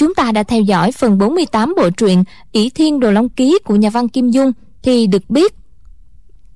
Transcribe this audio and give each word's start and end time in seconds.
chúng 0.00 0.14
ta 0.14 0.32
đã 0.32 0.42
theo 0.42 0.60
dõi 0.60 0.92
phần 0.92 1.18
48 1.18 1.74
bộ 1.76 1.90
truyện 1.90 2.24
ỷ 2.52 2.70
thiên 2.70 3.00
đồ 3.00 3.10
long 3.10 3.28
ký 3.28 3.58
của 3.64 3.76
nhà 3.76 3.90
văn 3.90 4.08
kim 4.08 4.30
dung, 4.30 4.52
thì 4.82 5.06
được 5.06 5.30
biết, 5.30 5.54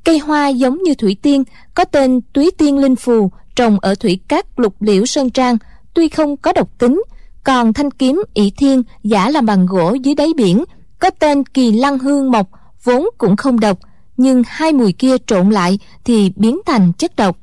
cây 0.04 0.18
hoa 0.18 0.48
giống 0.48 0.82
như 0.82 0.94
thủy 0.94 1.17
tiên, 1.22 1.44
có 1.75 1.84
tên 1.84 2.20
túy 2.33 2.50
tiên 2.58 2.78
linh 2.78 2.96
phù, 2.96 3.30
trồng 3.57 3.78
ở 3.80 3.94
thủy 3.94 4.20
cát 4.28 4.46
lục 4.57 4.75
liễu 4.80 5.07
sơn 5.07 5.30
trang, 5.30 5.57
tuy 5.94 6.08
không 6.08 6.36
có 6.36 6.52
độc 6.52 6.78
tính, 6.78 7.02
còn 7.44 7.72
thanh 7.72 7.91
kiếm 7.91 8.22
ỷ 8.34 8.50
thiên 8.50 8.82
giả 9.02 9.30
làm 9.30 9.47
bằng 9.47 9.67
gỗ 9.67 9.95
dưới 10.03 10.15
đáy 10.15 10.29
biển, 10.37 10.65
có 10.99 11.11
tên 11.11 11.45
kỳ 11.45 11.73
lăng 11.73 11.99
hương 11.99 12.31
mộc, 12.31 12.49
vốn 12.85 13.07
cũng 13.19 13.37
không 13.37 13.61
độc, 13.61 13.79
nhưng 14.17 14.43
hai 14.47 14.73
mùi 14.73 14.93
kia 14.93 15.17
trộn 15.27 15.51
lại 15.51 15.79
thì 16.05 16.33
biến 16.37 16.61
thành 16.67 16.93
chất 16.93 17.17
độc. 17.17 17.37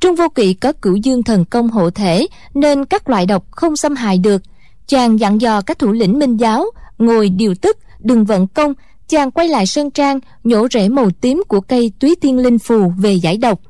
Trung 0.00 0.16
vô 0.16 0.28
kỵ 0.34 0.54
có 0.54 0.72
cửu 0.72 0.96
dương 0.96 1.22
thần 1.22 1.44
công 1.44 1.68
hộ 1.68 1.90
thể, 1.90 2.26
nên 2.54 2.84
các 2.84 3.08
loại 3.08 3.26
độc 3.26 3.44
không 3.50 3.76
xâm 3.76 3.96
hại 3.96 4.18
được 4.18 4.42
chàng 4.86 5.20
dặn 5.20 5.40
dò 5.40 5.60
các 5.60 5.78
thủ 5.78 5.92
lĩnh 5.92 6.18
minh 6.18 6.36
giáo, 6.36 6.64
ngồi 6.98 7.28
điều 7.28 7.54
tức, 7.54 7.78
đừng 8.00 8.24
vận 8.24 8.46
công. 8.46 8.74
Chàng 9.08 9.30
quay 9.30 9.48
lại 9.48 9.66
sơn 9.66 9.90
trang, 9.90 10.20
nhổ 10.44 10.68
rễ 10.68 10.88
màu 10.88 11.10
tím 11.20 11.42
của 11.48 11.60
cây 11.60 11.92
túy 12.00 12.14
tiên 12.20 12.38
linh 12.38 12.58
phù 12.58 12.92
về 12.98 13.14
giải 13.14 13.36
độc. 13.36 13.60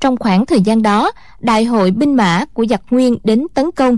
Trong 0.00 0.16
khoảng 0.16 0.46
thời 0.46 0.60
gian 0.60 0.82
đó, 0.82 1.12
đại 1.40 1.64
hội 1.64 1.90
binh 1.90 2.14
mã 2.14 2.44
của 2.54 2.66
giặc 2.66 2.82
nguyên 2.90 3.16
đến 3.24 3.46
tấn 3.54 3.70
công. 3.70 3.96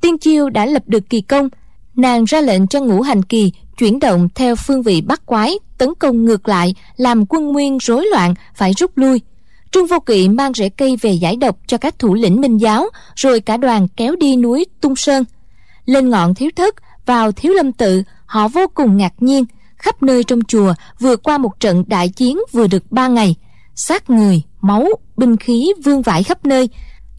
Tiên 0.00 0.18
chiêu 0.18 0.50
đã 0.50 0.66
lập 0.66 0.82
được 0.86 1.10
kỳ 1.10 1.20
công. 1.20 1.48
Nàng 1.96 2.24
ra 2.24 2.40
lệnh 2.40 2.66
cho 2.66 2.80
ngũ 2.80 3.00
hành 3.00 3.22
kỳ 3.22 3.52
chuyển 3.78 3.98
động 3.98 4.28
theo 4.34 4.56
phương 4.56 4.82
vị 4.82 5.00
bắt 5.00 5.26
quái, 5.26 5.54
tấn 5.78 5.94
công 5.98 6.24
ngược 6.24 6.48
lại, 6.48 6.74
làm 6.96 7.26
quân 7.26 7.48
nguyên 7.48 7.78
rối 7.78 8.06
loạn, 8.12 8.34
phải 8.54 8.72
rút 8.72 8.98
lui. 8.98 9.20
Trương 9.72 9.86
vô 9.86 10.00
kỵ 10.00 10.28
mang 10.28 10.52
rễ 10.52 10.68
cây 10.68 10.96
về 10.96 11.12
giải 11.12 11.36
độc 11.36 11.58
cho 11.66 11.78
các 11.78 11.98
thủ 11.98 12.14
lĩnh 12.14 12.40
minh 12.40 12.58
giáo, 12.58 12.86
rồi 13.16 13.40
cả 13.40 13.56
đoàn 13.56 13.88
kéo 13.96 14.16
đi 14.16 14.36
núi 14.36 14.66
tung 14.80 14.96
sơn 14.96 15.24
lên 15.88 16.10
ngọn 16.10 16.34
thiếu 16.34 16.50
thất, 16.56 16.74
vào 17.06 17.32
thiếu 17.32 17.52
lâm 17.52 17.72
tự, 17.72 18.02
họ 18.26 18.48
vô 18.48 18.66
cùng 18.74 18.96
ngạc 18.96 19.12
nhiên, 19.20 19.44
khắp 19.76 20.02
nơi 20.02 20.24
trong 20.24 20.40
chùa 20.48 20.74
vừa 21.00 21.16
qua 21.16 21.38
một 21.38 21.60
trận 21.60 21.84
đại 21.86 22.08
chiến 22.08 22.38
vừa 22.52 22.66
được 22.66 22.92
ba 22.92 23.08
ngày. 23.08 23.34
Xác 23.74 24.10
người, 24.10 24.42
máu, 24.60 24.86
binh 25.16 25.36
khí 25.36 25.72
vương 25.84 26.02
vãi 26.02 26.22
khắp 26.22 26.46
nơi. 26.46 26.68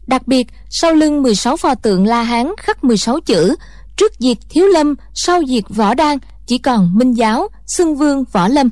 Đặc 0.06 0.26
biệt, 0.26 0.46
sau 0.68 0.94
lưng 0.94 1.22
16 1.22 1.56
pho 1.56 1.74
tượng 1.74 2.06
la 2.06 2.22
hán 2.22 2.52
khắc 2.58 2.84
16 2.84 3.20
chữ, 3.20 3.54
trước 3.96 4.12
diệt 4.18 4.36
thiếu 4.50 4.66
lâm, 4.66 4.94
sau 5.14 5.40
diệt 5.48 5.64
võ 5.68 5.94
đan, 5.94 6.18
chỉ 6.46 6.58
còn 6.58 6.98
minh 6.98 7.12
giáo, 7.12 7.48
xưng 7.66 7.96
vương, 7.96 8.24
võ 8.32 8.48
lâm. 8.48 8.68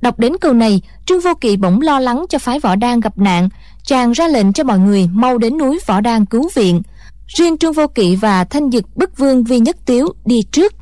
Đọc 0.00 0.18
đến 0.18 0.36
câu 0.40 0.52
này, 0.52 0.82
trương 1.06 1.20
vô 1.20 1.34
kỵ 1.40 1.56
bỗng 1.56 1.80
lo 1.80 2.00
lắng 2.00 2.24
cho 2.28 2.38
phái 2.38 2.60
võ 2.60 2.76
đan 2.76 3.00
gặp 3.00 3.18
nạn 3.18 3.48
chàng 3.84 4.12
ra 4.12 4.28
lệnh 4.28 4.52
cho 4.52 4.64
mọi 4.64 4.78
người 4.78 5.08
mau 5.12 5.38
đến 5.38 5.58
núi 5.58 5.78
võ 5.86 6.00
đan 6.00 6.26
cứu 6.26 6.50
viện 6.54 6.82
riêng 7.36 7.58
trương 7.58 7.72
vô 7.72 7.86
kỵ 7.86 8.16
và 8.16 8.44
thanh 8.44 8.70
dực 8.70 8.84
bức 8.96 9.18
vương 9.18 9.44
vi 9.44 9.58
nhất 9.58 9.76
tiếu 9.86 10.06
đi 10.24 10.42
trước. 10.52 10.74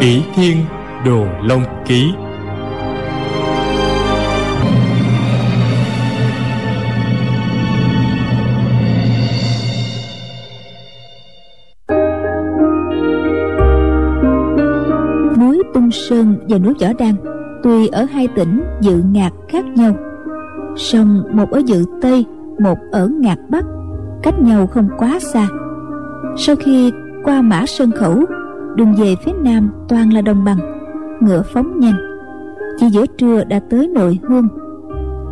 Ỷ 0.00 0.22
thiên 0.34 0.56
đồ 1.04 1.26
long 1.42 1.64
ký. 1.86 2.12
Núi 15.40 15.62
tung 15.74 15.90
sơn 15.90 16.36
và 16.48 16.58
núi 16.58 16.74
võ 16.80 16.92
đan 16.98 17.14
tuy 17.62 17.88
ở 17.88 18.04
hai 18.04 18.28
tỉnh 18.36 18.62
dự 18.80 19.02
ngạc 19.12 19.30
khác 19.48 19.64
nhau 19.64 19.94
song 20.78 21.22
một 21.32 21.50
ở 21.50 21.58
dự 21.66 21.84
tây, 22.00 22.24
một 22.60 22.78
ở 22.92 23.08
ngạc 23.08 23.38
bắc, 23.48 23.64
cách 24.22 24.40
nhau 24.40 24.66
không 24.66 24.88
quá 24.98 25.18
xa. 25.20 25.48
Sau 26.36 26.56
khi 26.56 26.92
qua 27.24 27.42
mã 27.42 27.66
sơn 27.66 27.90
khẩu, 27.90 28.24
đường 28.76 28.94
về 28.94 29.14
phía 29.24 29.32
nam 29.42 29.70
toàn 29.88 30.12
là 30.12 30.20
đồng 30.20 30.44
bằng, 30.44 30.58
ngựa 31.20 31.42
phóng 31.52 31.80
nhanh. 31.80 31.94
Chỉ 32.78 32.86
giữa 32.86 33.06
trưa 33.06 33.44
đã 33.44 33.60
tới 33.70 33.88
nội 33.88 34.18
hương. 34.22 34.48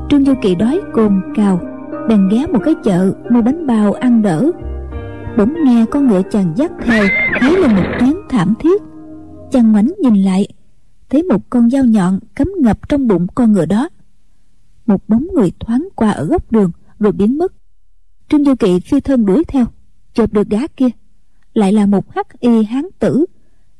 Trương 0.09 0.25
du 0.25 0.35
kỳ 0.43 0.55
đói 0.55 0.81
cồn 0.93 1.21
cào, 1.35 1.61
bèn 2.09 2.29
ghé 2.29 2.47
một 2.47 2.61
cái 2.65 2.75
chợ 2.85 3.13
mua 3.31 3.43
bánh 3.43 3.67
bao 3.67 3.93
ăn 3.93 4.23
đỡ. 4.23 4.51
Bỗng 5.39 5.55
nghe 5.65 5.85
con 5.91 6.09
ngựa 6.09 6.23
chàng 6.31 6.53
dắt 6.57 6.73
theo, 6.83 7.05
thấy 7.41 7.57
là 7.57 7.69
một 7.69 7.87
tiếng 8.01 8.17
thảm 8.29 8.55
thiết. 8.59 8.83
Chàng 9.51 9.73
ngoảnh 9.73 9.93
nhìn 9.99 10.15
lại, 10.15 10.49
thấy 11.11 11.23
một 11.23 11.51
con 11.51 11.71
dao 11.71 11.85
nhọn 11.85 12.19
cắm 12.35 12.53
ngập 12.61 12.89
trong 12.89 13.09
bụng 13.09 13.27
con 13.35 13.53
ngựa 13.53 13.67
đó 13.67 13.89
một 14.87 15.09
bóng 15.09 15.27
người 15.35 15.53
thoáng 15.61 15.89
qua 15.95 16.11
ở 16.11 16.25
góc 16.25 16.53
đường 16.53 16.71
rồi 16.99 17.13
biến 17.13 17.39
mất. 17.39 17.53
Trương 18.29 18.45
du 18.45 18.55
kỵ 18.55 18.81
phi 18.81 19.01
thân 19.01 19.27
đuổi 19.27 19.45
theo 19.45 19.65
chộp 20.15 20.33
được 20.33 20.49
gã 20.49 20.67
kia. 20.67 20.89
Lại 21.55 21.73
là 21.73 21.87
một 21.87 22.15
hắc 22.15 22.41
y 22.41 22.63
hán 22.65 22.85
tử 22.99 23.27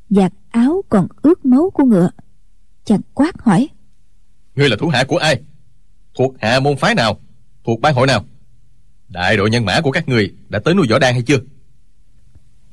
giặt 0.09 0.33
áo 0.49 0.83
còn 0.89 1.07
ướt 1.21 1.45
máu 1.45 1.69
của 1.73 1.83
ngựa. 1.83 2.09
Chàng 2.85 3.01
quát 3.13 3.41
hỏi 3.41 3.69
ngươi 4.57 4.69
là 4.69 4.75
thủ 4.79 4.87
hạ 4.87 5.03
của 5.07 5.17
ai? 5.17 5.41
Thuộc 6.17 6.35
hạ 6.39 6.59
môn 6.59 6.77
phái 6.77 6.95
nào? 6.95 7.19
Thuộc 7.63 7.81
ban 7.81 7.95
hội 7.95 8.07
nào? 8.07 8.25
Đại 9.09 9.37
đội 9.37 9.49
nhân 9.49 9.65
mã 9.65 9.81
của 9.81 9.91
các 9.91 10.09
người 10.09 10.33
đã 10.49 10.59
tới 10.59 10.73
núi 10.73 10.87
võ 10.89 10.99
đan 10.99 11.13
hay 11.13 11.21
chưa? 11.21 11.39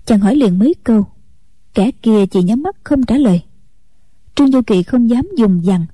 Chàng 0.05 0.21
hỏi 0.21 0.37
liền 0.37 0.59
mấy 0.59 0.75
câu. 0.85 1.07
Kẻ 1.75 1.91
kia 2.03 2.27
chỉ 2.27 2.43
nhắm 2.43 2.63
mắt 2.63 2.77
không 2.85 3.07
trả 3.07 3.17
lời. 3.17 3.43
Trương 4.35 4.53
du 4.53 4.63
kỳ 4.63 4.83
không 4.83 5.11
dám 5.11 5.29
dùng 5.37 5.65
dằn 5.65 5.87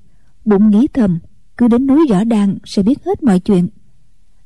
bụng 0.45 0.69
nghĩ 0.69 0.87
thầm 0.93 1.19
cứ 1.61 1.67
đến 1.67 1.87
núi 1.87 2.07
rõ 2.09 2.23
đàng 2.23 2.57
sẽ 2.65 2.83
biết 2.83 3.05
hết 3.05 3.23
mọi 3.23 3.39
chuyện. 3.39 3.67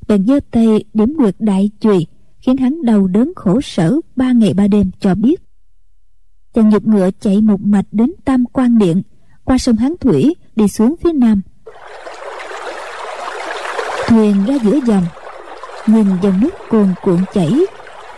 Bèn 0.08 0.26
giơ 0.26 0.40
tay 0.50 0.84
điểm 0.94 1.14
nguyệt 1.16 1.34
đại 1.38 1.70
chùy, 1.80 2.06
khiến 2.40 2.56
hắn 2.56 2.82
đau 2.82 3.06
đớn 3.06 3.32
khổ 3.36 3.60
sở 3.60 3.96
ba 4.16 4.32
ngày 4.32 4.54
ba 4.54 4.68
đêm 4.68 4.90
cho 5.00 5.14
biết. 5.14 5.42
Chàng 6.54 6.68
nhục 6.68 6.86
ngựa 6.86 7.10
chạy 7.20 7.40
một 7.40 7.60
mạch 7.60 7.84
đến 7.92 8.12
tam 8.24 8.44
quan 8.52 8.78
điện, 8.78 9.02
qua 9.44 9.58
sông 9.58 9.76
hán 9.76 9.94
thủy, 10.00 10.34
đi 10.56 10.68
xuống 10.68 10.94
phía 11.04 11.12
nam. 11.12 11.42
Thuyền 14.06 14.44
ra 14.46 14.54
giữa 14.64 14.78
dòng, 14.86 15.04
nhìn 15.86 16.06
dòng 16.22 16.40
nước 16.40 16.54
cuồn 16.70 16.88
cuộn 17.02 17.18
chảy. 17.34 17.52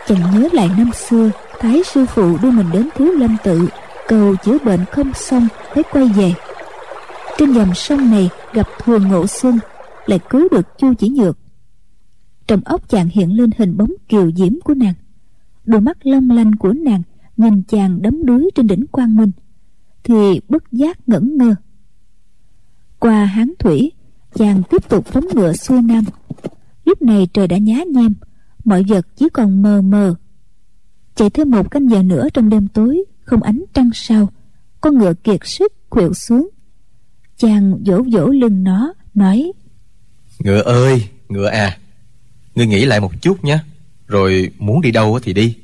Chàng 0.07 0.21
nhớ 0.33 0.49
lại 0.51 0.69
năm 0.77 0.91
xưa, 0.93 1.31
thái 1.59 1.81
sư 1.83 2.05
phụ 2.05 2.37
đưa 2.41 2.51
mình 2.51 2.67
đến 2.73 2.89
thiếu 2.95 3.11
lâm 3.11 3.37
tự, 3.43 3.67
cầu 4.07 4.35
chữa 4.35 4.57
bệnh 4.65 4.85
không 4.91 5.13
xong 5.13 5.47
phải 5.73 5.83
quay 5.91 6.05
về 6.05 6.33
trên 7.39 7.53
dòng 7.53 7.75
sông 7.75 8.11
này 8.11 8.29
gặp 8.53 8.67
thường 8.83 9.07
ngộ 9.07 9.27
xuân, 9.27 9.59
lại 10.05 10.19
cứu 10.29 10.47
được 10.51 10.67
chu 10.77 10.93
chỉ 10.93 11.09
nhược. 11.09 11.37
Trong 12.47 12.61
óc 12.65 12.89
chàng 12.89 13.07
hiện 13.07 13.37
lên 13.37 13.49
hình 13.57 13.77
bóng 13.77 13.91
kiều 14.07 14.31
diễm 14.31 14.61
của 14.63 14.73
nàng. 14.73 14.93
Đôi 15.65 15.81
mắt 15.81 15.97
long 16.05 16.29
lanh 16.29 16.55
của 16.55 16.73
nàng 16.73 17.01
nhìn 17.37 17.63
chàng 17.63 18.01
đấm 18.01 18.25
đuối 18.25 18.49
trên 18.55 18.67
đỉnh 18.67 18.87
quang 18.87 19.15
minh, 19.15 19.31
thì 20.03 20.41
bất 20.49 20.71
giác 20.71 21.09
ngẩn 21.09 21.37
ngơ. 21.37 21.55
Qua 22.99 23.25
hán 23.25 23.53
thủy, 23.59 23.91
chàng 24.35 24.61
tiếp 24.69 24.89
tục 24.89 25.05
phóng 25.05 25.25
ngựa 25.35 25.53
xuôi 25.53 25.81
nam. 25.81 26.03
Lúc 26.85 27.01
này 27.01 27.27
trời 27.33 27.47
đã 27.47 27.57
nhá 27.57 27.83
nhem, 27.93 28.13
mọi 28.63 28.83
vật 28.83 29.07
chỉ 29.15 29.29
còn 29.29 29.61
mờ 29.61 29.81
mờ. 29.81 30.15
Chạy 31.15 31.29
thêm 31.29 31.51
một 31.51 31.71
canh 31.71 31.89
giờ 31.89 32.03
nữa 32.03 32.27
trong 32.33 32.49
đêm 32.49 32.67
tối, 32.67 33.03
không 33.21 33.43
ánh 33.43 33.63
trăng 33.73 33.89
sao, 33.93 34.29
con 34.81 34.97
ngựa 34.97 35.13
kiệt 35.13 35.39
sức 35.43 35.73
khuỵu 35.89 36.13
xuống 36.13 36.49
chàng 37.39 37.83
vỗ 37.85 38.01
vỗ 38.11 38.27
lưng 38.27 38.63
nó 38.63 38.93
nói 39.13 39.51
ngựa 40.39 40.61
ơi 40.61 41.03
ngựa 41.29 41.47
à 41.47 41.77
ngươi 42.55 42.67
nghĩ 42.67 42.85
lại 42.85 42.99
một 42.99 43.21
chút 43.21 43.43
nhé 43.43 43.59
rồi 44.09 44.51
muốn 44.59 44.81
đi 44.81 44.91
đâu 44.91 45.19
thì 45.23 45.33
đi. 45.33 45.57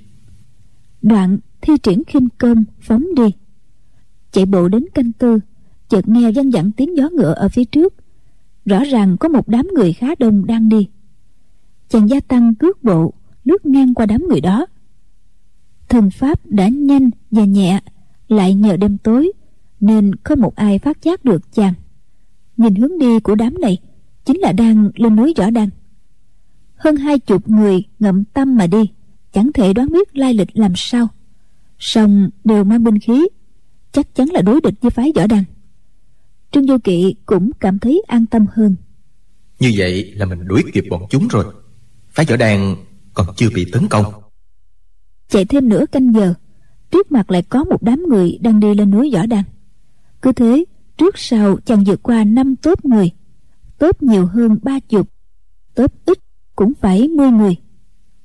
Đoạn 1.01 1.37
thi 1.61 1.73
triển 1.83 2.03
khinh 2.03 2.27
công 2.37 2.63
phóng 2.81 3.15
đi. 3.15 3.31
Chạy 4.31 4.45
bộ 4.45 4.67
đến 4.67 4.85
canh 4.93 5.11
tư 5.11 5.39
chợt 5.89 6.07
nghe 6.07 6.31
văng 6.31 6.51
vẳng 6.51 6.71
tiếng 6.71 6.97
gió 6.97 7.09
ngựa 7.09 7.33
ở 7.33 7.49
phía 7.49 7.63
trước. 7.63 7.93
Rõ 8.65 8.83
ràng 8.83 9.17
có 9.17 9.29
một 9.29 9.47
đám 9.47 9.67
người 9.75 9.93
khá 9.93 10.07
đông 10.19 10.45
đang 10.45 10.69
đi. 10.69 10.89
Chàng 11.89 12.09
gia 12.09 12.19
tăng 12.19 12.55
cước 12.55 12.83
bộ 12.83 13.13
lướt 13.43 13.65
ngang 13.65 13.93
qua 13.93 14.05
đám 14.05 14.27
người 14.29 14.41
đó. 14.41 14.65
Thần 15.89 16.11
pháp 16.11 16.39
đã 16.45 16.67
nhanh 16.67 17.09
và 17.31 17.45
nhẹ 17.45 17.79
lại 18.27 18.53
nhờ 18.53 18.77
đêm 18.77 18.97
tối 18.97 19.31
nên 19.85 20.11
không 20.23 20.41
một 20.41 20.55
ai 20.55 20.79
phát 20.79 21.01
giác 21.01 21.25
được 21.25 21.53
chàng. 21.53 21.73
Nhìn 22.57 22.75
hướng 22.75 22.99
đi 22.99 23.19
của 23.19 23.35
đám 23.35 23.61
này 23.61 23.77
chính 24.25 24.39
là 24.39 24.51
đang 24.51 24.89
lên 24.95 25.15
núi 25.15 25.33
võ 25.37 25.49
đăng. 25.49 25.69
Hơn 26.75 26.95
hai 26.95 27.19
chục 27.19 27.49
người 27.49 27.83
ngậm 27.99 28.23
tâm 28.25 28.55
mà 28.55 28.67
đi 28.67 28.91
chẳng 29.31 29.51
thể 29.53 29.73
đoán 29.73 29.89
biết 29.91 30.17
lai 30.17 30.33
lịch 30.33 30.57
làm 30.57 30.73
sao. 30.75 31.07
Song 31.79 32.29
đều 32.43 32.63
mang 32.63 32.83
binh 32.83 32.99
khí 32.99 33.27
chắc 33.91 34.15
chắn 34.15 34.29
là 34.29 34.41
đối 34.41 34.61
địch 34.61 34.73
với 34.81 34.91
phái 34.91 35.11
võ 35.15 35.27
đăng. 35.27 35.43
Trương 36.51 36.67
du 36.67 36.77
kỵ 36.83 37.15
cũng 37.25 37.51
cảm 37.59 37.79
thấy 37.79 38.03
an 38.07 38.25
tâm 38.25 38.45
hơn. 38.53 38.75
Như 39.59 39.73
vậy 39.77 40.11
là 40.15 40.25
mình 40.25 40.47
đuổi 40.47 40.63
kịp 40.73 40.83
bọn 40.89 41.01
chúng 41.09 41.27
rồi. 41.27 41.45
Phái 42.09 42.25
võ 42.25 42.37
đàn 42.37 42.75
còn 43.13 43.27
chưa 43.35 43.49
bị 43.55 43.65
tấn 43.71 43.87
công. 43.87 44.05
Chạy 45.29 45.45
thêm 45.45 45.69
nửa 45.69 45.85
canh 45.91 46.13
giờ 46.13 46.33
trước 46.91 47.11
mặt 47.11 47.31
lại 47.31 47.41
có 47.41 47.63
một 47.63 47.83
đám 47.83 48.03
người 48.09 48.37
đang 48.41 48.59
đi 48.59 48.73
lên 48.73 48.91
núi 48.91 49.11
võ 49.13 49.25
đăng 49.25 49.43
cứ 50.21 50.31
thế 50.31 50.65
trước 50.97 51.17
sau 51.17 51.57
chàng 51.65 51.83
vượt 51.83 52.03
qua 52.03 52.23
năm 52.23 52.55
tốp 52.55 52.85
người 52.85 53.11
tốp 53.77 54.03
nhiều 54.03 54.25
hơn 54.25 54.57
ba 54.63 54.79
chục 54.79 55.09
tốp 55.75 55.91
ít 56.05 56.17
cũng 56.55 56.73
phải 56.81 57.07
10 57.07 57.31
người. 57.31 57.55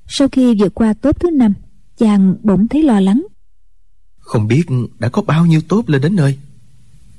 Sau 0.07 0.27
khi 0.31 0.55
vượt 0.59 0.73
qua 0.73 0.93
top 0.93 1.19
thứ 1.19 1.29
năm 1.29 1.53
chàng 1.97 2.35
bỗng 2.43 2.67
thấy 2.67 2.83
lo 2.83 2.99
lắng. 2.99 3.25
Không 4.19 4.47
biết 4.47 4.63
đã 4.99 5.09
có 5.09 5.21
bao 5.21 5.45
nhiêu 5.45 5.61
tốt 5.67 5.89
lên 5.89 6.01
đến 6.01 6.15
nơi? 6.15 6.37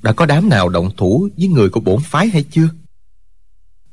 Đã 0.03 0.13
có 0.13 0.27
đám 0.27 0.49
nào 0.49 0.69
động 0.69 0.91
thủ 0.97 1.29
với 1.39 1.49
người 1.49 1.69
của 1.69 1.81
bổn 1.81 1.99
phái 2.05 2.29
hay 2.29 2.45
chưa? 2.51 2.69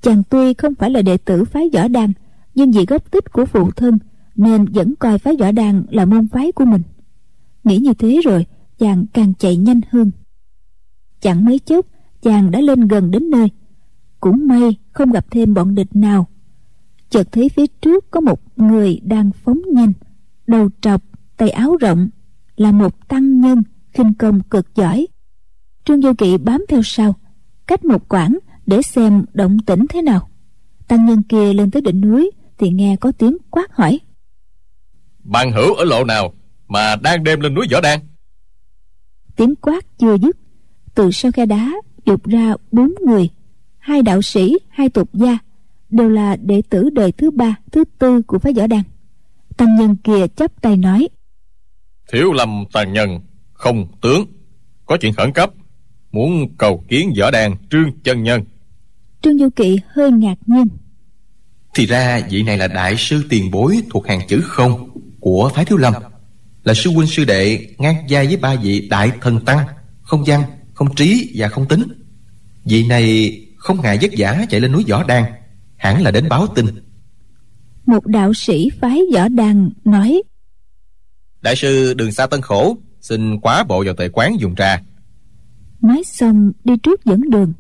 Chàng 0.01 0.23
tuy 0.29 0.53
không 0.53 0.75
phải 0.75 0.89
là 0.89 1.01
đệ 1.01 1.17
tử 1.17 1.45
phái 1.45 1.69
võ 1.73 1.87
đàn 1.87 2.13
nhưng 2.55 2.71
vì 2.71 2.85
gốc 2.85 3.11
tích 3.11 3.31
của 3.31 3.45
phụ 3.45 3.71
thân 3.71 3.97
nên 4.35 4.65
vẫn 4.65 4.93
coi 4.99 5.19
phái 5.19 5.35
võ 5.39 5.51
đàn 5.51 5.83
là 5.89 6.05
môn 6.05 6.27
phái 6.27 6.51
của 6.51 6.65
mình. 6.65 6.81
Nghĩ 7.63 7.77
như 7.77 7.93
thế 7.93 8.21
rồi 8.23 8.45
chàng 8.79 9.05
càng 9.13 9.33
chạy 9.39 9.57
nhanh 9.57 9.81
hơn 9.91 10.11
chẳng 11.21 11.45
mấy 11.45 11.59
chốc 11.59 11.85
chàng 12.21 12.51
đã 12.51 12.61
lên 12.61 12.87
gần 12.87 13.11
đến 13.11 13.29
nơi. 13.29 13.47
Cũng 14.19 14.47
may 14.47 14.77
không 14.91 15.11
gặp 15.11 15.25
thêm 15.31 15.53
bọn 15.53 15.75
địch 15.75 15.95
nào. 15.95 16.27
Chợt 17.09 17.31
thấy 17.31 17.49
phía 17.49 17.67
trước 17.67 18.11
có 18.11 18.21
một 18.21 18.41
người 18.55 18.99
đang 19.03 19.31
phóng 19.31 19.61
nhanh 19.73 19.93
đầu 20.47 20.69
trọc 20.81 21.01
tay 21.37 21.49
áo 21.49 21.75
rộng 21.75 22.09
là 22.57 22.71
một 22.71 23.07
tăng 23.07 23.41
nhân 23.41 23.63
khinh 23.93 24.13
công 24.13 24.41
cực 24.41 24.75
giỏi. 24.75 25.07
Trương 25.85 26.01
du 26.01 26.13
kỵ 26.17 26.37
bám 26.37 26.65
theo 26.69 26.81
sau 26.83 27.13
cách 27.67 27.85
một 27.85 28.09
quãng 28.09 28.37
để 28.65 28.81
xem 28.81 29.25
động 29.33 29.59
tĩnh 29.59 29.85
thế 29.89 30.01
nào. 30.01 30.29
Tăng 30.87 31.05
nhân 31.05 31.23
kia 31.23 31.53
lên 31.53 31.71
tới 31.71 31.81
đỉnh 31.81 32.01
núi 32.01 32.31
thì 32.57 32.69
nghe 32.69 32.95
có 32.95 33.11
tiếng 33.11 33.37
quát 33.49 33.75
hỏi. 33.75 33.99
Bạn 35.23 35.51
hữu 35.51 35.73
ở 35.73 35.83
lộ 35.83 36.03
nào 36.03 36.33
mà 36.67 36.95
đang 36.95 37.23
đêm 37.23 37.39
lên 37.39 37.53
núi 37.53 37.67
võ 37.71 37.81
đan? 37.81 37.99
Tiếng 39.35 39.55
quát 39.55 39.85
chưa 39.97 40.17
dứt 40.17 40.37
từ 40.95 41.11
sau 41.11 41.31
khe 41.31 41.45
đá 41.45 41.71
dục 42.05 42.27
ra 42.27 42.53
bốn 42.71 42.93
người. 43.05 43.29
Hai 43.77 44.01
đạo 44.01 44.21
sĩ 44.21 44.57
hai 44.69 44.89
tục 44.89 45.09
gia 45.13 45.37
đều 45.89 46.09
là 46.09 46.35
đệ 46.35 46.61
tử 46.69 46.89
đời 46.89 47.11
thứ 47.11 47.31
ba 47.31 47.55
thứ 47.71 47.83
tư 47.99 48.21
của 48.21 48.39
phái 48.39 48.53
võ 48.53 48.67
đan 48.67 48.81
tăng 49.57 49.75
nhân 49.75 49.95
kia 50.03 50.27
chắp 50.35 50.61
tay 50.61 50.77
nói 50.77 51.07
thiếu 52.11 52.33
lâm 52.33 52.63
tàn 52.73 52.93
nhân 52.93 53.19
không 53.53 53.87
tướng. 54.01 54.25
Có 54.85 54.97
chuyện 55.01 55.13
khẩn 55.13 55.33
cấp 55.33 55.51
muốn 56.11 56.57
cầu 56.57 56.83
kiến 56.87 57.13
võ 57.19 57.31
đàn 57.31 57.55
trương 57.71 57.91
chân 58.03 58.23
nhân. 58.23 58.43
Trương 59.21 59.37
du 59.37 59.49
kỵ 59.49 59.79
hơi 59.87 60.11
ngạc 60.11 60.35
nhiên. 60.45 60.67
Thì 61.73 61.85
ra 61.85 62.21
vị 62.29 62.43
này 62.43 62.57
là 62.57 62.67
đại 62.67 62.95
sư 62.97 63.23
tiền 63.29 63.51
bối 63.51 63.81
thuộc 63.89 64.07
hàng 64.07 64.21
chữ 64.27 64.41
không 64.43 64.89
của 65.19 65.51
phái 65.55 65.65
thiếu 65.65 65.77
lâm. 65.77 65.93
Là 66.63 66.73
sư 66.73 66.89
huynh 66.91 67.07
sư 67.07 67.25
đệ 67.25 67.67
ngang 67.77 67.95
vai 68.09 68.27
với 68.27 68.37
ba 68.37 68.55
vị 68.55 68.87
đại 68.89 69.11
thần 69.21 69.45
tăng 69.45 69.65
không 70.01 70.23
văn 70.25 70.41
không 70.79 70.95
trí 70.95 71.31
và 71.35 71.47
không 71.47 71.67
tính. 71.67 71.83
Vị 72.65 72.87
này 72.87 73.37
không 73.57 73.81
ngại 73.81 73.97
vất 74.01 74.11
vả 74.17 74.45
chạy 74.49 74.61
lên 74.61 74.71
núi 74.71 74.83
võ 74.89 75.03
đan 75.03 75.23
hẳn 75.75 76.03
là 76.03 76.11
đến 76.11 76.29
báo 76.29 76.47
tin. 76.47 76.65
Một 77.85 78.05
đạo 78.05 78.33
sĩ 78.33 78.69
phái 78.81 79.01
võ 79.13 79.27
đàn 79.27 79.69
nói 79.85 80.21
đại 81.41 81.55
sư 81.55 81.93
đường 81.93 82.11
xa 82.11 82.27
tân 82.27 82.41
khổ 82.41 82.77
xin 83.01 83.39
quá 83.39 83.63
bộ 83.63 83.83
vào 83.85 83.93
tề 83.95 84.09
quán 84.09 84.35
dùng 84.39 84.55
trà. 84.55 84.81
Nói 85.81 86.03
xong 86.05 86.51
đi 86.63 86.77
trước 86.83 87.05
dẫn 87.05 87.29
đường. 87.29 87.53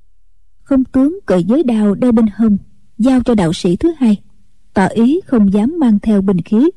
Không 0.63 0.83
tướng 0.83 1.19
cởi 1.25 1.43
giới 1.43 1.63
đao 1.63 1.95
đeo 1.95 2.11
bên 2.11 2.25
hông 2.35 2.57
giao 2.97 3.23
cho 3.23 3.35
đạo 3.35 3.53
sĩ 3.53 3.75
thứ 3.75 3.91
hai. 3.97 4.17
Tỏ 4.73 4.85
ý 4.85 5.19
không 5.27 5.53
dám 5.53 5.75
mang 5.79 5.99
theo 5.99 6.21
binh 6.21 6.41
khí. 6.41 6.69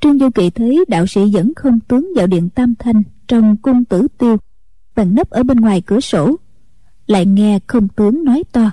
Trương 0.00 0.18
du 0.18 0.30
kỵ 0.30 0.50
thấy 0.50 0.84
đạo 0.88 1.06
sĩ 1.06 1.20
dẫn 1.30 1.52
không 1.56 1.80
tướng 1.80 2.08
vào 2.16 2.26
điện 2.26 2.48
tam 2.48 2.74
thanh 2.78 3.02
trong 3.28 3.56
cung 3.56 3.84
tử 3.84 4.08
tiêu 4.18 4.36
bèn 4.96 5.14
nấp 5.14 5.30
ở 5.30 5.42
bên 5.42 5.56
ngoài 5.56 5.82
cửa 5.86 6.00
sổ. 6.00 6.36
Lại 7.06 7.26
nghe 7.26 7.58
không 7.66 7.88
tướng 7.88 8.24
nói 8.24 8.42
to. 8.52 8.70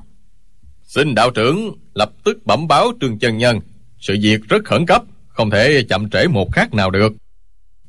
Xin 0.83 1.15
đạo 1.15 1.31
trưởng 1.31 1.71
lập 1.93 2.11
tức 2.23 2.45
bẩm 2.45 2.67
báo 2.67 2.91
trương 3.01 3.19
chân 3.19 3.37
nhân. 3.37 3.59
Sự 3.99 4.17
việc 4.21 4.41
rất 4.49 4.65
khẩn 4.65 4.85
cấp 4.85 5.03
không 5.27 5.49
thể 5.49 5.83
chậm 5.89 6.09
trễ 6.09 6.27
một 6.27 6.53
khắc 6.53 6.73
nào 6.73 6.91
được. 6.91 7.13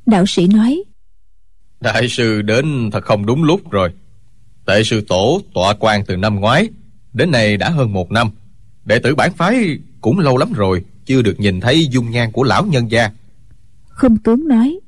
Đạo 0.07 0.27
sĩ 0.27 0.47
nói 0.47 0.85
đại 1.81 2.09
sư 2.09 2.43
đến 2.43 2.91
thật 2.93 3.05
không 3.05 3.27
đúng 3.27 3.45
lúc 3.45 3.71
rồi. 3.71 3.91
Tệ 4.67 4.83
sư 4.83 5.05
tổ 5.09 5.41
tọa 5.55 5.75
quan 5.81 6.05
từ 6.05 6.17
năm 6.17 6.41
ngoái 6.41 6.69
đến 7.13 7.31
nay 7.31 7.57
đã 7.57 7.71
hơn 7.71 7.93
một 7.93 8.11
năm. 8.11 8.31
Đệ 8.85 8.99
tử 8.99 9.15
bản 9.15 9.33
phái 9.33 9.79
cũng 10.01 10.19
lâu 10.19 10.37
lắm 10.37 10.53
rồi 10.53 10.85
chưa 11.05 11.23
được 11.23 11.41
nhìn 11.41 11.61
thấy 11.61 11.87
dung 11.87 12.11
nhan 12.11 12.33
của 12.33 12.43
lão 12.43 12.67
nhân 12.67 12.91
gia. 12.91 13.11
Không 13.89 14.17
tướng 14.19 14.49
nói 14.49 14.81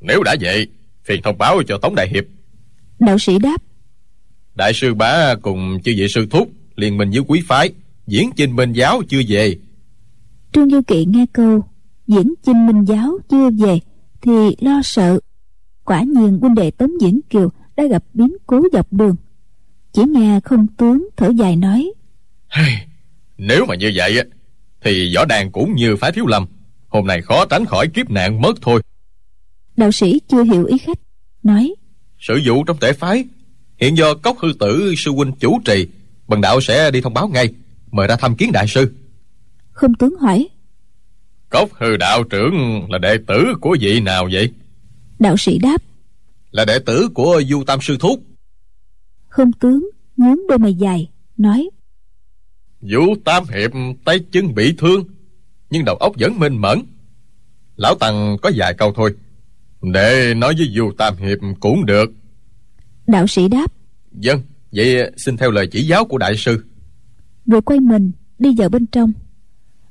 nếu 0.00 0.22
đã 0.22 0.36
vậy 0.40 0.66
phiền 1.04 1.22
thông 1.22 1.38
báo 1.38 1.62
cho 1.68 1.78
tống 1.78 1.94
đại 1.94 2.08
hiệp 2.08 2.24
đạo 2.98 3.18
sĩ 3.18 3.38
đáp 3.38 3.62
đại 4.58 4.72
sư 4.74 4.94
bá 4.94 5.34
cùng 5.42 5.78
chư 5.84 5.92
vị 5.96 6.08
sư 6.08 6.26
thúc 6.30 6.50
liên 6.76 6.96
minh 6.96 7.10
với 7.10 7.22
quý 7.28 7.42
phái 7.46 7.72
diễn 8.06 8.30
chinh 8.36 8.56
minh 8.56 8.72
giáo 8.72 9.02
chưa 9.08 9.20
về. 9.28 9.56
Trương 10.52 10.70
du 10.70 10.80
kỵ 10.86 11.04
nghe 11.04 11.26
câu 11.32 11.64
diễn 12.06 12.34
chinh 12.42 12.66
minh 12.66 12.84
giáo 12.84 13.18
chưa 13.30 13.50
về 13.50 13.78
thì 14.22 14.56
lo 14.60 14.80
sợ. 14.84 15.18
Quả 15.84 16.02
nhiên 16.02 16.38
huynh 16.40 16.54
đệ 16.54 16.70
tống 16.70 16.90
diễn 17.00 17.20
kiều 17.30 17.50
đã 17.76 17.84
gặp 17.84 18.04
biến 18.14 18.36
cố 18.46 18.62
dọc 18.72 18.92
đường. 18.92 19.16
Chỉ 19.92 20.02
nghe 20.08 20.40
không 20.44 20.66
tướng 20.66 21.08
thở 21.16 21.30
dài 21.36 21.56
nói 21.56 21.92
nếu 23.38 23.66
mà 23.66 23.74
như 23.74 23.92
vậy 23.94 24.24
thì 24.80 25.14
võ 25.16 25.24
đàn 25.24 25.52
cũng 25.52 25.74
như 25.74 25.96
phái 25.96 26.12
thiếu 26.12 26.26
lâm 26.26 26.46
hôm 26.88 27.06
nay 27.06 27.22
khó 27.22 27.44
tránh 27.44 27.64
khỏi 27.64 27.88
kiếp 27.88 28.10
nạn 28.10 28.40
mất 28.40 28.52
thôi. 28.62 28.82
Đạo 29.76 29.92
sĩ 29.92 30.20
chưa 30.28 30.44
hiểu 30.44 30.64
ý 30.64 30.78
khách 30.78 30.98
nói 31.42 31.74
sự 32.18 32.40
vụ 32.44 32.64
trong 32.64 32.76
tể 32.80 32.92
phái. 32.92 33.24
Hiện 33.76 33.96
do 33.96 34.14
cốc 34.14 34.38
hư 34.38 34.48
tử 34.60 34.94
sư 34.96 35.10
huynh 35.10 35.32
chủ 35.32 35.60
trì 35.64 35.86
bần 36.28 36.40
đạo 36.40 36.60
sẽ 36.60 36.90
đi 36.90 37.00
thông 37.00 37.14
báo 37.14 37.28
ngay 37.28 37.54
mời 37.90 38.08
ra 38.08 38.16
thăm 38.16 38.36
kiến 38.36 38.52
đại 38.52 38.66
sư. 38.68 38.92
Không 39.70 39.94
tướng 39.94 40.14
hỏi 40.18 40.48
cốc 41.50 41.68
hư 41.72 41.96
đạo 41.96 42.24
trưởng 42.24 42.86
là 42.90 42.98
đệ 42.98 43.18
tử 43.26 43.44
của 43.60 43.76
vị 43.80 44.00
nào 44.00 44.28
vậy? 44.32 44.52
đạo 45.18 45.36
sĩ 45.36 45.58
đáp 45.58 45.82
là 46.50 46.64
đệ 46.64 46.78
tử 46.78 47.08
của 47.14 47.42
du 47.46 47.64
tam 47.64 47.80
sư 47.82 47.96
thúc. 48.00 48.22
Không 49.28 49.52
tướng 49.52 49.90
nhướng 50.16 50.36
đôi 50.48 50.58
mày 50.58 50.74
dài 50.74 51.10
nói 51.36 51.70
vũ 52.80 53.16
tam 53.24 53.44
hiệp 53.54 53.70
tay 54.04 54.20
chân 54.32 54.54
bị 54.54 54.74
thương 54.78 55.04
nhưng 55.70 55.84
đầu 55.84 55.96
óc 55.96 56.12
vẫn 56.18 56.38
minh 56.38 56.58
mẫn. 56.58 56.82
Lão 57.76 57.94
tằng 57.94 58.36
có 58.42 58.50
vài 58.56 58.74
câu 58.74 58.92
thôi 58.92 59.14
để 59.82 60.34
nói 60.34 60.54
với 60.58 60.72
du 60.74 60.92
tam 60.98 61.16
hiệp 61.16 61.38
cũng 61.60 61.86
được. 61.86 62.10
Đạo 63.06 63.26
sĩ 63.26 63.48
đáp. 63.48 63.72
Vâng 64.12 64.42
vậy 64.72 65.12
xin 65.16 65.36
theo 65.36 65.50
lời 65.50 65.66
chỉ 65.66 65.82
giáo 65.82 66.04
của 66.04 66.18
đại 66.18 66.36
sư. 66.36 66.64
Rồi 67.46 67.62
quay 67.62 67.80
mình 67.80 68.12
đi 68.38 68.54
vào 68.56 68.68
bên 68.68 68.86
trong. 68.86 69.12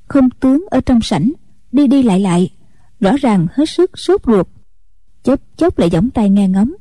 Không 0.08 0.30
tướng 0.30 0.66
ở 0.70 0.80
trong 0.86 1.00
sảnh 1.00 1.32
đi 1.72 1.86
đi 1.86 2.02
lại 2.02 2.20
lại. 2.20 2.50
Rõ 3.00 3.16
ràng 3.20 3.46
hết 3.52 3.70
sức 3.70 3.98
sốt 3.98 4.20
ruột. 4.26 4.46
Chốc 5.22 5.40
chốc 5.56 5.78
lại 5.78 5.90
giỏng 5.90 6.10
tay 6.10 6.30
nghe 6.30 6.48
ngóng. 6.48 6.72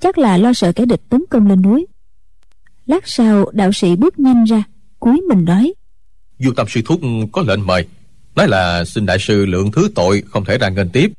Chắc 0.00 0.18
là 0.18 0.36
lo 0.36 0.52
sợ 0.52 0.72
kẻ 0.72 0.84
địch 0.84 1.02
tấn 1.08 1.24
công 1.30 1.46
lên 1.46 1.62
núi. 1.62 1.86
Lát 2.86 3.08
sau 3.08 3.50
đạo 3.52 3.72
sĩ 3.72 3.96
bước 3.96 4.18
nhanh 4.18 4.44
ra 4.44 4.64
cúi 5.00 5.20
mình 5.28 5.44
nói. 5.44 5.74
Du 6.38 6.52
tam 6.56 6.66
sư 6.68 6.80
thúc 6.84 7.00
có 7.32 7.42
lệnh 7.42 7.66
mời. 7.66 7.86
Nói 8.36 8.48
là 8.48 8.84
xin 8.84 9.06
đại 9.06 9.18
sư 9.18 9.46
lượng 9.46 9.72
thứ 9.72 9.90
tội 9.94 10.22
không 10.26 10.44
thể 10.44 10.58
ra 10.58 10.68
nghênh 10.68 10.88
tiếp 10.88 11.12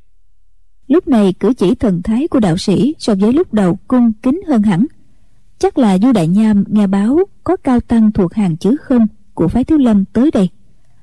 lúc 0.91 1.07
này 1.07 1.33
cử 1.39 1.53
chỉ 1.53 1.75
thần 1.75 2.01
thái 2.01 2.27
của 2.27 2.39
đạo 2.39 2.57
sĩ 2.57 2.95
so 3.00 3.15
với 3.15 3.33
lúc 3.33 3.53
đầu 3.53 3.79
cung 3.88 4.13
kính 4.13 4.41
hơn 4.48 4.63
hẳn. 4.63 4.86
Chắc 5.60 5.77
là 5.77 5.98
du 5.98 6.12
đại 6.12 6.27
nham 6.27 6.63
nghe 6.67 6.88
báo 6.88 7.19
có 7.43 7.57
cao 7.57 7.79
tăng 7.79 8.12
thuộc 8.12 8.33
hàng 8.33 8.57
chữ 8.57 8.75
không 8.81 9.07
của 9.33 9.48
phái 9.48 9.63
thiếu 9.63 9.77
lâm 9.77 10.05
tới 10.05 10.31
đây, 10.33 10.50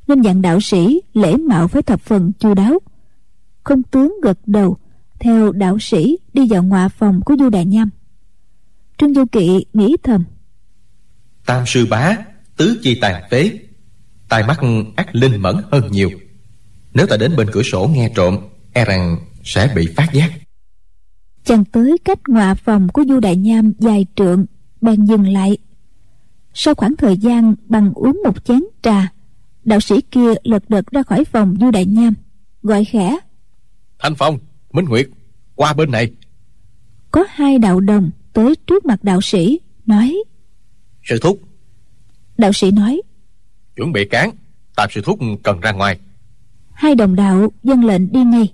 nên 0.08 0.22
dặn 0.22 0.42
đạo 0.42 0.60
sĩ 0.60 1.00
lễ 1.14 1.36
mạo 1.36 1.68
phải 1.68 1.82
thập 1.82 2.00
phần 2.00 2.32
chu 2.38 2.54
đáo. 2.54 2.78
Không 3.64 3.82
tướng 3.82 4.14
gật 4.22 4.38
đầu, 4.46 4.76
theo 5.20 5.52
đạo 5.52 5.78
sĩ 5.78 6.18
đi 6.32 6.46
vào 6.50 6.62
ngọa 6.62 6.88
phòng 6.88 7.20
của 7.24 7.36
du 7.38 7.48
đại 7.48 7.64
nham. 7.64 7.90
Trương 8.98 9.14
du 9.14 9.24
kỵ 9.32 9.64
nghĩ 9.72 9.96
thầm. 10.02 10.24
Tam 11.46 11.66
sư 11.66 11.86
bá, 11.90 12.16
tứ 12.56 12.78
chi 12.82 12.98
tàn 13.00 13.22
phế, 13.30 13.50
tai 14.28 14.42
mắt 14.46 14.60
ác 14.96 15.14
linh 15.14 15.42
mẫn 15.42 15.56
hơn 15.70 15.88
nhiều. 15.90 16.10
Nếu 16.94 17.06
ta 17.06 17.16
đến 17.16 17.36
bên 17.36 17.48
cửa 17.52 17.62
sổ 17.62 17.90
nghe 17.94 18.12
trộm 18.14 18.38
e 18.72 18.84
rằng 18.84 19.16
sẽ 19.44 19.72
bị 19.76 19.88
phát 19.96 20.08
giác. 20.12 20.32
Chàng 21.44 21.64
tới 21.64 21.96
cách 22.04 22.28
ngọa 22.28 22.54
phòng 22.54 22.88
của 22.88 23.04
du 23.08 23.20
đại 23.20 23.36
nham 23.36 23.72
dài 23.78 24.06
trượng 24.16 24.46
bèn 24.80 25.04
dừng 25.04 25.28
lại. 25.28 25.58
Sau 26.54 26.74
khoảng 26.74 26.96
thời 26.96 27.16
gian 27.16 27.54
bằng 27.66 27.92
uống 27.94 28.20
một 28.24 28.44
chén 28.44 28.60
trà 28.82 29.08
đạo 29.64 29.80
sĩ 29.80 30.00
kia 30.00 30.34
lật 30.42 30.70
đật 30.70 30.86
ra 30.90 31.02
khỏi 31.02 31.24
phòng 31.24 31.56
du 31.60 31.70
đại 31.70 31.86
nham 31.86 32.14
gọi 32.62 32.84
khẽ. 32.84 33.18
Thanh 33.98 34.14
phong 34.14 34.38
minh 34.72 34.84
nguyệt 34.84 35.08
qua 35.54 35.72
bên 35.72 35.90
này. 35.90 36.10
Có 37.10 37.24
hai 37.30 37.58
đạo 37.58 37.80
đồng 37.80 38.10
tới 38.32 38.54
trước 38.66 38.86
mặt 38.86 39.04
đạo 39.04 39.20
sĩ 39.20 39.60
nói. 39.86 40.16
Sư 41.02 41.18
thúc. 41.22 41.38
Đạo 42.38 42.52
sĩ 42.52 42.70
nói. 42.70 43.02
Chuẩn 43.76 43.92
bị 43.92 44.04
cán 44.10 44.30
tạm 44.76 44.88
sư 44.90 45.00
thúc 45.04 45.18
cần 45.42 45.60
ra 45.60 45.72
ngoài. 45.72 45.98
Hai 46.72 46.94
đồng 46.94 47.16
đạo 47.16 47.52
dân 47.62 47.84
lệnh 47.84 48.12
đi 48.12 48.24
ngay 48.24 48.52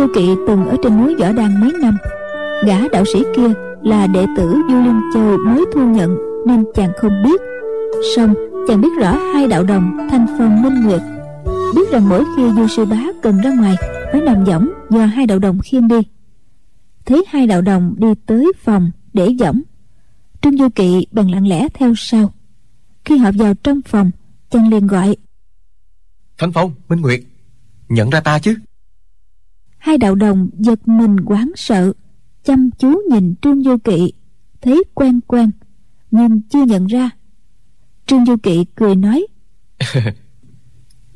du 0.00 0.06
kỵ 0.14 0.28
từng 0.46 0.66
ở 0.66 0.76
trên 0.82 0.96
núi 0.96 1.14
võ 1.14 1.32
đan 1.32 1.60
mấy 1.60 1.72
năm. 1.80 1.96
Gã 2.66 2.88
đạo 2.92 3.04
sĩ 3.12 3.22
kia 3.36 3.52
là 3.82 4.06
đệ 4.06 4.26
tử 4.36 4.54
du 4.68 4.80
liên 4.80 5.00
châu 5.14 5.38
mới 5.38 5.64
thu 5.74 5.80
nhận, 5.80 6.16
nên 6.46 6.64
chàng 6.74 6.92
không 7.00 7.22
biết. 7.24 7.40
Song 8.16 8.34
chàng 8.68 8.80
biết 8.80 8.88
rõ 9.00 9.18
hai 9.34 9.46
đạo 9.46 9.64
đồng, 9.64 10.08
thanh 10.10 10.26
phong, 10.38 10.62
minh 10.62 10.82
nguyệt. 10.84 11.00
Biết 11.74 11.90
rằng 11.90 12.08
mỗi 12.08 12.24
khi 12.36 12.42
du 12.56 12.66
sư 12.68 12.84
bá 12.84 13.02
cần 13.22 13.40
ra 13.40 13.50
ngoài, 13.54 13.74
phải 14.12 14.20
nằm 14.20 14.44
võng 14.44 14.68
do 14.90 15.06
hai 15.06 15.26
đạo 15.26 15.38
đồng 15.38 15.58
khiêng 15.64 15.88
đi. 15.88 16.00
Thấy 17.06 17.24
hai 17.28 17.46
đạo 17.46 17.62
đồng 17.62 17.94
đi 17.98 18.08
tới 18.26 18.52
phòng 18.62 18.90
để 19.12 19.28
võng, 19.40 19.62
trương 20.42 20.58
du 20.58 20.68
kỵ 20.68 21.06
bèn 21.12 21.28
lặng 21.28 21.48
lẽ 21.48 21.68
theo 21.74 21.92
sau. 21.96 22.32
Khi 23.04 23.18
họ 23.18 23.30
vào 23.38 23.54
trong 23.54 23.82
phòng, 23.82 24.10
chàng 24.50 24.68
liền 24.68 24.86
gọi, 24.86 25.16
thanh 26.38 26.52
phong, 26.52 26.72
minh 26.88 27.00
nguyệt, 27.00 27.20
nhận 27.88 28.10
ra 28.10 28.20
ta 28.20 28.38
chứ? 28.38 28.54
Hai 29.80 29.98
đạo 29.98 30.14
đồng 30.14 30.50
giật 30.58 30.88
mình 30.88 31.16
quán 31.20 31.52
sợ 31.56 31.92
chăm 32.44 32.70
chú 32.78 33.02
nhìn 33.10 33.34
trương 33.42 33.64
du 33.64 33.76
kỵ 33.84 34.12
thấy 34.60 34.84
quen 34.94 35.20
quen 35.26 35.50
nhưng 36.10 36.40
chưa 36.42 36.64
nhận 36.64 36.86
ra. 36.86 37.10
Trương 38.06 38.26
du 38.26 38.36
kỵ 38.42 38.64
cười 38.74 38.94
nói 38.94 39.26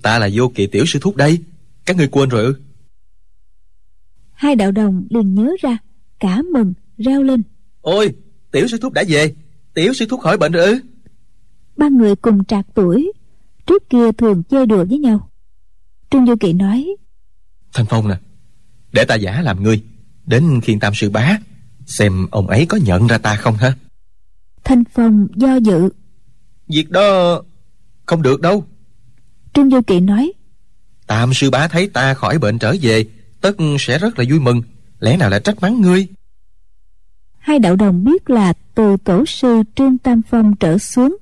ta 0.03 0.19
là 0.19 0.29
vô 0.35 0.53
kỵ 0.55 0.67
tiểu 0.67 0.85
sư 0.87 0.99
thúc 1.03 1.17
đây 1.17 1.39
các 1.87 1.97
ngươi 1.97 2.09
quên 2.09 2.29
rồi 2.29 2.45
ư? 2.45 2.55
Hai 4.33 4.57
đạo 4.57 4.73
đồng 4.73 5.07
liền 5.11 5.35
nhớ 5.35 5.53
ra 5.61 5.79
cả 6.21 6.43
mừng 6.53 6.73
reo 6.99 7.23
lên. 7.23 7.43
Ôi 7.81 8.15
tiểu 8.51 8.69
sư 8.69 8.79
thúc 8.83 8.93
đã 8.93 9.05
về 9.09 9.35
tiểu 9.75 9.93
sư 9.93 10.07
thúc 10.09 10.21
khỏi 10.21 10.39
bệnh 10.39 10.53
rồi 10.53 10.67
ư? 10.67 10.81
Ba 11.77 11.89
người 11.89 12.17
cùng 12.17 12.45
trạc 12.45 12.67
tuổi 12.75 13.13
trước 13.67 13.91
kia 13.91 14.13
thường 14.13 14.43
chơi 14.43 14.67
đùa 14.67 14.85
với 14.89 14.99
nhau. 14.99 15.31
Trương 16.11 16.27
du 16.27 16.35
kỵ 16.41 16.53
nói 16.53 16.97
thanh 17.73 17.87
phong 17.89 18.09
nè 18.09 18.15
để 18.95 19.05
ta 19.05 19.15
giả 19.15 19.43
làm 19.43 19.63
ngươi. 19.63 19.83
Đến 20.27 20.61
khiên 20.61 20.81
tam 20.81 20.95
sư 20.95 21.11
bá 21.11 21.39
xem 21.87 22.27
ông 22.31 22.47
ấy 22.47 22.67
có 22.67 22.79
nhận 22.85 23.07
ra 23.07 23.19
ta 23.19 23.37
không 23.37 23.57
ha 23.57 23.75
thanh 24.65 24.85
phong 24.85 25.27
do 25.35 25.57
dự. 25.57 25.89
Việc 26.69 26.91
đó 26.91 27.43
không 28.07 28.23
được 28.23 28.41
đâu. 28.41 28.65
Trương 29.55 29.71
du 29.71 29.81
kỵ 29.83 30.01
nói 30.01 30.33
tam 31.07 31.35
sư 31.35 31.51
bá 31.51 31.69
thấy 31.69 31.89
ta 31.89 32.15
khỏi 32.15 32.39
bệnh 32.39 32.59
trở 32.59 32.75
về 32.83 33.05
tất 33.41 33.57
sẽ 33.79 33.99
rất 33.99 34.19
là 34.19 34.25
vui 34.31 34.41
mừng. 34.41 34.63
Lẽ 35.01 35.17
nào 35.17 35.31
lại 35.31 35.41
trách 35.45 35.61
mắng 35.61 35.81
ngươi? 35.81 36.07
hai 37.39 37.59
đạo 37.59 37.77
đồng 37.77 38.05
biết 38.05 38.31
là 38.31 38.53
từ 38.75 38.97
tổ 39.05 39.25
sư 39.27 39.63
trương 39.77 39.99
tam 39.99 40.23
phong 40.31 40.57
trở 40.57 40.79
xuống 40.79 41.17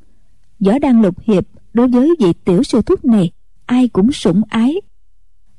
võ 0.60 0.78
đăng 0.78 1.02
lục 1.02 1.14
hiệp 1.26 1.44
đối 1.72 1.88
với 1.88 2.10
vị 2.20 2.32
tiểu 2.44 2.62
sư 2.62 2.82
thúc 2.82 3.04
này 3.04 3.30
ai 3.66 3.88
cũng 3.88 4.12
sủng 4.12 4.42
ái. 4.48 4.74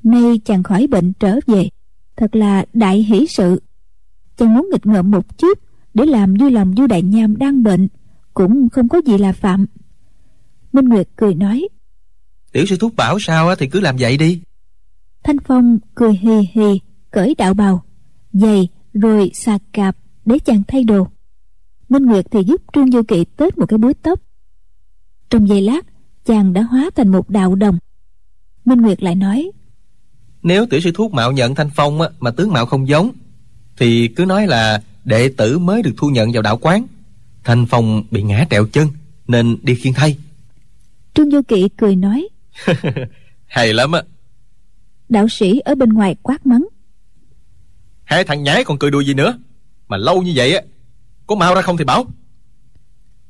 Nay 0.04 0.40
chàng 0.46 0.64
khỏi 0.64 0.88
bệnh 0.88 1.14
trở 1.14 1.40
về 1.48 1.70
thật 2.18 2.36
là 2.36 2.66
đại 2.74 3.04
hỷ 3.04 3.28
sự. 3.28 3.62
Chàng 4.38 4.54
muốn 4.54 4.70
nghịch 4.72 4.86
ngợm 4.86 5.12
một 5.12 5.38
chút 5.38 5.60
để 5.94 6.06
làm 6.06 6.34
vui 6.34 6.52
lòng 6.52 6.74
du 6.78 6.88
đại 6.88 7.02
nham 7.02 7.38
đang 7.38 7.64
bệnh 7.64 7.88
cũng 8.34 8.70
không 8.70 8.90
có 8.90 9.02
gì 9.06 9.18
là 9.18 9.34
phạm. 9.34 9.66
Minh 10.74 10.86
nguyệt 10.86 11.08
cười 11.16 11.36
nói 11.36 11.68
tiểu 12.54 12.66
sư 12.66 12.78
thúc 12.80 12.96
bảo 12.96 13.20
sao 13.20 13.56
thì 13.56 13.68
cứ 13.68 13.80
làm 13.80 13.96
vậy 14.00 14.18
đi. 14.18 14.42
Thanh 15.24 15.38
phong 15.40 15.80
cười 15.96 16.14
hì 16.14 16.40
hì 16.54 16.80
cởi 17.12 17.36
đạo 17.38 17.54
bào 17.54 17.84
giày 18.34 18.68
rồi 18.94 19.32
xà 19.34 19.58
cạp 19.74 19.98
để 20.26 20.40
chàng 20.40 20.64
thay 20.68 20.84
đồ. 20.84 21.08
Minh 21.90 22.04
nguyệt 22.04 22.26
thì 22.32 22.44
giúp 22.44 22.62
trương 22.74 22.92
du 22.92 23.04
kỵ 23.04 23.26
tết 23.26 23.58
một 23.58 23.66
cái 23.66 23.78
búi 23.78 23.94
tóc. 23.94 24.20
Trong 25.30 25.48
giây 25.48 25.62
lát 25.62 25.86
chàng 26.26 26.54
đã 26.54 26.62
hóa 26.62 26.90
thành 26.96 27.08
một 27.08 27.30
đạo 27.30 27.56
đồng. 27.56 27.78
Minh 28.66 28.82
nguyệt 28.82 29.04
lại 29.04 29.16
nói 29.16 29.52
nếu 30.44 30.66
tiểu 30.66 30.80
sư 30.80 30.92
thúc 30.94 31.14
mạo 31.14 31.32
nhận 31.32 31.56
thanh 31.56 31.70
phong 31.76 32.02
á, 32.02 32.10
mà 32.20 32.32
tướng 32.32 32.52
mạo 32.52 32.66
không 32.66 32.88
giống 32.88 33.12
thì 33.78 34.08
cứ 34.08 34.26
nói 34.26 34.48
là 34.48 34.82
đệ 35.04 35.30
tử 35.38 35.60
mới 35.60 35.82
được 35.82 35.94
thu 35.98 36.10
nhận 36.10 36.32
vào 36.32 36.42
đạo 36.42 36.58
quán. 36.58 36.86
Thanh 37.44 37.66
phong 37.66 38.04
bị 38.12 38.24
ngã 38.24 38.46
trẹo 38.50 38.66
chân 38.66 38.88
nên 39.28 39.58
đi 39.62 39.76
khiêng 39.76 39.94
thay 39.94 40.18
trương 41.14 41.32
du 41.32 41.42
kỵ 41.42 41.70
cười 41.78 41.96
nói 41.96 42.28
hay 43.46 43.74
lắm 43.74 43.92
á. 43.92 44.04
Đạo 45.10 45.28
sĩ 45.28 45.60
ở 45.60 45.76
bên 45.76 45.90
ngoài 45.90 46.16
quát 46.22 46.46
mắng 46.46 46.68
hai 48.04 48.24
thằng 48.24 48.44
nhái 48.44 48.64
còn 48.64 48.80
cười 48.80 48.92
đùa 48.92 49.00
gì 49.00 49.14
nữa? 49.14 49.38
Mà 49.88 49.98
lâu 49.98 50.22
như 50.22 50.32
vậy 50.36 50.56
á 50.56 50.62
có 51.28 51.36
mau 51.36 51.56
ra 51.56 51.62
không 51.62 51.78
thì 51.78 51.84
báo 51.84 52.06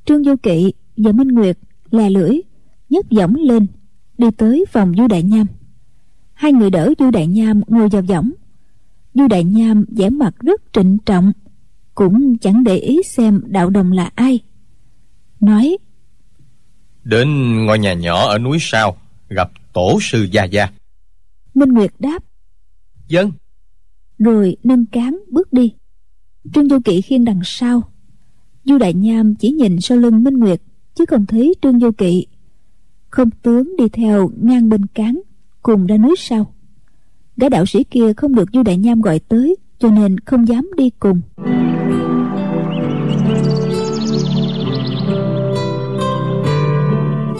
trương 0.06 0.24
du 0.24 0.36
kỵ 0.44 0.74
và 0.98 1.12
minh 1.12 1.28
nguyệt 1.28 1.58
lè 1.92 2.10
lưỡi 2.10 2.42
nhấc 2.90 3.06
võng 3.12 3.36
lên 3.36 3.68
đi 4.18 4.28
tới 4.38 4.66
phòng 4.72 4.94
du 4.98 5.08
đại 5.08 5.24
nham 5.24 5.48
hai 6.34 6.54
người 6.54 6.70
đỡ 6.70 6.94
du 7.00 7.12
đại 7.12 7.28
nham 7.28 7.62
ngồi 7.68 7.90
vào 7.90 8.02
võng. 8.02 8.32
Du 9.14 9.28
đại 9.28 9.44
nham 9.44 9.86
vẻ 9.90 10.10
mặt 10.10 10.36
rất 10.40 10.62
trịnh 10.74 10.98
trọng 11.06 11.32
cũng 11.96 12.38
chẳng 12.38 12.64
để 12.64 12.76
ý 12.76 13.00
xem 13.06 13.42
đạo 13.46 13.70
đồng 13.70 13.92
là 13.92 14.12
ai. 14.16 14.40
Nói 15.40 15.78
đến 17.04 17.56
ngôi 17.66 17.80
nhà 17.80 17.94
nhỏ 17.94 18.28
ở 18.28 18.38
núi 18.38 18.58
sau 18.62 18.98
gặp 19.30 19.52
tổ 19.74 20.00
sư 20.02 20.28
gia 20.32 20.44
gia. 20.44 20.70
Minh 21.54 21.70
nguyệt 21.70 21.94
đáp 22.00 22.24
dân 23.08 23.32
rồi 24.20 24.58
nâng 24.64 24.86
cán 24.86 25.20
bước 25.32 25.54
đi. 25.54 25.74
Trương 26.54 26.70
du 26.70 26.80
kỵ 26.86 27.02
khiêng 27.02 27.26
đằng 27.26 27.40
sau. 27.44 27.84
Du 28.64 28.78
đại 28.78 28.94
nham 28.94 29.36
chỉ 29.36 29.52
nhìn 29.52 29.82
sau 29.82 29.98
lưng 29.98 30.24
minh 30.24 30.34
nguyệt 30.34 30.62
chứ 30.96 31.06
không 31.06 31.26
thấy 31.26 31.54
trương 31.62 31.80
du 31.80 31.92
kỵ. 31.92 32.28
Không 33.10 33.30
tướng 33.32 33.76
đi 33.78 33.90
theo 33.90 34.32
ngang 34.42 34.70
bên 34.70 34.86
cán 34.86 35.22
cùng 35.64 35.86
ra 35.86 35.98
núi 35.98 36.16
sau. 36.18 36.54
Gã 37.38 37.50
đạo 37.50 37.66
sĩ 37.66 37.84
kia 37.84 38.14
không 38.14 38.36
được 38.36 38.50
du 38.54 38.64
đại 38.64 38.78
nham 38.78 39.02
gọi 39.02 39.20
tới, 39.20 39.56
cho 39.80 39.90
nên 39.90 40.20
không 40.20 40.48
dám 40.48 40.72
đi 40.78 40.90
cùng. 41.00 41.22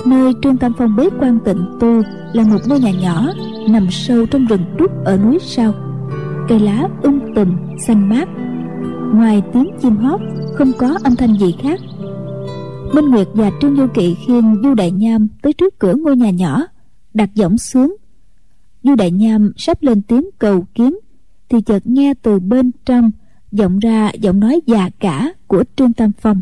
Nơi 0.06 0.34
trương 0.44 0.58
tam 0.58 0.74
phong 0.78 0.96
bế 0.96 1.10
quan 1.20 1.40
tịnh 1.46 1.66
tu 1.80 2.02
là 2.34 2.44
một 2.44 2.60
ngôi 2.68 2.80
nhà 2.80 2.92
nhỏ, 2.92 3.28
nằm 3.70 3.88
sâu 3.92 4.26
trong 4.26 4.46
rừng 4.46 4.66
trúc 4.80 4.92
ở 5.06 5.18
núi 5.18 5.38
sau. 5.42 5.74
Cây 6.50 6.60
lá 6.60 6.90
um 7.04 7.20
tùm, 7.36 7.58
xanh 7.88 8.10
mát. 8.10 8.30
Ngoài 9.14 9.42
tiếng 9.54 9.68
chim 9.82 9.96
hót, 9.96 10.22
không 10.56 10.72
có 10.78 10.98
âm 11.04 11.16
thanh 11.16 11.38
gì 11.40 11.56
khác. 11.64 11.80
Minh 12.94 13.06
nguyệt 13.06 13.28
và 13.34 13.52
trương 13.62 13.76
du 13.76 13.88
kỵ 13.94 14.16
khiêng 14.28 14.56
du 14.64 14.74
đại 14.74 14.92
nham 14.92 15.28
tới 15.42 15.54
trước 15.54 15.80
cửa 15.80 15.94
ngôi 15.94 16.18
nhà 16.18 16.30
nhỏ, 16.30 16.62
đặt 17.14 17.30
giọng 17.36 17.58
xuống 17.58 17.96
du 18.84 18.96
đại 18.96 19.12
nham 19.12 19.52
sắp 19.58 19.84
lên 19.84 20.02
tiếng 20.02 20.30
cầu 20.40 20.66
kiến 20.76 20.96
thì 21.50 21.62
chợt 21.62 21.88
nghe 21.88 22.14
từ 22.22 22.40
bên 22.40 22.72
trong 22.86 23.12
vọng 23.52 23.80
ra 23.80 24.12
giọng 24.20 24.40
nói 24.40 24.62
già 24.66 24.90
cả 25.00 25.34
của 25.48 25.64
trương 25.76 25.94
tam 25.94 26.12
phong. 26.22 26.42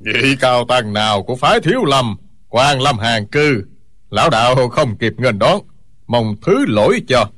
Vị 0.00 0.36
cao 0.40 0.64
tăng 0.64 0.92
nào 0.92 1.22
của 1.22 1.36
phái 1.36 1.60
thiếu 1.60 1.84
lâm 1.84 2.16
quan 2.48 2.80
lâm 2.80 2.98
hàng 2.98 3.26
cư. 3.26 3.64
Lão 4.10 4.30
đạo 4.30 4.68
không 4.68 4.96
kịp 4.96 5.14
nghênh 5.18 5.38
đón 5.38 5.60
mong 6.06 6.36
thứ 6.46 6.66
lỗi 6.66 7.02
cho. 7.08 7.30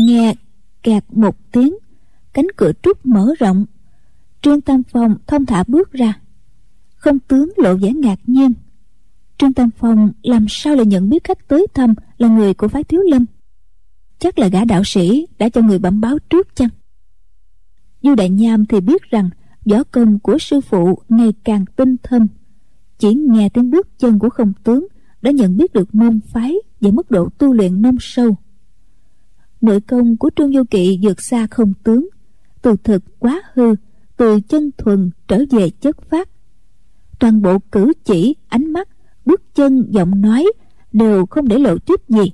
Nghe 0.00 0.34
kẹt 0.82 1.04
một 1.08 1.36
tiếng 1.52 1.76
cánh 2.32 2.46
cửa 2.56 2.72
trúc 2.82 3.06
mở 3.06 3.26
rộng. 3.38 3.66
Trương 4.42 4.60
tam 4.60 4.82
phong 4.92 5.16
thông 5.26 5.46
thả 5.46 5.64
bước 5.66 5.92
ra. 5.92 6.14
Không 6.96 7.18
tướng 7.18 7.52
lộ 7.56 7.74
vẻ 7.74 7.90
ngạc 7.92 8.18
nhiên 8.26 8.52
trương 9.38 9.52
tam 9.52 9.70
phong 9.78 10.12
làm 10.22 10.46
sao 10.48 10.74
lại 10.74 10.86
nhận 10.86 11.08
biết 11.08 11.24
khách 11.24 11.48
tới 11.48 11.66
thăm 11.74 11.94
là 12.18 12.28
người 12.28 12.54
của 12.54 12.68
phái 12.68 12.84
thiếu 12.84 13.00
lâm? 13.00 13.26
Chắc 14.18 14.38
là 14.38 14.48
gã 14.48 14.64
đạo 14.64 14.82
sĩ 14.84 15.26
đã 15.38 15.48
cho 15.48 15.60
người 15.62 15.78
bẩm 15.78 16.00
báo 16.00 16.18
trước 16.18 16.54
chăng? 16.54 16.68
Du 18.02 18.14
đại 18.14 18.30
nham 18.30 18.66
thì 18.66 18.80
biết 18.80 19.02
rằng 19.02 19.30
võ 19.64 19.84
công 19.84 20.18
của 20.18 20.38
sư 20.38 20.60
phụ 20.60 21.02
ngày 21.08 21.32
càng 21.44 21.64
tinh 21.76 21.96
thâm. 22.02 22.26
Chỉ 22.98 23.14
nghe 23.14 23.48
tiếng 23.48 23.70
bước 23.70 23.98
chân 23.98 24.18
của 24.18 24.28
không 24.28 24.52
tướng 24.64 24.86
đã 25.22 25.30
nhận 25.30 25.56
biết 25.56 25.72
được 25.72 25.94
môn 25.94 26.20
phái 26.26 26.54
và 26.80 26.90
mức 26.90 27.10
độ 27.10 27.28
tu 27.38 27.52
luyện 27.52 27.82
nông 27.82 27.96
sâu. 28.00 28.36
Nội 29.60 29.80
công 29.80 30.16
của 30.16 30.30
trương 30.36 30.52
du 30.52 30.64
kỵ 30.70 30.98
vượt 31.02 31.22
xa 31.22 31.46
không 31.50 31.72
tướng, 31.82 32.08
từ 32.62 32.76
thực 32.84 33.02
quá 33.18 33.42
hư, 33.54 33.74
từ 34.16 34.40
chân 34.40 34.70
thuần 34.78 35.10
trở 35.28 35.44
về 35.50 35.70
chất 35.70 36.02
phát. 36.10 36.28
Toàn 37.18 37.42
bộ 37.42 37.58
cử 37.58 37.92
chỉ, 38.04 38.36
ánh 38.48 38.72
mắt 38.72 38.88
bước 39.24 39.54
chân 39.54 39.86
giọng 39.90 40.20
nói 40.20 40.46
đều 40.92 41.26
không 41.26 41.48
để 41.48 41.58
lộ 41.58 41.78
chút 41.78 42.08
gì, 42.08 42.32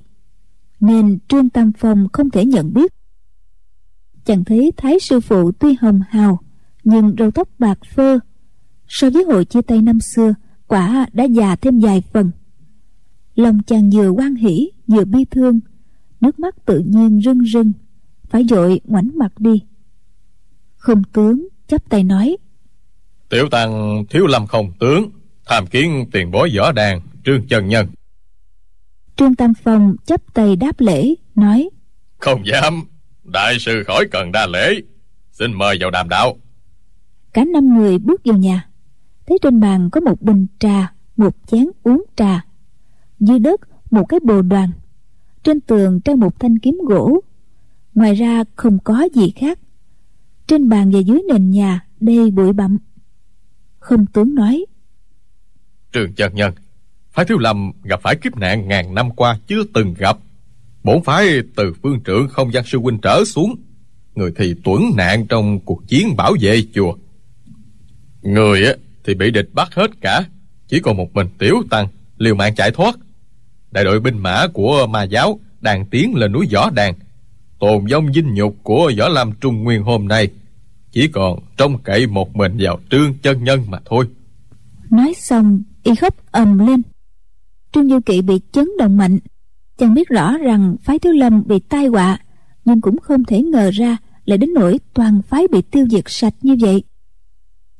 nên 0.79 1.19
trương 1.27 1.49
tam 1.49 1.71
phong 1.77 2.07
không 2.13 2.29
thể 2.29 2.45
nhận 2.45 2.73
biết. 2.73 2.93
Chẳng 4.25 4.43
thấy 4.43 4.71
thái 4.77 4.99
sư 4.99 5.19
phụ 5.19 5.51
tuy 5.51 5.75
hồng 5.81 6.01
hào, 6.09 6.39
nhưng 6.83 7.15
râu 7.17 7.31
tóc 7.31 7.49
bạc 7.59 7.79
phơ, 7.95 8.19
so 8.87 9.09
với 9.09 9.23
hội 9.23 9.45
chia 9.45 9.61
tay 9.61 9.81
năm 9.81 9.99
xưa, 9.99 10.33
quả 10.67 11.07
đã 11.13 11.23
già 11.23 11.55
thêm 11.55 11.79
vài 11.79 12.01
phần. 12.13 12.31
Lòng 13.35 13.59
chàng 13.67 13.89
vừa 13.89 14.09
quan 14.09 14.35
hỷ, 14.35 14.71
vừa 14.87 15.05
bi 15.05 15.25
thương, 15.31 15.59
nước 16.21 16.39
mắt 16.39 16.55
tự 16.65 16.79
nhiên 16.79 17.21
rưng 17.21 17.45
rưng, 17.45 17.71
phải 18.29 18.43
dội 18.49 18.79
ngoảnh 18.83 19.09
mặt 19.15 19.39
đi. 19.39 19.63
Không 20.75 21.03
tướng 21.13 21.47
chắp 21.67 21.89
tay 21.89 22.03
nói, 22.03 22.37
tiểu 23.29 23.49
tăng 23.51 24.03
thiếu 24.09 24.27
lâm 24.27 24.47
không 24.47 24.71
tướng 24.79 25.09
tham 25.49 25.67
kiến 25.67 26.05
tiền 26.11 26.31
bối 26.31 26.51
võ 26.57 26.71
đàn 26.71 27.01
trương 27.25 27.47
chân 27.47 27.67
nhân. 27.67 27.87
Trương 29.15 29.35
tam 29.35 29.53
phong 29.63 29.95
chấp 30.05 30.21
tay 30.33 30.55
đáp 30.55 30.79
lễ 30.79 31.15
nói 31.35 31.69
không 32.19 32.45
dám. 32.45 32.83
Đại 33.23 33.59
sư 33.59 33.83
khỏi 33.87 34.05
cần 34.11 34.31
đa 34.31 34.47
lễ. 34.47 34.81
Xin 35.31 35.53
mời 35.53 35.77
vào 35.81 35.91
đàm 35.91 36.09
đạo. 36.09 36.37
Cả 37.33 37.45
năm 37.45 37.77
người 37.77 37.97
bước 37.97 38.21
vào 38.25 38.37
nhà. 38.37 38.67
Thấy 39.27 39.37
trên 39.41 39.59
bàn 39.59 39.89
có 39.89 40.01
một 40.01 40.21
bình 40.21 40.47
trà 40.59 40.93
một 41.17 41.35
chén 41.47 41.65
uống 41.83 42.03
trà. 42.15 42.45
Dưới 43.19 43.39
đất 43.39 43.61
một 43.91 44.05
cái 44.09 44.19
bồ 44.19 44.41
đoàn. 44.41 44.69
Trên 45.43 45.61
tường 45.61 46.01
treo 46.01 46.15
một 46.15 46.39
thanh 46.39 46.59
kiếm 46.59 46.77
gỗ. 46.87 47.21
Ngoài 47.93 48.15
ra 48.15 48.43
không 48.55 48.79
có 48.79 49.07
gì 49.13 49.33
khác. 49.35 49.59
Trên 50.47 50.69
bàn 50.69 50.91
và 50.91 50.99
dưới 50.99 51.21
nền 51.29 51.49
nhà 51.51 51.85
đầy 51.99 52.31
bụi 52.31 52.53
bặm. 52.53 52.77
Không 53.79 54.05
tướng 54.05 54.35
nói 54.35 54.65
trường 55.91 56.13
chân 56.13 56.35
nhân, 56.35 56.53
phái 57.11 57.25
thiếu 57.25 57.37
lâm 57.37 57.71
gặp 57.83 58.01
phải 58.03 58.15
kiếp 58.15 58.37
nạn 58.37 58.67
ngàn 58.67 58.95
năm 58.95 59.11
qua 59.11 59.39
chưa 59.47 59.63
từng 59.73 59.93
gặp. 59.97 60.17
Bổn 60.83 61.03
phái 61.03 61.27
từ 61.55 61.73
phương 61.83 61.99
trưởng 61.99 62.27
không 62.27 62.53
gian 62.53 62.65
sư 62.65 62.79
huynh 62.79 62.97
trở 63.01 63.23
xuống, 63.25 63.55
người 64.15 64.31
thì 64.37 64.55
tuấn 64.63 64.91
nạn 64.95 65.27
trong 65.27 65.59
cuộc 65.59 65.87
chiến 65.87 66.15
bảo 66.17 66.33
vệ 66.41 66.63
chùa. 66.73 66.95
Người 68.21 68.63
thì 69.03 69.13
bị 69.13 69.31
địch 69.31 69.49
bắt 69.53 69.75
hết 69.75 69.91
cả, 70.01 70.23
chỉ 70.67 70.79
còn 70.79 70.97
một 70.97 71.13
mình 71.13 71.27
tiểu 71.37 71.55
tăng 71.69 71.87
liều 72.17 72.35
mạng 72.35 72.55
chạy 72.55 72.71
thoát. 72.71 72.95
Đại 73.71 73.83
đội 73.83 73.99
binh 73.99 74.17
mã 74.17 74.47
của 74.53 74.87
ma 74.87 75.03
giáo 75.03 75.39
đang 75.61 75.85
tiến 75.85 76.15
lên 76.15 76.31
núi 76.31 76.47
võ 76.53 76.69
đàn, 76.69 76.93
tồn 77.59 77.85
vong 77.85 78.13
dinh 78.13 78.33
nhục 78.33 78.55
của 78.63 78.91
võ 78.99 79.09
lâm 79.09 79.31
trung 79.41 79.63
nguyên 79.63 79.83
hôm 79.83 80.07
nay. 80.07 80.29
Chỉ 80.91 81.07
còn 81.07 81.39
trông 81.57 81.77
cậy 81.77 82.07
một 82.07 82.35
mình 82.35 82.57
vào 82.59 82.79
trương 82.91 83.13
chân 83.21 83.43
nhân 83.43 83.65
mà 83.67 83.79
thôi. 83.85 84.05
Nói 84.91 85.13
xong 85.17 85.61
y 85.83 85.95
khóc 85.95 86.15
ầm 86.31 86.57
lên. 86.57 86.81
Trương 87.71 87.89
du 87.89 87.99
kỵ 88.05 88.21
bị 88.21 88.39
chấn 88.51 88.67
động 88.79 88.97
mạnh. 88.97 89.19
Chàng 89.77 89.93
biết 89.93 90.09
rõ 90.09 90.37
rằng 90.37 90.75
phái 90.81 90.99
thiếu 90.99 91.13
lâm 91.13 91.43
bị 91.47 91.59
tai 91.59 91.87
họa, 91.87 92.19
nhưng 92.65 92.81
cũng 92.81 92.97
không 92.97 93.23
thể 93.23 93.41
ngờ 93.41 93.69
ra 93.73 93.97
lại 94.25 94.37
đến 94.37 94.53
nỗi 94.53 94.79
toàn 94.93 95.21
phái 95.21 95.47
bị 95.51 95.61
tiêu 95.61 95.87
diệt 95.89 96.03
sạch 96.07 96.33
như 96.41 96.55
vậy. 96.59 96.83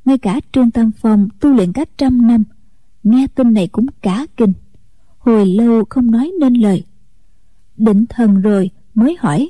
Ngay 0.06 0.18
cả 0.18 0.40
trương 0.52 0.72
tam 0.72 0.92
phong 0.92 1.30
tu 1.40 1.50
luyện 1.50 1.74
cả 1.74 1.86
trăm 1.98 2.28
năm, 2.28 2.44
nghe 3.04 3.28
tin 3.36 3.54
này 3.54 3.68
cũng 3.68 3.86
cả 4.02 4.26
kinh. 4.38 4.54
Hồi 5.18 5.46
lâu 5.46 5.86
không 5.90 6.12
nói 6.12 6.32
nên 6.40 6.54
lời. 6.54 6.84
Định 7.78 8.06
thần 8.10 8.42
rồi 8.42 8.70
mới 8.94 9.16
hỏi. 9.20 9.50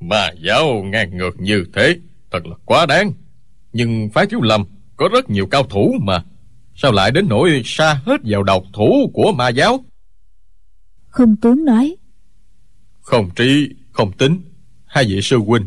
Mà 0.00 0.30
giáo 0.44 0.82
ngang 0.82 1.16
ngược 1.16 1.40
như 1.40 1.64
thế, 1.74 1.96
thật 2.30 2.46
là 2.46 2.56
quá 2.64 2.86
đáng. 2.86 3.12
Nhưng 3.72 4.08
phái 4.14 4.26
thiếu 4.26 4.40
lâm 4.40 4.64
có 4.96 5.08
rất 5.12 5.30
nhiều 5.30 5.46
cao 5.46 5.62
thủ 5.62 5.94
mà 6.00 6.24
sao 6.74 6.92
lại 6.92 7.10
đến 7.10 7.28
nỗi 7.28 7.62
xa 7.64 8.00
hết 8.04 8.20
vào 8.24 8.42
độc 8.42 8.64
thủ 8.72 9.10
của 9.14 9.32
ma 9.32 9.48
giáo? 9.48 9.84
Không 11.08 11.36
tướng 11.36 11.64
nói. 11.64 11.96
Không 13.00 13.30
trí 13.36 13.68
không 13.92 14.12
tính. 14.12 14.40
Hai 14.84 15.04
vị 15.04 15.20
sư 15.22 15.38
huynh 15.38 15.66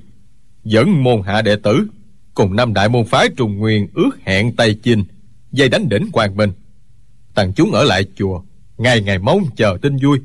dẫn 0.63 1.03
môn 1.03 1.21
hạ 1.25 1.41
đệ 1.41 1.55
tử 1.55 1.87
cùng 2.33 2.55
năm 2.55 2.73
đại 2.73 2.89
môn 2.89 3.05
phái 3.05 3.29
trùng 3.37 3.57
nguyên 3.57 3.87
ước 3.93 4.09
hẹn 4.23 4.55
tây 4.55 4.79
chinh 4.83 5.03
dây 5.51 5.69
đánh 5.69 5.89
đỉnh 5.89 6.11
quang 6.11 6.37
minh. 6.37 6.51
Tàn 7.35 7.53
chúng 7.53 7.71
ở 7.71 7.83
lại 7.83 8.05
chùa 8.15 8.41
ngày 8.77 9.01
ngày 9.01 9.19
mong 9.19 9.43
chờ 9.55 9.77
tin 9.81 9.97
vui. 10.03 10.19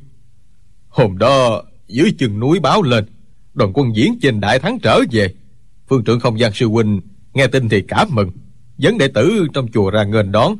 Hôm 0.88 1.18
đó 1.18 1.62
dưới 1.88 2.14
chân 2.18 2.40
núi 2.40 2.60
báo 2.60 2.82
lên 2.82 3.04
đoàn 3.54 3.72
quân 3.75 3.96
diễn 3.96 4.18
trên 4.22 4.40
đại 4.40 4.58
thắng 4.58 4.78
trở 4.82 5.00
về. 5.10 5.34
Phương 5.88 6.04
trưởng 6.04 6.20
không 6.20 6.38
gian 6.38 6.52
sư 6.52 6.66
huynh 6.66 7.00
nghe 7.34 7.46
tin 7.46 7.68
thì 7.68 7.82
cảm 7.88 8.08
mừng. 8.10 8.30
Dẫn 8.78 8.99
đệ 8.99 9.08
tử 9.08 9.46
trong 9.54 9.68
chùa 9.72 9.90
ra 9.90 10.04
nghênh 10.04 10.32
đón 10.32 10.56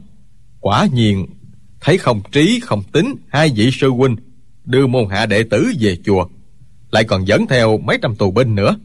quả 0.61 0.87
nhiên, 0.93 1.27
thấy 1.81 1.99
không 1.99 2.23
trí, 2.33 2.61
không 2.61 2.83
tính, 2.93 3.15
hai 3.29 3.53
vị 3.57 3.71
sư 3.73 3.89
huynh 3.89 4.17
đưa 4.65 4.87
môn 4.87 5.05
hạ 5.11 5.27
đệ 5.27 5.43
tử 5.43 5.73
về 5.81 5.97
chùa, 6.05 6.27
lại 6.91 7.05
còn 7.05 7.27
dẫn 7.27 7.47
theo 7.47 7.79
mấy 7.79 7.99
trăm 8.03 8.17
tù 8.17 8.31
binh 8.31 8.55
nữa. 8.55 8.77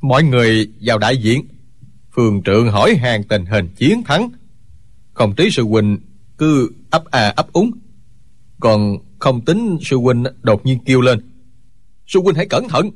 Mọi 0.00 0.22
người 0.22 0.70
vào 0.80 0.98
đại 0.98 1.16
diện. 1.16 1.46
Phường 2.14 2.42
trưởng 2.42 2.68
hỏi 2.68 2.94
hàng 2.94 3.24
tình 3.24 3.46
hình 3.46 3.68
chiến 3.76 4.02
thắng. 4.02 4.30
Không 5.12 5.34
trí 5.34 5.50
sư 5.50 5.62
huynh 5.62 5.98
cứ 6.38 6.70
ấp 6.90 7.04
à 7.04 7.32
ấp 7.36 7.52
úng. 7.52 7.70
Còn 8.60 8.96
không 9.18 9.44
tính 9.44 9.78
sư 9.82 9.96
huynh 9.96 10.24
đột 10.42 10.66
nhiên 10.66 10.78
kêu 10.84 11.00
lên. 11.00 11.20
Sư 12.06 12.20
huynh 12.20 12.34
hãy 12.34 12.46
cẩn 12.46 12.68
thận. 12.68 12.90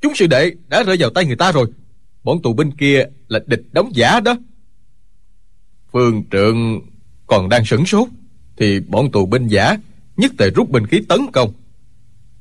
Chúng 0.00 0.14
sư 0.14 0.26
đệ 0.26 0.52
đã 0.68 0.82
rơi 0.82 0.96
vào 1.00 1.10
tay 1.10 1.26
người 1.26 1.36
ta 1.36 1.52
rồi. 1.52 1.66
Bọn 2.24 2.42
tù 2.42 2.52
binh 2.52 2.70
kia 2.70 3.04
là 3.28 3.40
địch 3.46 3.62
đóng 3.72 3.90
giả 3.94 4.20
đó. 4.20 4.36
Phương 5.92 6.24
trượng 6.30 6.80
còn 7.32 7.48
đang 7.48 7.64
sửng 7.64 7.86
sốt, 7.86 8.08
thì 8.56 8.80
bọn 8.80 9.10
tù 9.12 9.26
binh 9.26 9.48
giả, 9.48 9.76
nhất 10.16 10.32
tề 10.38 10.50
rút 10.50 10.70
binh 10.70 10.86
khí 10.86 11.00
tấn 11.08 11.20
công. 11.32 11.52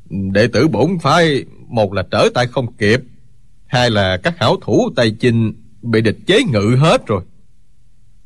Đệ 0.10 0.48
tử 0.48 0.68
bổn 0.68 1.00
phái, 1.00 1.46
một 1.68 1.94
là 1.94 2.04
trở 2.12 2.30
tay 2.34 2.48
không 2.48 2.74
kịp, 2.74 3.02
hai 3.66 3.90
là 3.90 4.18
các 4.18 4.38
hảo 4.38 4.58
thủ 4.62 4.90
tay 4.96 5.12
chinh 5.20 5.54
bị 5.82 6.02
địch 6.02 6.18
chế 6.26 6.44
ngự 6.44 6.76
hết 6.80 7.08
rồi. 7.08 7.24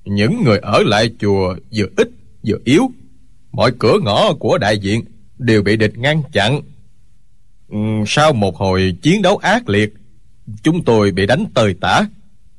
Những 0.06 0.43
người 0.43 0.58
ở 0.58 0.84
lại 0.86 1.12
chùa 1.19 1.56
vừa 1.75 1.86
ít 1.97 2.10
vừa 2.47 2.58
yếu, 2.63 2.91
mọi 3.51 3.71
cửa 3.80 3.97
ngõ 4.04 4.34
của 4.34 4.58
đại 4.58 4.78
diện 4.78 5.04
đều 5.38 5.62
bị 5.63 5.78
địch 5.78 5.97
ngăn 5.97 6.21
chặn. 6.32 6.62
Ừ, 7.69 7.78
sau 8.08 8.34
một 8.34 8.56
hồi 8.56 8.97
chiến 9.01 9.21
đấu 9.21 9.38
ác 9.38 9.69
liệt, 9.69 9.93
chúng 10.63 10.84
tôi 10.84 11.12
bị 11.12 11.25
đánh 11.25 11.45
tơi 11.54 11.73
tả, 11.82 12.06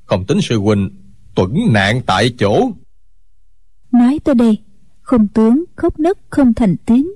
không 0.05 0.25
tính 0.25 0.41
sư 0.41 0.59
huynh 0.59 0.91
tuẫn 1.35 1.55
nạn 1.71 2.01
tại 2.07 2.33
chỗ 2.39 2.71
nói 3.99 4.21
tới 4.25 4.35
đây 4.35 4.59
không 5.03 5.29
tướng 5.29 5.65
khóc 5.77 5.99
nấc 6.01 6.19
không 6.31 6.55
thành 6.55 6.77
tiếng. 6.87 7.09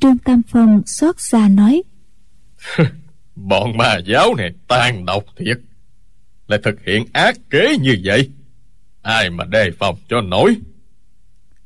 Trương 0.00 0.18
tam 0.18 0.42
phong 0.48 0.82
xót 0.86 1.20
xa 1.20 1.48
nói 1.48 1.82
bọn 3.36 3.76
ma 3.76 3.98
giáo 4.06 4.34
này 4.34 4.54
tàn 4.68 5.06
độc 5.06 5.24
thiệt. 5.36 5.60
Lại 6.46 6.60
thực 6.64 6.80
hiện 6.86 7.04
ác 7.12 7.36
kế 7.50 7.76
như 7.78 7.96
vậy 8.04 8.30
ai 9.02 9.30
mà 9.30 9.44
đề 9.44 9.70
phòng 9.78 9.96
cho 10.08 10.20
nổi? 10.20 10.56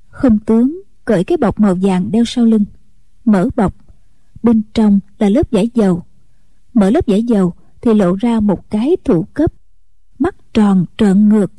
Không 0.08 0.38
tướng 0.38 0.80
cởi 1.04 1.24
cái 1.24 1.36
bọc 1.38 1.60
màu 1.60 1.76
vàng 1.82 2.10
đeo 2.12 2.24
sau 2.24 2.44
lưng 2.44 2.64
mở 3.24 3.48
bọc. 3.56 3.74
Bên 4.42 4.62
trong 4.74 5.00
là 5.18 5.28
lớp 5.28 5.50
vải 5.50 5.70
dầu. 5.74 6.02
Mở 6.74 6.90
lớp 6.90 7.06
vải 7.06 7.22
dầu 7.22 7.54
thì 7.82 7.94
lộ 7.94 8.16
ra 8.16 8.40
một 8.40 8.70
cái 8.70 8.96
thủ 9.04 9.26
cấp 9.34 9.52
mắt 10.18 10.36
tròn 10.54 10.86
trợn 10.98 11.28
ngược 11.28 11.52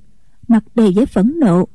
mặt 0.47 0.63
đầy 0.75 0.93
vẻ 0.93 1.05
phẫn 1.05 1.39
nộ 1.39 1.67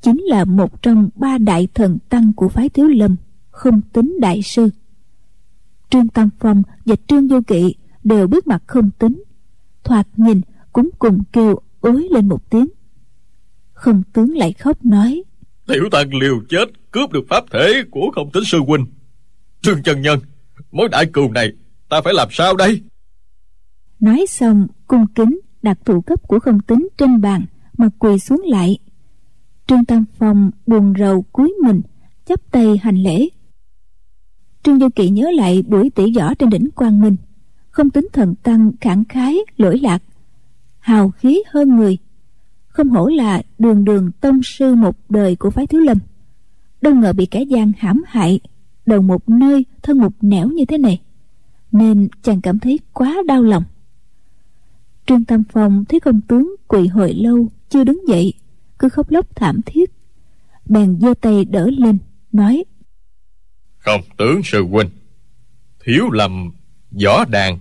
chính 0.00 0.20
là 0.22 0.44
một 0.44 0.82
trong 0.82 1.08
ba 1.14 1.38
đại 1.38 1.68
thần 1.74 1.98
tăng 2.08 2.32
của 2.32 2.48
phái 2.48 2.68
thiếu 2.68 2.86
lâm 2.88 3.16
không 3.50 3.80
tính 3.92 4.16
đại 4.20 4.42
sư. 4.42 4.70
Trương 5.90 6.08
tam 6.08 6.30
phong 6.38 6.62
và 6.86 6.96
trương 7.08 7.28
vô 7.28 7.40
kỵ 7.46 7.74
đều 8.04 8.26
biết 8.26 8.46
mặt 8.46 8.62
không 8.66 8.90
tính. 8.98 9.22
Thoạt 9.84 10.06
nhìn 10.16 10.40
cũng 10.72 10.90
cùng 10.98 11.18
kêu 11.32 11.58
ối 11.80 12.08
lên 12.10 12.28
một 12.28 12.50
tiếng. 12.50 12.68
Không 13.72 14.02
tướng 14.12 14.36
lại 14.36 14.52
khóc 14.52 14.84
nói 14.84 15.22
tiểu 15.70 15.88
tăng 15.90 16.14
liều 16.14 16.40
chết 16.48 16.64
cướp 16.90 17.12
được 17.12 17.24
pháp 17.28 17.44
thể 17.52 17.82
của 17.90 18.10
không 18.14 18.30
tính 18.32 18.42
sư 18.46 18.58
huynh. 18.66 18.86
Trương 19.60 19.82
chân 19.82 20.02
nhân 20.02 20.20
mối 20.72 20.88
đại 20.88 21.06
cừu 21.06 21.32
này 21.32 21.52
ta 21.88 22.00
phải 22.04 22.14
làm 22.14 22.28
sao 22.30 22.56
đây? 22.56 22.82
Nói 24.00 24.26
xong 24.28 24.66
cung 24.86 25.06
kính 25.14 25.40
đặt 25.62 25.78
thủ 25.84 26.00
cấp 26.00 26.28
của 26.28 26.38
không 26.38 26.60
tính 26.60 26.88
trên 26.98 27.20
bàn 27.20 27.44
mà 27.78 27.88
quỳ 27.98 28.18
xuống 28.18 28.42
lại 28.46 28.78
trương 29.70 29.84
tam 29.84 30.04
phong 30.18 30.50
buồn 30.66 30.94
rầu 30.98 31.22
cúi 31.22 31.54
mình, 31.62 31.80
chắp 32.24 32.50
tay 32.50 32.78
hành 32.82 32.96
lễ. 32.96 33.28
Trương 34.62 34.78
du 34.78 34.88
kỵ 34.88 35.10
nhớ 35.10 35.30
lại 35.30 35.62
buổi 35.62 35.90
tỷ 35.90 36.12
võ 36.16 36.34
trên 36.34 36.50
đỉnh 36.50 36.70
quang 36.74 37.00
minh, 37.00 37.16
không 37.70 37.90
tính 37.90 38.08
thần 38.12 38.34
tăng 38.34 38.72
khẳng 38.80 39.04
khái 39.04 39.38
lỗi 39.56 39.78
lạc, 39.78 40.02
hào 40.78 41.10
khí 41.10 41.42
hơn 41.50 41.76
người. 41.76 41.98
Không 42.68 42.88
hổ 42.88 43.06
là 43.06 43.42
đường 43.58 43.84
đường 43.84 44.10
tông 44.20 44.42
sư 44.42 44.74
một 44.74 44.96
đời 45.08 45.36
của 45.36 45.50
phái 45.50 45.66
thiếu 45.66 45.80
lâm. 45.80 45.98
Đâu 46.82 46.94
ngờ 46.94 47.12
bị 47.12 47.26
kẻ 47.26 47.42
gian 47.42 47.72
hãm 47.78 48.02
hại, 48.06 48.40
đầu 48.86 49.02
một 49.02 49.28
nơi, 49.28 49.64
thân 49.82 49.98
một 49.98 50.12
nẻo 50.20 50.48
như 50.48 50.64
thế 50.64 50.78
này, 50.78 51.00
nên 51.72 52.08
chàng 52.22 52.40
cảm 52.40 52.58
thấy 52.58 52.80
quá 52.92 53.16
đau 53.26 53.42
lòng. 53.42 53.64
Trương 55.06 55.24
tam 55.24 55.42
phong 55.52 55.84
thấy 55.84 56.00
công 56.00 56.20
tướng 56.20 56.54
quỳ 56.68 56.86
hồi 56.86 57.14
lâu 57.14 57.48
chưa 57.68 57.84
đứng 57.84 58.08
dậy 58.08 58.34
cứ 58.80 58.88
khóc 58.88 59.10
lóc 59.10 59.36
thảm 59.36 59.60
thiết. 59.66 59.90
Bèn 60.66 60.98
giơ 61.00 61.14
tay 61.20 61.44
đỡ 61.44 61.70
lên 61.78 61.98
nói 62.32 62.64
không 63.80 64.00
tướng 64.18 64.42
sư 64.42 64.64
huynh. 64.70 64.90
Thiếu 65.84 66.10
lầm 66.10 66.52
võ 67.04 67.24
đàn 67.24 67.58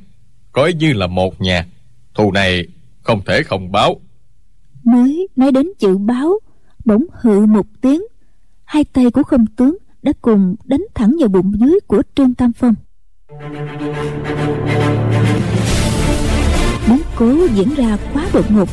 coi 0.52 0.74
như 0.74 0.94
là 0.94 1.08
một 1.08 1.42
nhà. 1.42 1.66
Thù 2.14 2.32
này 2.32 2.68
không 3.02 3.22
thể 3.26 3.44
không 3.44 3.72
báo. 3.72 4.02
Mới 4.84 5.28
nói 5.36 5.52
đến 5.52 5.68
chữ 5.80 5.98
báo 5.98 6.40
bỗng 6.86 7.06
hự 7.22 7.46
một 7.46 7.66
tiếng. 7.82 8.02
Hai 8.66 8.84
tay 8.84 9.12
của 9.12 9.24
không 9.24 9.46
tướng 9.48 9.78
đã 10.02 10.12
cùng 10.22 10.56
đánh 10.66 10.86
thẳng 10.96 11.16
vào 11.20 11.30
bụng 11.30 11.54
dưới 11.60 11.80
của 11.88 12.02
trương 12.16 12.34
tam 12.34 12.54
phong. 12.54 12.76
Biến 16.88 17.02
cố 17.16 17.48
diễn 17.54 17.74
ra 17.76 17.98
quá 18.14 18.30
đột 18.34 18.52
ngột 18.52 18.70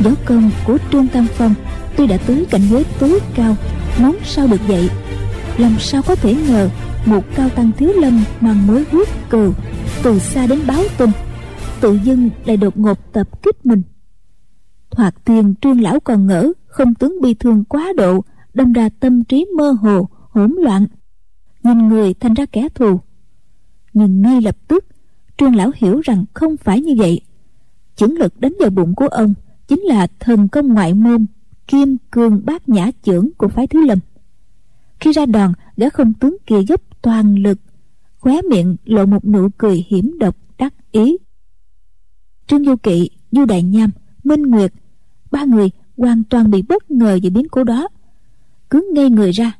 gió 0.00 0.10
công 0.24 0.50
của 0.66 0.78
trương 0.92 1.08
tam 1.08 1.26
phong 1.34 1.54
tuy 1.96 2.06
đã 2.06 2.16
tới 2.26 2.46
cảnh 2.50 2.62
giới 2.70 2.84
tối 2.98 3.20
cao, 3.34 3.56
móng 4.00 4.16
sao 4.24 4.46
được 4.46 4.60
vậy 4.68 4.90
làm 5.58 5.78
sao 5.78 6.02
có 6.02 6.14
thể 6.14 6.34
ngờ 6.48 6.70
một 7.06 7.24
cao 7.34 7.48
tăng 7.48 7.72
thiếu 7.72 7.92
lâm 7.92 8.24
mang 8.40 8.66
mối 8.66 8.84
huyết 8.90 9.08
cừu 9.30 9.52
từ 10.02 10.18
xa 10.18 10.46
đến 10.46 10.58
báo 10.66 10.82
tin, 10.98 11.10
tự 11.80 11.98
dưng 12.04 12.30
lại 12.44 12.56
đột 12.56 12.78
ngột 12.78 13.12
tập 13.12 13.42
kích 13.42 13.66
mình. 13.66 13.82
Thoạt 14.90 15.14
tiền 15.24 15.54
trương 15.60 15.80
lão 15.80 16.00
còn 16.00 16.26
ngỡ, 16.26 16.52
không 16.66 16.94
tướng 16.94 17.20
bi 17.22 17.34
thương 17.34 17.64
quá 17.64 17.92
độ, 17.96 18.24
đâm 18.54 18.72
ra 18.72 18.88
tâm 19.00 19.24
trí 19.24 19.46
mơ 19.56 19.70
hồ, 19.70 20.08
hỗn 20.30 20.52
loạn, 20.58 20.86
nhìn 21.62 21.88
người 21.88 22.14
thành 22.14 22.34
ra 22.34 22.46
kẻ 22.46 22.68
thù. 22.74 23.00
Nhưng 23.92 24.20
ngay 24.20 24.40
lập 24.40 24.56
tức, 24.68 24.84
trương 25.36 25.56
lão 25.56 25.70
hiểu 25.76 26.00
rằng 26.00 26.24
không 26.34 26.56
phải 26.56 26.80
như 26.80 26.94
vậy. 26.98 27.20
Chưởng 27.96 28.18
lực 28.18 28.40
đánh 28.40 28.52
vào 28.60 28.70
bụng 28.70 28.94
của 28.94 29.06
ông 29.06 29.34
chính 29.68 29.80
là 29.80 30.06
thần 30.20 30.48
công 30.48 30.68
ngoại 30.68 30.94
môn, 30.94 31.26
kim 31.66 31.96
cương 32.10 32.40
bát 32.44 32.68
nhã 32.68 32.90
chưởng 33.02 33.28
của 33.36 33.48
phái 33.48 33.66
thứ 33.66 33.86
lâm. 33.86 33.98
Khi 35.00 35.12
ra 35.12 35.26
đòn 35.26 35.52
gã 35.76 35.90
không 35.90 36.12
tướng 36.14 36.36
kia 36.46 36.60
dốc 36.68 36.80
toàn 37.02 37.38
lực, 37.38 37.58
khóe 38.18 38.42
miệng 38.50 38.76
lộ 38.84 39.06
một 39.06 39.24
nụ 39.24 39.48
cười 39.58 39.84
hiểm 39.88 40.18
độc 40.18 40.36
đắc 40.58 40.74
ý. 40.92 41.16
Trương 42.46 42.64
du 42.64 42.76
kỵ, 42.76 43.10
du 43.30 43.44
đại 43.44 43.62
nham, 43.62 43.90
minh 44.24 44.42
nguyệt, 44.42 44.72
ba 45.30 45.44
người 45.44 45.70
hoàn 45.96 46.24
toàn 46.24 46.50
bị 46.50 46.62
bất 46.62 46.90
ngờ 46.90 47.18
về 47.22 47.30
biến 47.30 47.48
cố 47.48 47.64
đó. 47.64 47.88
Cứ 48.70 48.90
ngây 48.94 49.10
người 49.10 49.30
ra. 49.30 49.52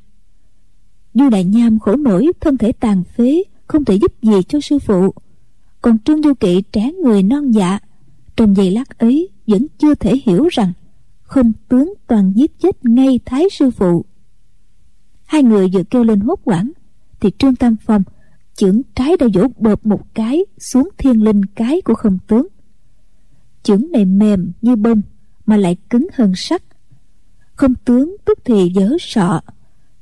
Du 1.15 1.29
đại 1.29 1.45
nham 1.45 1.79
khổ 1.79 1.97
nổi, 1.97 2.27
thân 2.41 2.59
thể 2.59 2.73
tàn 2.73 3.05
phế, 3.05 3.43
không 3.67 3.85
thể 3.85 3.95
giúp 3.95 4.13
gì 4.23 4.43
cho 4.49 4.61
sư 4.61 4.79
phụ. 4.79 5.15
Còn 5.83 5.99
trương 5.99 6.23
du 6.23 6.35
kỵ 6.35 6.63
trẻ 6.73 6.93
người 6.93 7.23
non 7.23 7.51
dạ 7.51 7.79
trong 8.37 8.57
giây 8.57 8.71
lát 8.71 8.99
ấy 8.99 9.29
vẫn 9.47 9.67
chưa 9.79 9.95
thể 9.95 10.17
hiểu 10.25 10.49
rằng 10.51 10.73
không 11.23 11.53
tướng 11.69 11.95
toàn 12.07 12.33
giết 12.37 12.59
chết 12.59 12.85
ngay 12.85 13.21
thái 13.25 13.45
sư 13.51 13.71
phụ. 13.71 14.05
Hai 15.25 15.43
người 15.43 15.69
vừa 15.73 15.83
kêu 15.83 16.05
lên 16.05 16.21
hốt 16.21 16.41
hoảng, 16.45 16.71
thì 17.21 17.31
trương 17.39 17.57
tam 17.57 17.77
phong 17.87 18.03
chưởng 18.57 18.81
trái 18.95 19.17
đã 19.17 19.27
vỗ 19.35 19.49
bợp 19.59 19.87
một 19.87 20.15
cái 20.15 20.45
xuống 20.59 20.89
thiên 20.99 21.25
linh 21.25 21.45
cái 21.45 21.81
của 21.81 21.95
không 21.95 22.19
tướng. 22.27 22.47
Chưởng 23.63 23.83
này 23.93 24.05
mềm 24.05 24.53
như 24.63 24.77
bông 24.77 25.03
mà 25.47 25.57
lại 25.57 25.77
cứng 25.91 26.07
hơn 26.15 26.33
sắt. 26.37 26.63
Không 27.55 27.75
tướng 27.75 28.17
tức 28.25 28.39
thì 28.45 28.73
dở 28.75 28.91
sọ, 29.01 29.41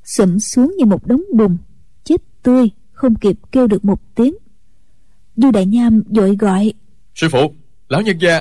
sụm 0.04 0.38
xuống 0.38 0.74
như 0.78 0.84
một 0.84 1.06
đống 1.06 1.22
bùn, 1.34 1.56
chết 2.04 2.22
tươi, 2.42 2.70
không 2.92 3.14
kịp 3.14 3.38
kêu 3.52 3.66
được 3.66 3.84
một 3.84 4.14
tiếng. 4.14 4.34
Du 5.36 5.50
đại 5.50 5.66
nham 5.66 6.02
vội 6.08 6.36
gọi, 6.36 6.72
sư 7.14 7.28
phụ 7.32 7.54
lão 7.92 8.02
nhân 8.02 8.18
gia. 8.20 8.40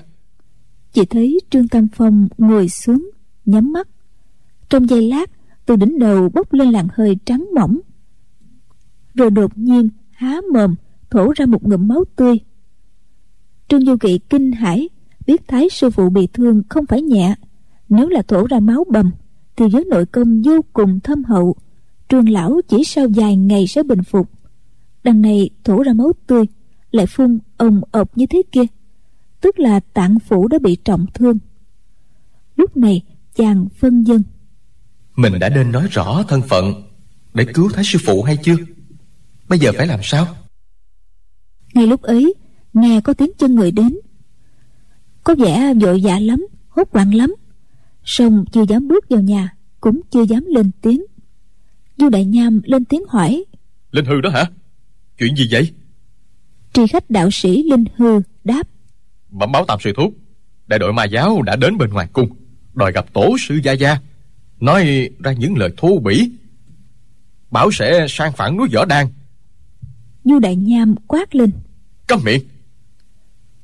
Chỉ 0.91 1.05
thấy 1.05 1.39
trương 1.49 1.67
tam 1.67 1.87
phong 1.95 2.27
ngồi 2.37 2.69
xuống, 2.69 3.09
nhắm 3.45 3.71
mắt. 3.71 3.87
Trong 4.69 4.89
giây 4.89 5.01
lát, 5.01 5.31
từ 5.65 5.75
đỉnh 5.75 5.99
đầu 5.99 6.29
bốc 6.33 6.53
lên 6.53 6.71
làn 6.71 6.87
hơi 6.93 7.17
trắng 7.25 7.49
mỏng. 7.55 7.79
Rồi 9.13 9.29
đột 9.29 9.57
nhiên 9.57 9.89
há 10.11 10.41
mồm, 10.53 10.75
thổ 11.09 11.31
ra 11.35 11.45
một 11.45 11.63
ngụm 11.63 11.87
máu 11.87 12.03
tươi. 12.15 12.39
Trương 13.67 13.85
du 13.85 13.97
kỵ 13.97 14.19
kinh 14.29 14.51
hãi, 14.51 14.89
biết 15.27 15.47
thái 15.47 15.69
sư 15.69 15.89
phụ 15.89 16.09
bị 16.09 16.27
thương 16.33 16.63
không 16.69 16.85
phải 16.85 17.01
nhẹ. 17.01 17.35
Nếu 17.89 18.09
là 18.09 18.21
thổ 18.21 18.47
ra 18.47 18.59
máu 18.59 18.83
bầm, 18.91 19.11
thì 19.55 19.65
với 19.67 19.85
nội 19.85 20.05
công 20.05 20.41
vô 20.41 20.61
cùng 20.73 20.99
thâm 20.99 21.23
hậu. 21.23 21.55
Trương 22.09 22.29
lão 22.29 22.61
chỉ 22.67 22.83
sau 22.83 23.07
vài 23.15 23.35
ngày 23.35 23.67
sẽ 23.67 23.83
bình 23.83 24.03
phục. 24.03 24.29
Đằng 25.03 25.21
này 25.21 25.49
thổ 25.63 25.83
ra 25.83 25.93
máu 25.93 26.11
tươi, 26.27 26.45
lại 26.91 27.05
phun 27.05 27.39
ồng 27.57 27.81
ộp 27.91 28.17
như 28.17 28.25
thế 28.25 28.41
kia 28.51 28.65
tức 29.41 29.59
là 29.59 29.79
tạng 29.79 30.19
phủ 30.19 30.47
đã 30.47 30.59
bị 30.59 30.75
trọng 30.75 31.05
thương. 31.13 31.37
Lúc 32.55 32.77
này 32.77 33.01
chàng 33.35 33.67
phân 33.79 34.03
dân. 34.03 34.23
Mình 35.15 35.39
đã 35.39 35.49
nên 35.49 35.71
nói 35.71 35.87
rõ 35.91 36.23
thân 36.27 36.41
phận 36.49 36.73
để 37.33 37.45
cứu 37.53 37.69
thái 37.69 37.83
sư 37.83 37.99
phụ 38.05 38.23
hay 38.23 38.37
chưa? 38.43 38.55
Bây 39.49 39.59
giờ 39.59 39.71
phải 39.77 39.87
làm 39.87 39.99
sao? 40.03 40.27
Ngay 41.73 41.87
lúc 41.87 42.01
ấy 42.01 42.33
nghe 42.73 43.01
có 43.01 43.13
tiếng 43.13 43.31
chân 43.37 43.55
người 43.55 43.71
đến. 43.71 43.97
Có 45.23 45.35
vẻ 45.35 45.73
vội 45.73 46.01
vã 46.03 46.19
lắm 46.19 46.47
hốt 46.69 46.87
hoảng 46.91 47.15
lắm. 47.15 47.35
Song 48.03 48.45
chưa 48.51 48.65
dám 48.69 48.87
bước 48.87 49.09
vào 49.09 49.21
nhà 49.21 49.55
cũng 49.81 50.01
chưa 50.11 50.23
dám 50.23 50.45
lên 50.47 50.71
tiếng. 50.81 51.03
Du 51.97 52.09
đại 52.09 52.25
nham 52.25 52.61
lên 52.63 52.85
tiếng 52.85 53.03
hỏi. 53.07 53.43
Linh 53.91 54.05
hư 54.05 54.21
đó 54.21 54.29
hả? 54.29 54.45
Chuyện 55.17 55.35
gì 55.35 55.47
vậy? 55.51 55.71
Tri 56.73 56.87
khách 56.87 57.09
đạo 57.09 57.29
sĩ 57.31 57.63
linh 57.63 57.83
hư 57.95 58.21
đáp 58.43 58.67
bẩm 59.31 59.51
báo 59.51 59.65
tam 59.65 59.79
sư 59.79 59.93
thúc 59.95 60.13
đại 60.67 60.79
đội 60.79 60.93
ma 60.93 61.03
giáo 61.03 61.41
đã 61.41 61.55
đến 61.55 61.77
bên 61.77 61.89
ngoài 61.89 62.07
cung 62.13 62.29
đòi 62.73 62.91
gặp 62.91 63.13
tổ 63.13 63.35
sư 63.39 63.59
gia 63.63 63.71
gia 63.71 63.97
nói 64.61 65.09
ra 65.19 65.31
những 65.31 65.57
lời 65.57 65.69
thô 65.77 65.99
bỉ. 65.99 66.31
Bảo 67.51 67.71
sẽ 67.71 68.05
sang 68.09 68.33
phản 68.33 68.57
núi 68.57 68.67
võ 68.73 68.85
đan. 68.85 69.07
Du 70.23 70.39
đại 70.39 70.55
nham 70.55 70.95
quát 71.07 71.35
lên. 71.35 71.51
Câm 72.07 72.19
miệng. 72.25 72.41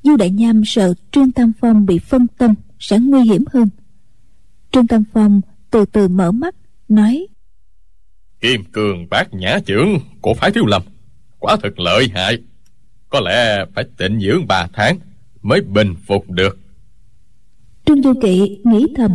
Du 0.02 0.16
đại 0.16 0.30
nham 0.30 0.62
sợ 0.66 0.94
trương 1.12 1.32
tam 1.32 1.52
phong 1.60 1.86
bị 1.86 1.98
phân 1.98 2.26
tâm 2.38 2.54
sẽ 2.78 2.98
nguy 2.98 3.22
hiểm 3.22 3.44
hơn. 3.52 3.68
Trương 4.72 4.86
tam 4.86 5.04
phong 5.12 5.40
từ 5.70 5.84
từ 5.84 6.08
mở 6.08 6.32
mắt 6.32 6.54
nói. 6.88 7.26
Kim 8.40 8.64
cường 8.64 9.06
bát 9.10 9.34
nhã 9.34 9.58
trưởng 9.66 9.98
của 10.20 10.34
phái 10.34 10.50
thiếu 10.52 10.66
lâm 10.66 10.82
quả 11.38 11.56
thật 11.62 11.78
lợi 11.78 12.08
hại. 12.14 12.38
Có 13.08 13.20
lẽ 13.20 13.64
phải 13.74 13.84
tịnh 13.96 14.20
dưỡng 14.20 14.46
ba 14.46 14.66
tháng 14.72 14.98
mới 15.48 15.60
bình 15.60 15.94
phục 16.06 16.30
được. 16.30 16.58
Trương 17.86 18.02
du 18.02 18.12
kỵ 18.22 18.60
nghĩ 18.64 18.86
thầm. 18.96 19.10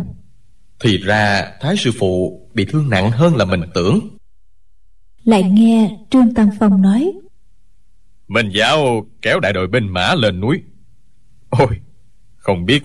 Thì 0.80 0.98
ra 0.98 1.52
thái 1.60 1.76
sư 1.76 1.90
phụ 1.98 2.40
bị 2.54 2.64
thương 2.64 2.90
nặng 2.90 3.10
hơn 3.10 3.36
là 3.36 3.44
mình 3.44 3.60
tưởng. 3.74 4.00
Lại 5.24 5.42
nghe 5.42 5.96
trương 6.10 6.34
tam 6.34 6.48
phong 6.58 6.82
nói. 6.82 7.12
Mình 8.28 8.50
giáo 8.54 9.06
kéo 9.22 9.40
đại 9.40 9.52
đội 9.52 9.66
binh 9.66 9.88
mã 9.88 10.14
lên 10.14 10.40
núi. 10.40 10.62
Ôi 11.50 11.80
không 12.36 12.66
biết 12.66 12.82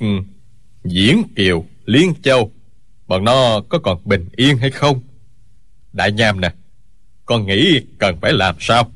diễn 0.84 1.24
kiều 1.36 1.66
liên 1.86 2.14
châu 2.22 2.52
bọn 3.08 3.24
nó 3.24 3.62
có 3.70 3.80
còn 3.80 4.02
bình 4.06 4.30
yên 4.36 4.58
hay 4.58 4.72
không? 4.72 5.02
Đại 5.94 6.12
nham 6.12 6.42
nè 6.42 6.54
con 7.26 7.46
nghĩ 7.46 7.82
cần 7.98 8.18
phải 8.22 8.34
làm 8.34 8.56
sao? 8.60 8.92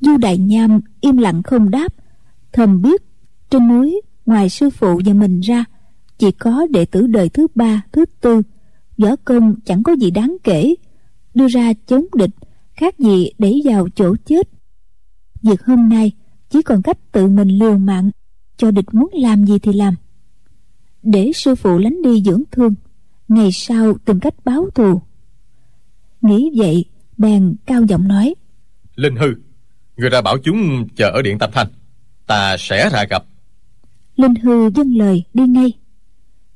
Du 0.00 0.16
đại 0.16 0.38
nham 0.38 0.80
im 1.00 1.16
lặng 1.16 1.42
không 1.42 1.70
đáp 1.70 1.92
thầm 2.52 2.82
biết 2.82 3.07
trên 3.50 3.68
núi, 3.68 4.00
ngoài 4.26 4.48
sư 4.48 4.70
phụ 4.70 5.00
và 5.04 5.12
mình 5.12 5.40
ra, 5.40 5.64
chỉ 6.18 6.30
có 6.30 6.66
đệ 6.70 6.84
tử 6.84 7.06
đời 7.06 7.28
thứ 7.28 7.46
ba, 7.54 7.82
thứ 7.92 8.04
tư. 8.20 8.42
Võ 8.98 9.16
công 9.24 9.54
chẳng 9.64 9.82
có 9.82 9.92
gì 9.92 10.10
đáng 10.10 10.36
kể. 10.44 10.74
Đưa 11.34 11.48
ra 11.48 11.72
chống 11.86 12.04
địch, 12.14 12.30
khác 12.72 12.98
gì 12.98 13.30
để 13.38 13.54
vào 13.64 13.88
chỗ 13.94 14.16
chết. 14.24 14.48
Việc 15.42 15.64
hôm 15.64 15.88
nay 15.88 16.12
chỉ 16.48 16.62
còn 16.62 16.82
cách 16.82 16.98
tự 17.12 17.28
mình 17.28 17.48
liều 17.48 17.78
mạng, 17.78 18.10
cho 18.56 18.70
địch 18.70 18.94
muốn 18.94 19.10
làm 19.12 19.44
gì 19.44 19.58
thì 19.58 19.72
làm. 19.72 19.94
Để 21.02 21.32
sư 21.34 21.54
phụ 21.54 21.78
lánh 21.78 22.02
đi 22.02 22.22
dưỡng 22.22 22.42
thương, 22.50 22.74
ngày 23.28 23.50
sau 23.52 23.94
tìm 24.04 24.20
cách 24.20 24.34
báo 24.44 24.70
thù. 24.74 25.00
Nghĩ 26.20 26.50
vậy, 26.56 26.84
bèn 27.16 27.56
cao 27.66 27.82
giọng 27.82 28.08
nói, 28.08 28.34
linh 28.94 29.16
hư, 29.16 29.34
người 29.96 30.10
ra 30.10 30.20
bảo 30.20 30.38
chúng 30.44 30.88
chờ 30.96 31.10
ở 31.10 31.22
điện 31.22 31.38
tam 31.38 31.50
thanh 31.52 31.68
ta 32.26 32.56
sẽ 32.58 32.90
ra 32.92 33.04
gặp 33.10 33.24
linh 34.18 34.34
hư 34.34 34.70
dâng 34.74 34.96
lời 34.96 35.24
đi 35.34 35.46
ngay. 35.46 35.72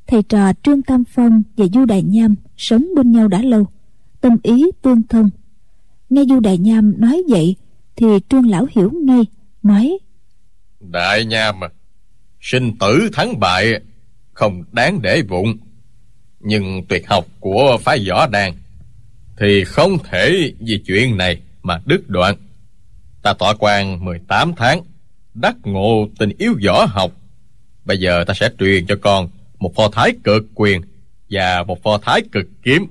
Thầy 0.06 0.22
trò 0.22 0.52
trương 0.62 0.82
tam 0.82 1.04
phong 1.04 1.42
và 1.56 1.66
du 1.74 1.84
đại 1.84 2.02
nham 2.02 2.34
sống 2.56 2.84
bên 2.96 3.12
nhau 3.12 3.28
đã 3.28 3.42
lâu, 3.42 3.66
tâm 4.20 4.36
ý 4.42 4.64
tương 4.82 5.02
thông. 5.02 5.30
Nghe 6.10 6.24
du 6.28 6.40
đại 6.40 6.58
nham 6.58 6.94
nói 7.00 7.22
vậy 7.28 7.56
thì 7.96 8.06
trương 8.28 8.48
lão 8.48 8.66
hiểu 8.74 8.90
ngay 8.92 9.26
nói, 9.62 9.98
đại 10.80 11.24
nham 11.24 11.64
à 11.64 11.68
sinh 12.42 12.76
tử 12.78 13.08
thắng 13.12 13.40
bại, 13.40 13.72
không 14.32 14.64
đáng 14.72 15.02
để 15.02 15.22
vụng. 15.28 15.58
Nhưng 16.40 16.84
tuyệt 16.88 17.08
học 17.08 17.26
của 17.40 17.78
phái 17.80 18.06
võ 18.08 18.26
đàn 18.26 18.54
thì 19.38 19.64
không 19.64 19.98
thể 20.10 20.52
vì 20.58 20.82
chuyện 20.86 21.16
này 21.16 21.40
mà 21.62 21.80
đứt 21.86 22.08
đoạn. 22.08 22.36
Ta 23.22 23.34
tọa 23.34 23.54
quan 23.58 24.04
18 24.04 24.52
tháng, 24.56 24.82
đắc 25.34 25.56
ngộ 25.62 26.08
tình 26.18 26.30
yêu 26.38 26.54
võ 26.66 26.84
học 26.84 27.12
bây 27.84 27.98
giờ 27.98 28.24
ta 28.26 28.34
sẽ 28.34 28.50
truyền 28.58 28.86
cho 28.86 28.96
con 29.02 29.28
một 29.58 29.74
pho 29.74 29.88
thái 29.88 30.14
cực 30.24 30.46
quyền 30.54 30.80
và 31.30 31.64
một 31.66 31.82
pho 31.82 31.98
thái 31.98 32.22
cực 32.32 32.46
kiếm. 32.62 32.86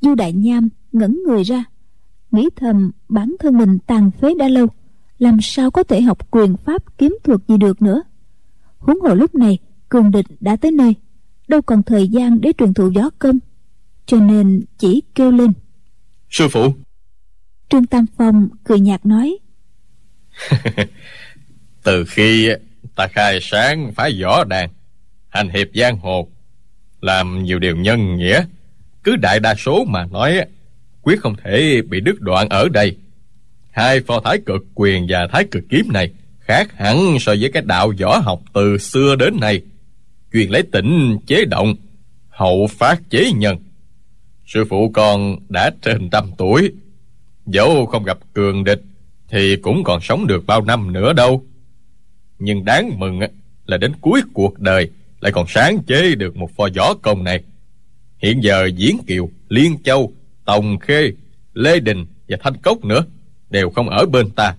Du 0.00 0.14
đại 0.14 0.32
nham 0.32 0.68
ngẩn 0.92 1.20
người 1.26 1.42
ra 1.42 1.64
nghĩ 2.30 2.48
thầm 2.56 2.90
bản 3.08 3.36
thân 3.40 3.58
mình 3.58 3.78
tàn 3.86 4.10
phế 4.20 4.34
đã 4.38 4.48
lâu 4.48 4.66
làm 5.18 5.38
sao 5.42 5.70
có 5.70 5.82
thể 5.82 6.00
học 6.00 6.30
quyền 6.30 6.56
pháp 6.56 6.98
kiếm 6.98 7.18
thuật 7.24 7.40
gì 7.48 7.56
được 7.56 7.82
nữa. 7.82 8.02
Huống 8.78 9.00
hồ 9.00 9.14
lúc 9.14 9.34
này 9.34 9.58
cường 9.88 10.10
địch 10.10 10.26
đã 10.40 10.56
tới 10.56 10.72
nơi 10.72 10.94
đâu 11.48 11.62
còn 11.62 11.82
thời 11.82 12.08
gian 12.08 12.40
để 12.40 12.52
truyền 12.58 12.74
thụ 12.74 12.90
võ 12.94 13.10
công 13.18 13.38
cho 14.06 14.20
nên 14.20 14.62
chỉ 14.78 15.02
kêu 15.14 15.30
lên. 15.30 15.52
Sư 16.30 16.48
phụ. 16.50 16.74
Trương 17.68 17.86
tam 17.86 18.06
phong 18.18 18.48
cười 18.64 18.80
nhạt 18.80 19.06
nói 19.06 19.38
từ 21.82 22.04
khi 22.08 22.48
ta 22.96 23.06
khai 23.06 23.38
sáng 23.42 23.92
phá 23.92 24.10
võ 24.22 24.44
đàn, 24.44 24.70
hành 25.28 25.48
hiệp 25.48 25.68
giang 25.74 25.98
hồ, 25.98 26.28
làm 27.00 27.44
nhiều 27.44 27.58
điều 27.58 27.76
nhân 27.76 28.16
nghĩa. 28.16 28.44
Cứ 29.04 29.16
đại 29.16 29.40
đa 29.40 29.54
số 29.54 29.84
mà 29.84 30.06
nói, 30.06 30.40
quyết 31.02 31.20
không 31.20 31.34
thể 31.44 31.82
bị 31.88 32.00
đứt 32.00 32.20
đoạn 32.20 32.48
ở 32.48 32.68
đây. 32.68 32.96
Hai 33.70 34.00
pho 34.00 34.20
thái 34.20 34.38
cực 34.46 34.62
quyền 34.74 35.06
và 35.08 35.26
thái 35.32 35.44
cực 35.50 35.64
kiếm 35.68 35.88
này 35.92 36.10
khác 36.40 36.78
hẳn 36.78 37.16
so 37.20 37.34
với 37.40 37.50
cái 37.52 37.62
đạo 37.66 37.92
võ 38.00 38.18
học 38.18 38.40
từ 38.54 38.78
xưa 38.78 39.16
đến 39.16 39.40
nay. 39.40 39.60
Chuyên 40.32 40.50
lấy 40.50 40.62
tỉnh 40.62 41.18
chế 41.26 41.44
động, 41.44 41.74
hậu 42.28 42.66
phát 42.66 43.00
chế 43.10 43.32
nhân. 43.36 43.56
Sư 44.46 44.64
phụ 44.70 44.90
con 44.94 45.36
đã 45.48 45.70
trên 45.82 46.10
trăm 46.10 46.30
tuổi, 46.38 46.72
dẫu 47.46 47.86
không 47.86 48.04
gặp 48.04 48.18
cường 48.32 48.64
địch 48.64 48.82
thì 49.28 49.56
cũng 49.56 49.84
còn 49.84 50.00
sống 50.00 50.26
được 50.26 50.46
bao 50.46 50.64
năm 50.64 50.92
nữa 50.92 51.12
đâu 51.12 51.44
nhưng 52.44 52.64
đáng 52.64 52.98
mừng 52.98 53.20
là 53.66 53.76
đến 53.76 53.92
cuối 54.00 54.22
cuộc 54.32 54.60
đời 54.60 54.90
lại 55.20 55.32
còn 55.32 55.46
sáng 55.48 55.82
chế 55.86 56.14
được 56.14 56.36
một 56.36 56.50
pho 56.56 56.68
võ 56.76 56.94
công 56.94 57.24
này. 57.24 57.42
Hiện 58.18 58.40
giờ 58.42 58.66
diễn 58.76 58.98
kiều, 59.06 59.28
liên 59.48 59.82
châu, 59.84 60.12
tòng 60.44 60.78
khê, 60.78 61.12
lê 61.54 61.80
đình 61.80 62.06
và 62.28 62.36
thanh 62.40 62.56
cốc 62.56 62.84
nữa 62.84 63.04
đều 63.50 63.70
không 63.70 63.88
ở 63.88 64.06
bên 64.06 64.30
ta. 64.30 64.56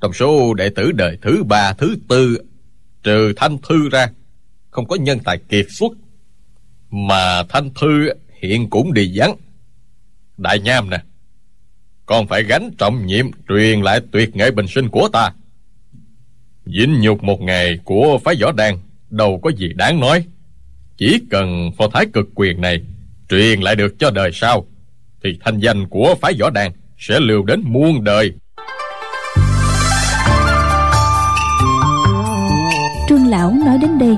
Trong 0.00 0.12
số 0.12 0.54
đệ 0.54 0.68
tử 0.68 0.92
đời 0.92 1.18
thứ 1.22 1.42
ba, 1.44 1.72
thứ 1.72 1.96
tư, 2.08 2.38
trừ 3.02 3.32
thanh 3.36 3.58
thư 3.68 3.88
ra, 3.88 4.10
không 4.70 4.86
có 4.88 4.96
nhân 4.96 5.18
tài 5.24 5.38
kiệt 5.38 5.66
xuất. 5.68 5.92
Mà 6.90 7.42
thanh 7.48 7.70
thư 7.74 8.08
hiện 8.40 8.70
cũng 8.70 8.92
đi 8.92 9.12
vắng. 9.14 9.36
Đại 10.36 10.60
nham 10.60 10.90
nè, 10.90 11.02
con 12.06 12.26
phải 12.26 12.42
gánh 12.42 12.70
trọng 12.78 13.06
nhiệm 13.06 13.30
truyền 13.48 13.82
lại 13.82 14.00
tuyệt 14.12 14.36
nghệ 14.36 14.50
bình 14.50 14.66
sinh 14.68 14.88
của 14.88 15.08
ta 15.12 15.32
dính 16.66 17.00
nhục 17.00 17.22
một 17.22 17.40
ngày 17.40 17.78
của 17.84 18.18
phái 18.24 18.34
võ 18.42 18.52
đan, 18.52 18.74
đâu 19.10 19.40
có 19.42 19.50
gì 19.50 19.72
đáng 19.76 20.00
nói. 20.00 20.24
Chỉ 20.96 21.20
cần 21.30 21.70
phò 21.78 21.88
thái 21.88 22.06
cực 22.12 22.28
quyền 22.34 22.60
này 22.60 22.82
truyền 23.28 23.60
lại 23.60 23.76
được 23.76 23.98
cho 23.98 24.10
đời 24.10 24.30
sau, 24.32 24.66
thì 25.24 25.38
thanh 25.44 25.58
danh 25.58 25.88
của 25.88 26.14
phái 26.20 26.34
võ 26.40 26.50
đan 26.50 26.72
sẽ 26.98 27.20
lưu 27.20 27.44
đến 27.44 27.62
muôn 27.64 28.04
đời. 28.04 28.32
Trương 33.08 33.26
lão 33.26 33.52
nói 33.66 33.78
đến 33.78 33.98
đây 33.98 34.16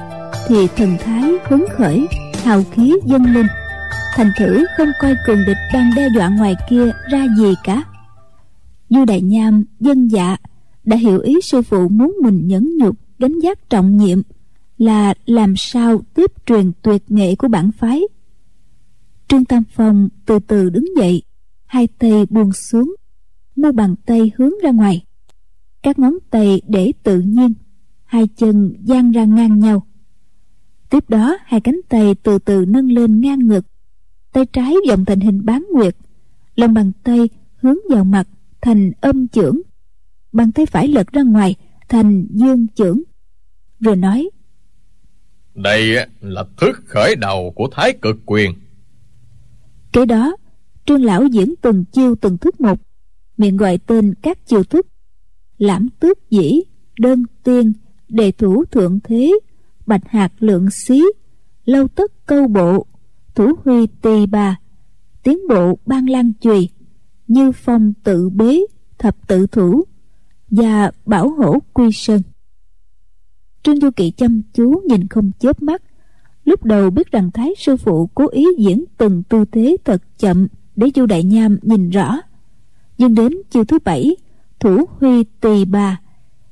thì 0.49 0.57
thần 0.77 0.97
thái 1.05 1.23
hứng 1.45 1.65
khởi, 1.77 2.07
hào 2.45 2.63
khí 2.75 2.93
dâng 3.07 3.35
lên. 3.35 3.47
Thành 4.15 4.31
thử 4.39 4.65
không 4.77 4.89
coi 5.01 5.15
cường 5.27 5.45
địch 5.47 5.57
đang 5.73 5.91
đe 5.97 6.09
dọa 6.15 6.29
ngoài 6.29 6.55
kia 6.71 6.91
ra 7.11 7.27
gì 7.39 7.55
cả. 7.65 7.83
Du 8.89 9.05
đại 9.05 9.21
nham 9.21 9.65
dân 9.81 10.09
dạ 10.09 10.37
đã 10.85 10.97
hiểu 10.97 11.21
ý 11.21 11.41
sư 11.43 11.63
phụ 11.63 11.89
muốn 11.89 12.17
mình 12.23 12.47
nhẫn 12.47 12.77
nhục, 12.77 12.97
gánh 13.19 13.39
giác 13.39 13.71
trọng 13.71 13.97
nhiệm 13.97 14.23
là 14.79 15.15
làm 15.27 15.55
sao 15.57 16.03
tiếp 16.15 16.33
truyền 16.47 16.73
tuyệt 16.83 17.03
nghệ 17.09 17.35
của 17.35 17.49
bản 17.49 17.73
phái. 17.73 18.03
Trương 19.29 19.45
tam 19.45 19.63
phong 19.71 20.09
từ 20.27 20.39
từ 20.39 20.71
đứng 20.71 20.97
dậy, 20.97 21.23
hai 21.67 21.87
tay 21.87 22.27
buông 22.31 22.53
xuống, 22.53 22.95
mu 23.57 23.73
bàn 23.73 23.95
tay 24.07 24.33
hướng 24.37 24.53
ra 24.63 24.71
ngoài. 24.71 25.05
Các 25.83 25.99
ngón 25.99 26.19
tay 26.31 26.61
để 26.69 26.93
tự 27.03 27.21
nhiên, 27.21 27.53
hai 28.05 28.29
chân 28.37 28.75
dang 28.85 29.11
ra 29.11 29.25
ngang 29.25 29.59
nhau. 29.59 29.87
Tiếp 30.91 31.11
đó, 31.11 31.37
hai 31.45 31.61
cánh 31.61 31.81
tay 31.89 32.15
từ 32.15 32.39
từ 32.39 32.65
nâng 32.69 32.93
lên 32.93 33.21
ngang 33.21 33.47
ngực 33.47 33.65
tay 34.35 34.47
trái 34.47 34.75
vòng 34.89 35.05
thành 35.05 35.21
hình 35.21 35.45
bán 35.45 35.67
nguyệt, 35.73 35.97
lòng 36.57 36.75
bàn 36.75 36.93
tay 37.03 37.29
hướng 37.57 37.77
vào 37.91 38.05
mặt 38.05 38.29
thành 38.61 38.93
âm 39.01 39.29
chưởng 39.29 39.61
bàn 40.35 40.53
tay 40.53 40.67
phải 40.67 40.89
lật 40.89 41.13
ra 41.13 41.23
ngoài 41.23 41.55
thành 41.89 42.27
dương 42.31 42.67
chưởng 42.75 43.03
rồi 43.81 43.97
nói 43.97 44.31
đây 45.55 46.07
là 46.21 46.45
thức 46.57 46.83
khởi 46.87 47.17
đầu 47.17 47.53
của 47.57 47.69
thái 47.73 47.93
cực 48.03 48.17
quyền. 48.27 48.55
Kế 49.93 50.07
đó 50.07 50.37
trương 50.87 51.05
lão 51.05 51.27
diễn 51.27 51.55
từng 51.63 51.85
chiêu 51.93 52.15
từng 52.15 52.39
thức 52.39 52.61
một. 52.61 52.81
Miệng 53.37 53.57
gọi 53.57 53.79
tên 53.79 54.15
các 54.23 54.47
chiêu 54.47 54.65
thức 54.65 54.87
lãm 55.59 55.89
tước 56.01 56.31
dĩ 56.31 56.61
đơn 56.99 57.23
tiên 57.45 57.73
đề 58.09 58.33
thủ 58.33 58.65
thượng 58.65 59.01
thế 59.05 59.33
bạch 59.87 60.09
hạt 60.09 60.33
lượng 60.39 60.71
xí 60.71 61.03
lâu 61.65 61.89
tất 61.89 62.27
câu 62.27 62.49
bộ 62.49 62.87
thủ 63.35 63.53
huy 63.65 63.87
tỳ 64.03 64.27
bà 64.27 64.57
tiến 65.23 65.39
bộ 65.49 65.79
ban 65.87 66.07
lan 66.07 66.33
chùy 66.41 66.69
như 67.27 67.53
phong 67.53 67.93
tự 68.05 68.31
bế 68.31 68.61
thập 68.99 69.29
tự 69.29 69.47
thủ 69.47 69.85
và 70.57 70.91
bảo 71.07 71.29
hổ 71.29 71.59
quy 71.73 71.93
sơn. 71.93 72.23
Trương 73.63 73.81
du 73.81 73.91
kỵ 73.91 74.11
chăm 74.11 74.43
chú 74.55 74.83
nhìn 74.89 75.09
không 75.09 75.31
chớp 75.39 75.63
mắt. 75.63 75.83
Lúc 76.45 76.65
đầu 76.65 76.91
biết 76.91 77.11
rằng 77.11 77.31
thái 77.31 77.55
sư 77.59 77.77
phụ 77.77 78.09
cố 78.15 78.29
ý 78.29 78.47
diễn 78.59 78.85
từng 78.99 79.23
tư 79.23 79.45
thế 79.53 79.77
thật 79.85 80.03
chậm 80.19 80.47
để 80.77 80.91
du 80.95 81.07
đại 81.07 81.23
nham 81.23 81.59
nhìn 81.63 81.91
rõ. 81.91 82.17
Nhưng 82.99 83.15
đến 83.15 83.33
chiều 83.51 83.65
thứ 83.65 83.79
bảy, 83.85 84.17
thủ 84.61 84.85
huy 84.99 85.25
tỳ 85.41 85.65
bà, 85.65 86.01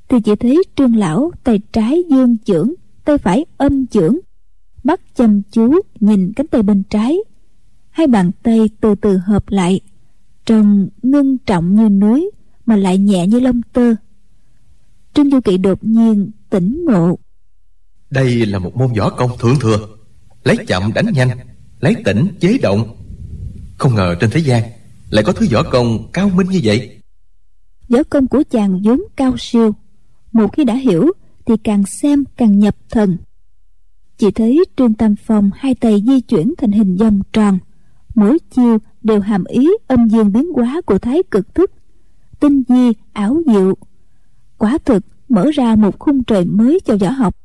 thì 0.09 0.21
chỉ 0.21 0.37
thấy 0.37 0.63
trương 0.77 0.97
lão 0.97 1.31
tay 1.45 1.61
trái 1.73 2.03
dương 2.11 2.37
chưởng, 2.45 2.73
tay 3.05 3.19
phải 3.19 3.45
âm 3.57 3.87
chưởng, 3.87 4.19
mắt 4.83 5.01
chăm 5.15 5.43
chú 5.51 5.81
nhìn 6.01 6.33
cánh 6.33 6.47
tay 6.47 6.63
bên 6.63 6.83
trái. 6.91 7.19
Hai 7.91 8.07
bàn 8.07 8.31
tay 8.43 8.71
từ 8.81 8.95
từ 8.95 9.17
hợp 9.17 9.45
lại, 9.49 9.81
trông 10.45 10.89
ngưng 11.03 11.39
trọng 11.39 11.75
như 11.75 11.89
núi 11.89 12.31
mà 12.67 12.77
lại 12.77 12.99
nhẹ 12.99 13.27
như 13.27 13.41
lông 13.41 13.63
tơ. 13.73 13.95
Trương 15.15 15.31
du 15.31 15.41
kỵ 15.41 15.57
đột 15.57 15.85
nhiên 15.85 16.31
tỉnh 16.51 16.85
ngộ. 16.89 17.19
Đây 18.11 18.47
là 18.47 18.59
một 18.59 18.77
môn 18.77 18.93
võ 18.93 19.11
công 19.11 19.31
thượng 19.39 19.59
thừa. 19.61 19.89
Lấy 20.45 20.57
chậm 20.67 20.93
đánh 20.95 21.07
nhanh 21.13 21.29
lấy 21.83 21.97
tỉnh 22.05 22.27
chế 22.41 22.59
động. 22.63 22.97
Không 23.79 23.95
ngờ 23.95 24.15
trên 24.21 24.31
thế 24.31 24.41
gian 24.41 24.63
lại 25.11 25.25
có 25.25 25.33
thứ 25.33 25.47
võ 25.53 25.63
công 25.63 26.09
cao 26.13 26.29
minh 26.29 26.47
như 26.51 26.61
vậy. 26.65 26.99
Võ 27.89 28.03
công 28.11 28.29
của 28.29 28.43
chàng 28.51 28.83
vốn 28.85 29.03
cao 29.17 29.35
siêu. 29.39 29.75
Một 30.33 30.49
khi 30.57 30.65
đã 30.65 30.75
hiểu 30.75 31.13
thì 31.47 31.55
càng 31.65 31.87
xem 31.87 32.25
càng 32.37 32.59
nhập 32.59 32.77
thần. 32.91 33.17
Chỉ 34.19 34.31
thấy 34.31 34.65
trương 34.77 34.95
tam 34.95 35.15
phong 35.17 35.51
hai 35.55 35.75
tay 35.75 36.03
di 36.07 36.21
chuyển 36.21 36.55
thành 36.59 36.73
hình 36.73 36.97
vòng 36.97 37.21
tròn. 37.33 37.59
Mỗi 38.15 38.39
chiêu 38.51 38.79
đều 39.03 39.21
hàm 39.21 39.45
ý 39.45 39.71
âm 39.87 40.09
dương 40.09 40.33
biến 40.33 40.53
hóa 40.53 40.81
của 40.87 40.99
thái 40.99 41.23
cực 41.31 41.55
thức 41.55 41.71
tinh 42.43 42.63
di 42.69 42.93
ảo 43.13 43.43
diệu. 43.47 43.75
Quả 44.59 44.79
thực, 44.85 45.05
mở 45.29 45.51
ra 45.55 45.77
một 45.77 45.99
khung 45.99 46.25
trời 46.25 46.45
mới 46.45 46.81
cho 46.85 46.97
võ 46.97 47.11
học. 47.11 47.37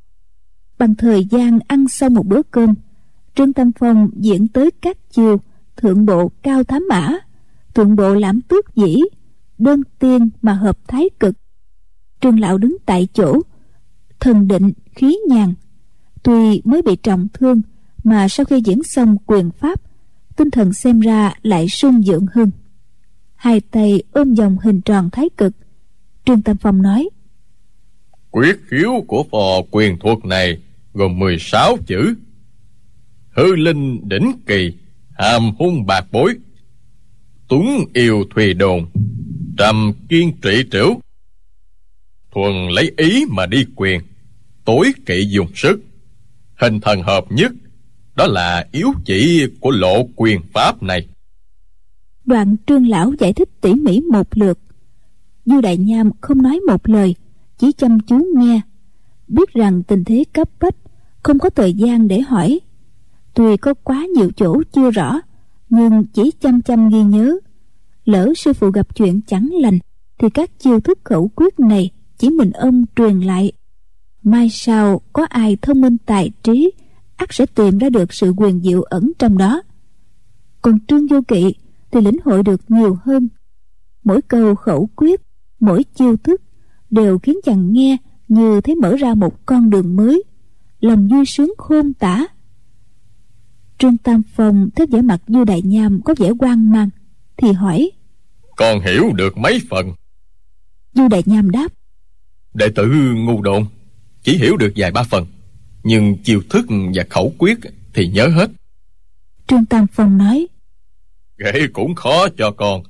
Bằng 0.78 0.96
thời 0.96 1.26
gian 1.26 1.60
ăn 1.68 1.88
xong 1.88 2.14
một 2.14 2.28
bữa 2.28 2.42
cơm, 2.52 2.74
trương 3.36 3.54
tam 3.54 3.72
phong 3.80 4.10
diễn 4.16 4.48
tới 4.48 4.72
các 4.82 4.98
chiều 5.10 5.38
thượng 5.76 6.06
bộ 6.06 6.32
cao 6.44 6.64
thám 6.64 6.86
mã, 6.90 7.18
thượng 7.74 7.96
bộ 7.96 8.14
lãm 8.14 8.42
tước 8.42 8.76
dĩ, 8.76 9.02
đơn 9.58 9.82
tiên 10.00 10.30
mà 10.42 10.54
hợp 10.54 10.78
thái 10.88 11.10
cực. 11.20 11.36
Trương 12.22 12.40
lão 12.40 12.58
đứng 12.58 12.78
tại 12.86 13.08
chỗ, 13.14 13.42
thần 14.20 14.48
định 14.48 14.72
khí 14.96 15.18
nhàn. 15.30 15.54
Tuy 16.24 16.62
mới 16.64 16.82
bị 16.82 16.96
trọng 16.96 17.28
thương, 17.34 17.62
mà 18.04 18.28
sau 18.28 18.46
khi 18.46 18.62
diễn 18.66 18.84
xong 18.84 19.18
quyền 19.26 19.52
pháp, 19.52 19.82
tinh 20.36 20.52
thần 20.52 20.74
xem 20.74 21.00
ra 21.00 21.34
lại 21.42 21.68
sung 21.68 22.04
dưỡng 22.04 22.26
hơn 22.34 22.52
hai 23.38 23.60
tay 23.60 24.04
ôm 24.12 24.36
vòng 24.36 24.58
hình 24.64 24.82
tròn 24.82 25.10
thái 25.12 25.30
cực. 25.38 25.54
Trương 26.26 26.42
tam 26.42 26.58
phong 26.58 26.82
nói 26.82 27.10
quyết 28.32 28.60
khiếu 28.68 28.92
của 29.08 29.26
phò 29.32 29.62
quyền 29.72 30.00
thuật 30.00 30.26
này 30.26 30.58
gồm 30.94 31.20
16 31.20 31.78
chữ. 31.88 32.16
Hư 33.30 33.56
linh 33.56 34.10
đỉnh 34.10 34.32
kỳ, 34.46 34.74
hàm 35.12 35.52
hung 35.60 35.86
bạc 35.86 36.06
bối. 36.12 36.36
Tuấn 37.48 37.66
yêu 37.94 38.24
thùy 38.36 38.54
đồn, 38.54 38.86
trầm 39.58 39.94
kiên 40.10 40.32
trị 40.42 40.64
trĩu 40.72 41.00
thuần 42.38 42.70
lấy 42.70 42.92
ý 42.98 43.26
mà 43.30 43.46
đi 43.46 43.66
quyền, 43.76 44.02
tối 44.66 44.92
kỵ 45.06 45.28
dùng 45.30 45.48
sức. 45.56 45.80
Hình 46.56 46.80
thần 46.80 47.02
hợp 47.02 47.32
nhất, 47.32 47.52
đó 48.16 48.28
là 48.28 48.68
yếu 48.72 48.94
chỉ 49.06 49.48
của 49.60 49.72
lộ 49.72 50.08
quyền 50.16 50.42
pháp 50.54 50.84
này 50.84 51.08
đoàn 52.28 52.56
trương 52.68 52.88
lão 52.88 53.12
giải 53.20 53.34
thích 53.34 53.50
tỉ 53.62 53.74
mỉ 53.74 54.02
một 54.02 54.28
lượt. 54.38 54.60
Du 55.46 55.62
đại 55.62 55.78
nham 55.78 56.12
không 56.22 56.42
nói 56.42 56.60
một 56.60 56.90
lời, 56.90 57.16
chỉ 57.58 57.72
chăm 57.72 58.00
chú 58.00 58.26
nghe. 58.36 58.62
Biết 59.28 59.54
rằng 59.54 59.84
tình 59.84 60.04
thế 60.04 60.24
cấp 60.34 60.50
bách, 60.60 60.76
không 61.24 61.40
có 61.40 61.50
thời 61.50 61.74
gian 61.74 62.08
để 62.08 62.20
hỏi. 62.20 62.60
Tuy 63.34 63.58
có 63.58 63.74
quá 63.74 64.06
nhiều 64.16 64.32
chỗ 64.36 64.64
chưa 64.72 64.92
rõ, 64.92 65.20
nhưng 65.70 66.06
chỉ 66.14 66.32
chăm 66.40 66.62
chăm 66.62 66.90
ghi 66.90 67.04
nhớ. 67.04 67.38
Lỡ 68.06 68.34
sư 68.36 68.54
phụ 68.54 68.70
gặp 68.70 68.96
chuyện 68.96 69.22
chẳng 69.28 69.50
lành, 69.62 69.80
thì 70.18 70.30
các 70.30 70.60
chiêu 70.60 70.80
thức 70.80 71.00
khẩu 71.04 71.28
quyết 71.36 71.60
này 71.60 71.92
chỉ 72.18 72.30
mình 72.30 72.52
ông 72.52 72.86
truyền 72.96 73.20
lại. 73.20 73.52
Mai 74.24 74.50
sau 74.50 75.02
có 75.14 75.26
ai 75.30 75.58
thông 75.62 75.82
minh 75.82 75.98
tài 76.06 76.32
trí, 76.44 76.72
ắt 77.16 77.34
sẽ 77.34 77.46
tìm 77.46 77.78
ra 77.78 77.90
được 77.90 78.14
sự 78.14 78.34
quyền 78.38 78.62
diệu 78.62 78.82
ẩn 78.82 79.12
trong 79.20 79.38
đó. 79.38 79.62
Còn 80.62 80.80
trương 80.88 81.08
vô 81.08 81.22
kỵ 81.28 81.54
thì 81.92 82.02
lĩnh 82.02 82.18
hội 82.26 82.44
được 82.44 82.62
nhiều 82.68 82.98
hơn. 83.04 83.28
Mỗi 84.04 84.22
câu 84.22 84.56
khẩu 84.56 84.90
quyết 84.96 85.22
mỗi 85.60 85.84
chiêu 85.84 86.18
thức 86.18 86.42
đều 86.90 87.20
khiến 87.20 87.38
chàng 87.44 87.74
nghe 87.74 87.98
như 88.28 88.62
thấy 88.62 88.76
mở 88.76 88.96
ra 88.96 89.14
một 89.14 89.46
con 89.46 89.70
đường 89.70 89.96
mới 89.96 90.24
lòng 90.80 91.08
vui 91.08 91.26
sướng 91.26 91.54
khôn 91.58 91.94
tả. 91.94 92.28
Trương 93.78 93.98
tam 93.98 94.22
phong 94.36 94.70
thấy 94.76 94.88
vẻ 94.88 95.02
mặt 95.02 95.22
du 95.28 95.44
đại 95.44 95.62
nham 95.62 96.02
có 96.02 96.16
vẻ 96.18 96.32
quan 96.40 96.72
mang 96.72 96.90
thì 97.38 97.52
hỏi 97.52 97.92
con 98.58 98.80
hiểu 98.80 99.14
được 99.14 99.38
mấy 99.38 99.62
phần? 99.70 99.94
Du 100.94 101.08
đại 101.08 101.24
nham 101.26 101.52
đáp 101.52 101.68
Đệ 102.54 102.70
tử 102.76 102.86
ngu 103.16 103.42
độn 103.42 103.66
Chỉ 104.24 104.38
hiểu 104.38 104.58
được 104.58 104.74
vài 104.76 104.92
ba 104.92 105.04
phần 105.04 105.26
Nhưng 105.84 106.18
chiêu 106.24 106.42
thức 106.50 106.66
và 106.96 107.04
khẩu 107.10 107.34
quyết 107.38 107.60
Thì 107.94 108.08
nhớ 108.08 108.28
hết. 108.28 108.52
Trương 109.48 109.66
Tam 109.66 109.88
Phong 109.88 110.18
nói 110.18 110.48
gậy 111.38 111.68
cũng 111.74 111.96
khó 111.96 112.28
cho 112.38 112.52
con. 112.52 112.84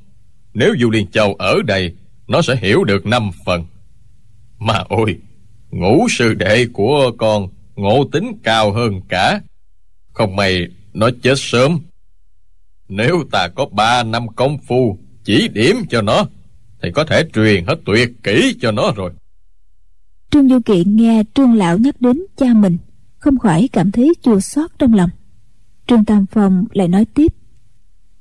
Nếu 0.54 0.74
Du 0.80 0.90
Liên 0.90 1.08
Châu 1.08 1.34
ở 1.34 1.62
đây, 1.66 1.96
Nó 2.28 2.42
sẽ 2.42 2.56
hiểu 2.56 2.84
được 2.84 3.06
năm 3.06 3.32
phần. 3.46 3.66
Mà 4.60 4.84
ôi, 4.90 5.20
Ngũ 5.72 6.08
sư 6.10 6.34
đệ 6.34 6.66
của 6.74 7.12
con 7.18 7.48
Ngộ 7.76 8.04
tính 8.12 8.32
cao 8.44 8.72
hơn 8.72 9.02
cả. 9.10 9.42
Không 10.14 10.36
may 10.36 10.68
nó 10.94 11.10
chết 11.24 11.34
sớm. 11.38 11.80
Nếu 12.90 13.24
ta 13.32 13.48
có 13.48 13.66
ba 13.66 14.04
năm 14.04 14.28
công 14.36 14.58
phu, 14.58 14.98
Chỉ 15.24 15.48
điểm 15.48 15.76
cho 15.90 16.02
nó, 16.02 16.26
Thì 16.82 16.92
có 16.92 17.04
thể 17.04 17.24
truyền 17.34 17.66
hết 17.66 17.76
tuyệt 17.86 18.10
kỹ 18.24 18.56
cho 18.62 18.72
nó 18.72 18.92
rồi. 18.96 19.12
Trương 20.32 20.50
Du 20.50 20.60
Kỵ 20.66 20.84
nghe 20.86 21.24
Trương 21.34 21.54
Lão 21.54 21.78
nhắc 21.78 22.02
đến 22.02 22.26
cha 22.38 22.48
mình, 22.54 22.78
Không 23.20 23.40
khỏi 23.40 23.70
cảm 23.74 23.92
thấy 23.92 24.14
chua 24.22 24.40
xót 24.40 24.72
trong 24.80 24.94
lòng. 24.94 25.10
Trương 25.88 26.06
Tam 26.06 26.26
Phong 26.32 26.66
lại 26.74 26.88
nói 26.88 27.06
tiếp. 27.14 27.34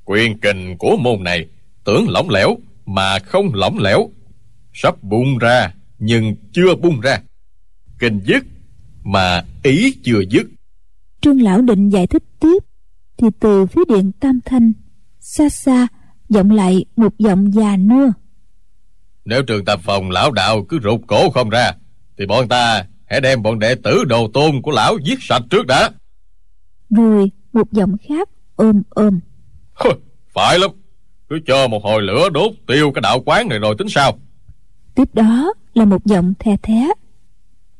Quyền 0.09 0.39
kình 0.39 0.75
của 0.79 0.97
môn 0.97 1.23
này 1.23 1.47
Tưởng 1.83 2.09
lỏng 2.09 2.29
lẻo 2.29 2.57
Mà 2.85 3.19
không 3.19 3.53
lỏng 3.53 3.79
lẻo. 3.79 4.09
Sắp 4.73 5.03
bung 5.03 5.37
ra 5.37 5.73
Nhưng 5.99 6.35
chưa 6.51 6.75
bung 6.75 6.99
ra. 6.99 7.21
Kinh 7.99 8.21
dứt 8.25 8.45
Mà 9.03 9.43
ý 9.63 9.97
chưa 10.03 10.21
dứt. 10.29 10.47
Trương 11.21 11.41
Lão 11.41 11.61
định 11.61 11.89
giải 11.89 12.07
thích 12.07 12.23
tiếp 12.39 12.63
Thì 13.17 13.27
từ 13.39 13.65
phía 13.65 13.81
điện 13.89 14.11
Tam 14.19 14.39
Thanh 14.45 14.73
Xa 15.19 15.49
xa 15.49 15.87
vọng 16.29 16.51
lại 16.51 16.85
một 16.95 17.17
giọng 17.17 17.53
già 17.53 17.77
nua. 17.77 18.11
Nếu 19.25 19.43
trường 19.43 19.65
tam 19.65 19.79
phòng 19.79 20.11
lão 20.11 20.31
đạo 20.31 20.65
cứ 20.69 20.79
rụt 20.83 21.01
cổ 21.07 21.29
không 21.29 21.49
ra 21.49 21.71
Thì 22.17 22.25
bọn 22.25 22.47
ta 22.47 22.85
hãy 23.05 23.21
đem 23.21 23.41
bọn 23.43 23.59
đệ 23.59 23.75
tử 23.83 24.03
đồ 24.05 24.27
tôn 24.33 24.61
của 24.61 24.71
lão 24.71 24.97
giết 25.03 25.19
sạch 25.21 25.43
trước 25.49 25.67
đã. 25.67 25.89
Rồi 26.89 27.31
một 27.53 27.71
giọng 27.71 27.95
khác 28.07 28.29
ôm 28.55 28.81
ôm 28.89 29.19
Phải 30.33 30.59
lắm. 30.59 30.71
Cứ 31.29 31.39
cho 31.47 31.67
một 31.67 31.83
hồi 31.83 32.01
lửa 32.01 32.29
đốt 32.29 32.51
tiêu 32.67 32.91
cái 32.91 33.01
đạo 33.01 33.19
quán 33.25 33.47
này 33.47 33.59
rồi 33.59 33.75
tính 33.77 33.89
sao? 33.89 34.19
Tiếp 34.95 35.07
đó 35.13 35.53
là 35.73 35.85
một 35.85 36.05
giọng 36.05 36.33
the 36.39 36.57
thé. 36.63 36.87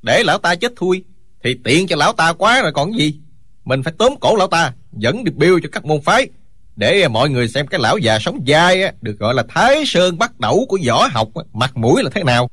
Để 0.02 0.24
lão 0.24 0.38
ta 0.38 0.56
chết 0.56 0.74
thui 0.76 1.04
Thì 1.44 1.56
tiện 1.64 1.88
cho 1.88 1.96
lão 1.96 2.14
ta 2.14 2.34
quá 2.34 2.62
rồi 2.62 2.72
còn 2.72 2.98
gì? 2.98 3.20
Mình 3.66 3.84
phải 3.84 3.94
tóm 3.98 4.14
cổ 4.20 4.36
lão 4.36 4.48
ta 4.48 4.74
Dẫn 4.92 5.24
đi 5.24 5.32
biêu 5.32 5.60
cho 5.64 5.70
các 5.72 5.86
môn 5.86 6.02
phái 6.02 6.30
Để 6.76 7.08
mọi 7.08 7.30
người 7.30 7.48
xem 7.48 7.68
cái 7.68 7.80
lão 7.80 7.98
già 7.98 8.20
sống 8.20 8.40
dai 8.48 8.94
Được 9.02 9.20
gọi 9.20 9.34
là 9.34 9.44
Thái 9.50 9.84
Sơn 9.86 10.18
bắt 10.18 10.40
đẩu 10.40 10.66
của 10.70 10.78
võ 10.88 11.08
học 11.12 11.30
Mặt 11.54 11.78
mũi 11.78 12.04
là 12.04 12.10
thế 12.14 12.24
nào. 12.24 12.50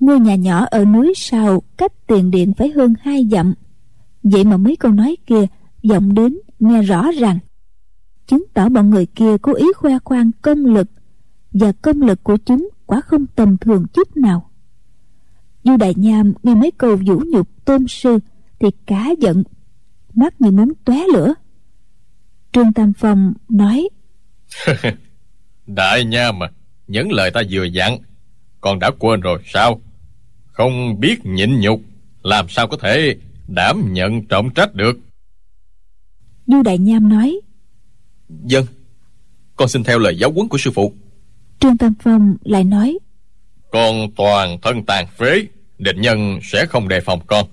Ngôi 0.00 0.20
nhà 0.20 0.34
nhỏ 0.34 0.66
ở 0.70 0.84
núi 0.84 1.12
sau 1.16 1.62
Cách 1.76 1.92
tiền 2.06 2.30
điện 2.30 2.52
phải 2.58 2.70
hơn 2.70 2.94
hai 3.02 3.24
dặm. 3.30 3.54
Vậy 4.22 4.44
mà 4.44 4.56
mấy 4.56 4.76
câu 4.76 4.92
nói 4.92 5.16
kia 5.26 5.46
vọng 5.82 6.14
đến 6.14 6.38
nghe 6.58 6.82
rõ 6.82 7.10
ràng 7.20 7.38
chứng 8.28 8.44
tỏ 8.54 8.68
bọn 8.68 8.90
người 8.90 9.06
kia 9.06 9.36
cố 9.42 9.54
ý 9.54 9.66
khoe 9.76 9.98
khoang 10.04 10.30
công 10.42 10.64
lực 10.64 10.88
và 11.52 11.72
công 11.82 12.02
lực 12.02 12.24
của 12.24 12.36
chúng 12.36 12.68
quả 12.86 13.00
không 13.00 13.26
tầm 13.26 13.56
thường 13.56 13.86
chút 13.92 14.16
nào. 14.16 14.50
Du 15.64 15.76
đại 15.76 15.94
nham 15.96 16.32
nghe 16.42 16.54
mấy 16.54 16.70
câu 16.70 16.96
vũ 17.06 17.22
nhục 17.26 17.64
tôn 17.64 17.86
sư 17.88 18.18
thì 18.60 18.68
cá 18.86 19.10
giận 19.18 19.42
mắt 20.14 20.40
như 20.40 20.50
muốn 20.50 20.72
tóe 20.84 21.04
lửa. 21.14 21.34
Trương 22.52 22.72
tam 22.72 22.92
phong 22.92 23.34
nói 23.48 23.88
đại 25.66 26.04
nham 26.04 26.42
à 26.42 26.50
những 26.86 27.12
lời 27.12 27.30
ta 27.30 27.42
vừa 27.50 27.64
dặn 27.64 27.98
con 28.60 28.78
đã 28.78 28.90
quên 28.98 29.20
rồi 29.20 29.38
sao? 29.44 29.80
Không 30.46 31.00
biết 31.00 31.26
nhịn 31.26 31.60
nhục 31.60 31.80
làm 32.22 32.48
sao 32.48 32.68
có 32.68 32.76
thể 32.76 33.16
đảm 33.48 33.92
nhận 33.92 34.26
trọng 34.26 34.50
trách 34.54 34.74
được? 34.74 34.98
Du 36.46 36.62
đại 36.62 36.78
nham 36.78 37.08
nói 37.08 37.40
Dân 38.28 38.64
Con 39.56 39.68
xin 39.68 39.84
theo 39.84 39.98
lời 39.98 40.18
giáo 40.18 40.32
huấn 40.32 40.48
của 40.48 40.58
sư 40.58 40.70
phụ. 40.74 40.92
Trương 41.60 41.78
Tam 41.78 41.94
Phong 42.02 42.36
lại 42.42 42.64
nói 42.64 42.98
Con 43.70 44.10
toàn 44.16 44.60
thân 44.62 44.84
tàn 44.86 45.06
phế 45.18 45.46
Địch 45.78 45.96
nhân 45.98 46.38
sẽ 46.42 46.66
không 46.66 46.88
đề 46.88 47.00
phòng 47.00 47.20
con. 47.26 47.46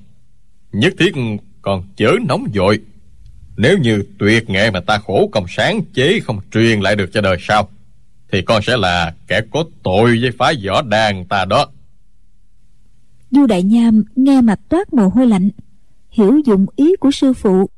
Nhất 0.71 0.93
thiết 0.99 1.13
con 1.61 1.83
chớ 1.95 2.11
nóng 2.27 2.47
vội. 2.55 2.79
Nếu 3.57 3.77
như 3.77 4.03
tuyệt 4.19 4.49
nghệ 4.49 4.71
mà 4.71 4.79
ta 4.79 4.97
khổ 4.97 5.29
công 5.31 5.45
sáng 5.49 5.81
chế 5.93 6.19
Không 6.19 6.39
truyền 6.51 6.79
lại 6.79 6.95
được 6.95 7.09
cho 7.13 7.21
đời 7.21 7.38
sau 7.39 7.69
Thì 8.31 8.41
con 8.41 8.61
sẽ 8.61 8.77
là 8.77 9.13
kẻ 9.27 9.41
có 9.51 9.63
tội 9.83 10.19
với 10.21 10.31
phái 10.38 10.55
võ 10.67 10.81
đàn 10.81 11.25
ta 11.25 11.45
đó. 11.45 11.67
Du 13.31 13.45
Đại 13.45 13.63
Nham 13.63 14.03
nghe 14.15 14.41
mặt 14.41 14.59
toát 14.69 14.93
mồ 14.93 15.07
hôi 15.07 15.27
lạnh 15.27 15.49
Hiểu 16.09 16.41
dụng 16.45 16.65
ý 16.75 16.95
của 16.99 17.11
sư 17.11 17.33
phụ 17.33 17.69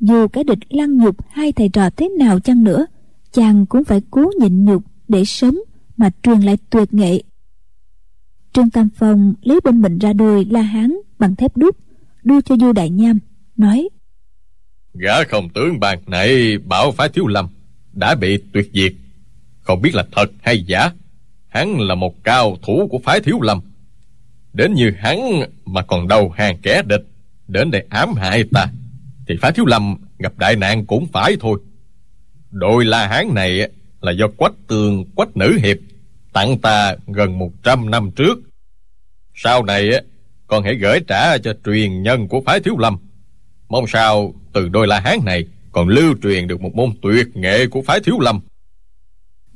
dù 0.00 0.28
cái 0.28 0.44
địch 0.44 0.58
lăng 0.68 0.96
nhục 0.96 1.16
hai 1.30 1.52
thầy 1.52 1.68
trò 1.68 1.90
thế 1.90 2.08
nào 2.08 2.40
chăng 2.40 2.64
nữa, 2.64 2.86
chàng 3.32 3.66
cũng 3.66 3.84
phải 3.84 4.00
cố 4.10 4.30
nhịn 4.40 4.64
nhục 4.64 4.82
để 5.08 5.24
sống 5.24 5.58
mà 5.96 6.10
truyền 6.22 6.40
lại 6.40 6.56
tuyệt 6.70 6.94
nghệ. 6.94 7.22
Trương 8.52 8.70
tam 8.70 8.88
phong 8.96 9.34
lấy 9.42 9.60
bên 9.64 9.80
mình 9.82 9.98
ra 9.98 10.12
đôi 10.12 10.44
la 10.44 10.62
hán 10.62 10.96
bằng 11.18 11.36
thép 11.36 11.56
đúc 11.56 11.76
đưa 12.24 12.40
cho 12.40 12.56
du 12.56 12.72
đại 12.72 12.90
nham, 12.90 13.18
nói, 13.56 13.88
gã 14.94 15.24
không 15.24 15.48
tướng 15.48 15.80
bàn 15.80 15.98
này 16.06 16.58
bảo 16.58 16.92
phái 16.92 17.08
thiếu 17.08 17.26
lâm 17.26 17.48
đã 17.92 18.14
bị 18.14 18.38
tuyệt 18.52 18.70
diệt. 18.74 18.92
Không 19.60 19.82
biết 19.82 19.94
là 19.94 20.04
thật 20.12 20.30
hay 20.42 20.62
giả, 20.62 20.90
hắn 21.48 21.80
là 21.80 21.94
một 21.94 22.24
cao 22.24 22.56
thủ 22.62 22.88
của 22.90 22.98
phái 23.04 23.20
thiếu 23.20 23.40
lâm. 23.40 23.60
Đến 24.52 24.74
như 24.74 24.92
hắn 24.98 25.18
mà 25.64 25.82
còn 25.82 26.08
đầu 26.08 26.30
hàng 26.30 26.56
kẻ 26.62 26.82
địch, 26.86 27.06
đến 27.48 27.70
để 27.70 27.82
ám 27.90 28.14
hại 28.14 28.44
ta 28.52 28.66
thì 29.28 29.34
phá 29.40 29.50
thiếu 29.50 29.66
lâm 29.66 29.96
gặp 30.18 30.32
đại 30.38 30.56
nạn 30.56 30.86
cũng 30.86 31.06
phải 31.12 31.36
thôi. 31.40 31.60
Đội 32.50 32.84
la 32.84 33.08
hán 33.08 33.34
này 33.34 33.70
là 34.00 34.12
do 34.12 34.28
quách 34.36 34.54
tường 34.66 35.04
quách 35.14 35.36
nữ 35.36 35.58
hiệp 35.62 35.76
tặng 36.32 36.58
ta 36.58 36.96
gần 37.06 37.38
một 37.38 37.50
trăm 37.62 37.90
năm 37.90 38.10
trước. 38.16 38.38
Sau 39.34 39.64
này 39.64 39.90
con 40.46 40.64
hãy 40.64 40.74
gửi 40.74 41.00
trả 41.06 41.38
cho 41.38 41.54
truyền 41.64 42.02
nhân 42.02 42.28
của 42.28 42.40
phái 42.40 42.60
thiếu 42.60 42.78
lâm 42.78 42.96
mong 43.68 43.86
sao 43.86 44.34
từ 44.52 44.68
đôi 44.68 44.86
la 44.86 45.00
hán 45.00 45.18
này 45.24 45.44
còn 45.72 45.88
lưu 45.88 46.14
truyền 46.22 46.46
được 46.46 46.60
một 46.60 46.74
môn 46.74 46.90
tuyệt 47.02 47.26
nghệ 47.36 47.66
của 47.66 47.82
phái 47.82 48.00
thiếu 48.00 48.20
lâm 48.20 48.40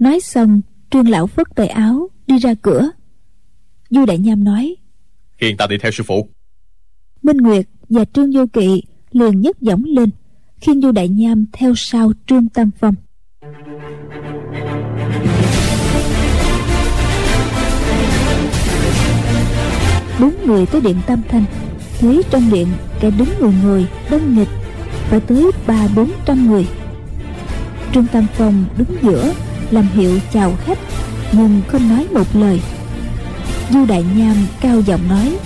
nói 0.03 0.21
xong 0.21 0.61
trương 0.91 1.09
lão 1.09 1.27
phất 1.27 1.47
tay 1.55 1.67
áo 1.67 2.09
đi 2.27 2.39
ra 2.39 2.55
cửa. 2.63 2.91
Du 3.91 4.07
đại 4.07 4.19
nham 4.19 4.45
nói 4.45 4.77
khiêng 5.39 5.57
ta 5.57 5.67
đi 5.67 5.79
theo 5.79 5.93
sư 5.93 6.05
phụ. 6.07 6.29
Minh 7.23 7.37
nguyệt 7.37 7.67
và 7.89 8.05
trương 8.05 8.33
vô 8.33 8.47
kỵ 8.53 8.83
liền 9.13 9.41
nhấc 9.41 9.61
giọng 9.61 9.85
lên 9.85 10.11
khiêng 10.61 10.81
du 10.81 10.93
đại 10.93 11.09
nham 11.09 11.45
theo 11.53 11.75
sau 11.77 12.13
trương 12.27 12.49
tam 12.49 12.71
phong. 12.81 12.95
Bốn 20.21 20.35
người 20.47 20.67
tới 20.67 20.81
điện 20.81 20.97
tam 21.07 21.23
thanh 21.29 21.45
thấy 22.01 22.23
trong 22.31 22.51
điện 22.53 22.67
kẻ 23.01 23.11
đứng 23.11 23.29
người 23.41 23.53
người, 23.63 23.87
đông 24.11 24.37
nghịch 24.37 24.49
phải 25.09 25.21
tới 25.21 25.51
ba 25.67 25.89
bốn 25.97 26.11
trăm 26.25 26.51
người. 26.51 26.67
Trương 27.95 28.07
tam 28.07 28.27
phong 28.35 28.65
đứng 28.77 28.97
giữa, 29.03 29.33
làm 29.71 29.87
hiệu 29.95 30.19
chào 30.33 30.57
khách, 30.65 30.79
nhưng 31.33 31.61
không 31.69 31.89
nói 31.89 32.07
một 32.13 32.37
lời. 32.37 32.61
Du 33.71 33.87
đại 33.87 34.05
nham 34.17 34.37
cao 34.61 34.81
giọng 34.81 35.09
nói, 35.09 35.37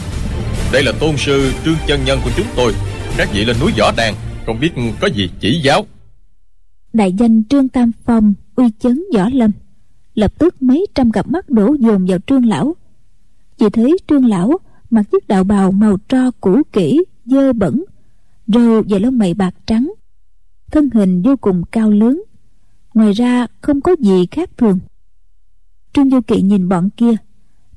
đây 0.73 0.83
là 0.83 0.93
tôn 1.01 1.17
sư 1.17 1.53
trương 1.65 1.77
chân 1.87 2.01
nhân 2.05 2.21
của 2.25 2.31
chúng 2.37 2.47
tôi 2.57 2.73
các 3.19 3.29
vị 3.33 3.45
lên 3.45 3.57
núi 3.61 3.73
võ 3.79 3.93
đàn, 3.97 4.15
không 4.47 4.61
biết 4.61 4.73
có 5.01 5.07
gì 5.07 5.31
chỉ 5.41 5.61
giáo. 5.65 5.87
Đại 6.93 7.13
danh 7.13 7.45
trương 7.45 7.69
tam 7.69 7.93
phong, 8.05 8.35
uy 8.57 8.65
chấn 8.79 9.03
võ 9.15 9.29
lâm. 9.33 9.51
Lập 10.15 10.33
tức 10.39 10.63
mấy 10.63 10.87
trăm 10.95 11.13
cặp 11.13 11.29
mắt 11.29 11.51
đổ 11.51 11.75
dồn 11.75 12.07
vào 12.07 12.19
trương 12.27 12.47
lão. 12.47 12.77
Chỉ 13.59 13.71
thấy 13.73 13.97
trương 14.09 14.27
lão 14.27 14.59
mặc 14.91 15.03
chiếc 15.13 15.29
đạo 15.29 15.45
bào 15.45 15.73
màu 15.73 15.97
tro 16.09 16.31
cũ 16.41 16.63
kỹ, 16.73 17.05
dơ 17.25 17.53
bẩn, 17.53 17.85
râu 18.47 18.83
và 18.89 18.99
lông 18.99 19.19
mày 19.19 19.35
bạc 19.35 19.55
trắng, 19.67 19.93
thân 20.71 20.91
hình 20.95 21.23
vô 21.23 21.37
cùng 21.37 21.63
cao 21.73 21.91
lớn. 21.91 22.23
Ngoài 22.95 23.13
ra 23.13 23.47
không 23.61 23.81
có 23.81 23.97
gì 24.01 24.27
khác 24.31 24.51
thường. 24.57 24.79
Trương 25.93 26.11
du 26.11 26.21
kỵ 26.21 26.43
nhìn 26.43 26.69
bọn 26.69 26.91
kia, 26.97 27.17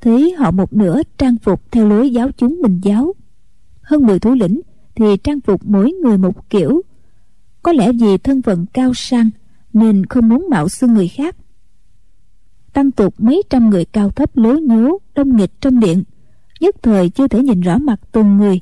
thấy 0.01 0.31
họ 0.31 0.51
một 0.51 0.73
nửa 0.73 1.01
trang 1.17 1.37
phục 1.37 1.71
theo 1.71 1.89
lối 1.89 2.09
giáo 2.09 2.29
chúng 2.37 2.61
mình 2.61 2.79
giáo. 2.83 3.13
Hơn 3.81 4.07
mười 4.07 4.19
thủ 4.19 4.33
lĩnh 4.33 4.61
thì 4.99 5.17
trang 5.23 5.41
phục 5.41 5.61
mỗi 5.65 5.91
người 5.91 6.17
một 6.17 6.49
kiểu. 6.49 6.81
Có 7.63 7.71
lẽ 7.71 7.91
vì 7.91 8.17
thân 8.17 8.41
phận 8.41 8.65
cao 8.73 8.93
sang 8.93 9.29
nên 9.73 10.05
không 10.05 10.29
muốn 10.29 10.47
mạo 10.49 10.69
xưng 10.69 10.93
người 10.93 11.07
khác. 11.07 11.35
Tăng 12.73 12.91
tục 12.91 13.13
mấy 13.17 13.43
trăm 13.49 13.69
người 13.69 13.85
cao 13.85 14.09
thấp 14.09 14.37
lố 14.37 14.59
nhố 14.59 14.99
đông 15.15 15.37
nghịch 15.37 15.61
trong 15.61 15.79
điện 15.79 16.03
nhất 16.59 16.75
thời 16.81 17.09
chưa 17.09 17.27
thể 17.27 17.39
nhìn 17.39 17.61
rõ 17.61 17.77
mặt 17.77 17.99
từng 18.11 18.37
người. 18.37 18.59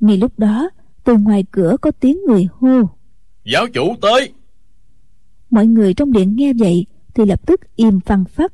Ngay 0.00 0.16
lúc 0.16 0.38
đó 0.38 0.70
từ 1.04 1.16
ngoài 1.16 1.44
cửa 1.50 1.76
có 1.80 1.90
tiếng 1.90 2.18
người 2.26 2.48
hô. 2.52 2.82
Giáo 3.44 3.66
chủ 3.74 3.94
tới. 4.00 4.32
Mọi 5.50 5.66
người 5.66 5.94
trong 5.94 6.12
điện 6.12 6.36
nghe 6.36 6.52
vậy 6.52 6.86
thì 7.14 7.24
lập 7.24 7.46
tức 7.46 7.60
im 7.76 8.00
phăng 8.00 8.24
phắc. 8.24 8.52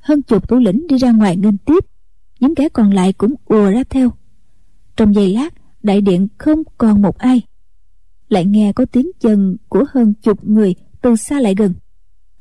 Hơn 0.00 0.22
chục 0.22 0.48
thủ 0.48 0.58
lĩnh 0.58 0.86
đi 0.86 0.98
ra 0.98 1.12
ngoài 1.12 1.36
nghênh 1.36 1.58
tiếp 1.58 1.84
những 2.40 2.54
kẻ 2.54 2.68
còn 2.68 2.90
lại 2.90 3.12
cũng 3.12 3.34
ùa 3.44 3.70
ra 3.70 3.84
theo. 3.90 4.10
Trong 4.96 5.14
giây 5.14 5.34
lát 5.34 5.57
đại 5.88 6.00
điện 6.00 6.28
không 6.38 6.62
còn 6.78 7.02
một 7.02 7.18
ai. 7.18 7.42
Lại 8.28 8.44
nghe 8.44 8.72
có 8.72 8.84
tiếng 8.84 9.10
chân 9.20 9.56
của 9.68 9.84
hơn 9.92 10.14
chục 10.22 10.44
người 10.44 10.74
từ 11.02 11.16
xa 11.16 11.40
lại 11.40 11.54
gần. 11.58 11.74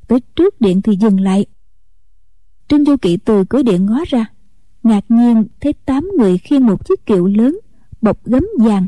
Tới 0.08 0.20
trước 0.36 0.62
điện 0.62 0.82
thì 0.82 0.96
dừng 0.96 1.20
lại. 1.20 1.46
Trương 2.68 2.86
du 2.86 2.98
kỵ 2.98 3.18
từ 3.18 3.44
cửa 3.50 3.64
điện 3.64 3.86
ngó 3.86 4.04
ra. 4.08 4.26
Ngạc 4.84 5.06
nhiên 5.10 5.48
thấy 5.62 5.74
tám 5.74 6.10
người 6.18 6.38
khiêng 6.38 6.66
một 6.66 6.86
chiếc 6.86 7.06
kiệu 7.06 7.28
lớn, 7.28 7.60
bọc 8.02 8.26
gấm 8.26 8.46
vàng. 8.60 8.88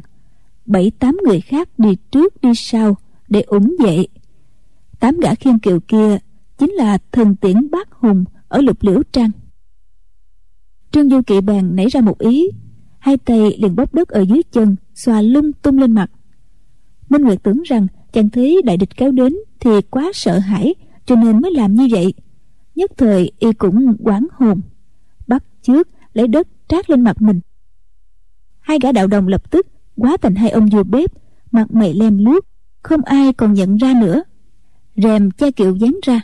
Bảy, 0.66 0.92
tám 1.00 1.18
người 1.26 1.42
khác 1.42 1.70
đi 1.78 1.96
trước 2.12 2.42
đi 2.42 2.50
sau 2.56 2.98
để 3.28 3.42
ủng 3.42 3.76
vệ. 3.80 4.06
Tám 5.00 5.18
gã 5.20 5.36
khiêng 5.36 5.60
kiệu 5.60 5.80
kia 5.80 6.18
chính 6.58 6.72
là 6.72 6.98
thần 7.12 7.36
tiễn 7.36 7.72
bác 7.72 7.92
hùng 7.92 8.24
ở 8.48 8.62
lục 8.62 8.78
liễu 8.82 9.04
trang. 9.12 9.32
Trương 10.92 11.10
du 11.10 11.22
kỵ 11.22 11.42
bèn 11.42 11.76
nảy 11.76 11.88
ra 11.88 12.02
một 12.02 12.20
ý 12.20 12.50
hai 13.00 13.18
tay 13.18 13.58
liền 13.58 13.76
bóp 13.76 13.94
đất 13.94 14.10
ở 14.10 14.22
dưới 14.22 14.42
chân 14.52 14.76
xòa 14.96 15.22
lung 15.22 15.54
tung 15.54 15.80
lên 15.80 15.92
mặt. 15.92 16.12
Minh 17.10 17.22
nguyệt 17.22 17.44
tưởng 17.44 17.62
rằng 17.62 17.88
chàng 18.12 18.30
thấy 18.30 18.62
đại 18.66 18.78
địch 18.78 18.98
kéo 18.98 19.12
đến 19.12 19.36
thì 19.60 19.82
quá 19.90 20.12
sợ 20.14 20.40
hãi, 20.40 20.76
cho 21.06 21.16
nên 21.16 21.42
mới 21.42 21.52
làm 21.52 21.76
như 21.76 21.88
vậy. 21.92 22.14
Nhất 22.76 22.92
thời 22.98 23.32
y 23.40 23.54
cũng 23.54 23.96
quán 24.00 24.28
hồn, 24.32 24.62
bắt 25.28 25.44
trước 25.62 25.88
lấy 26.14 26.28
đất 26.28 26.48
trát 26.68 26.90
lên 26.90 27.02
mặt 27.02 27.22
mình. 27.22 27.40
Hai 28.60 28.80
gã 28.82 28.92
đạo 28.92 29.08
đồng 29.08 29.28
lập 29.28 29.52
tức 29.52 29.68
quá 29.96 30.18
thành 30.22 30.36
hai 30.36 30.50
ông 30.50 30.66
vua 30.66 30.84
bếp, 30.84 31.12
mặt 31.52 31.72
mày 31.72 31.94
lem 31.94 32.18
luốc, 32.18 32.46
không 32.84 33.02
ai 33.02 33.34
còn 33.34 33.54
nhận 33.54 33.78
ra 33.78 33.94
nữa. 34.02 34.24
Rèm 34.96 35.32
che 35.32 35.52
kiệu 35.52 35.76
dán 35.76 36.00
ra, 36.04 36.22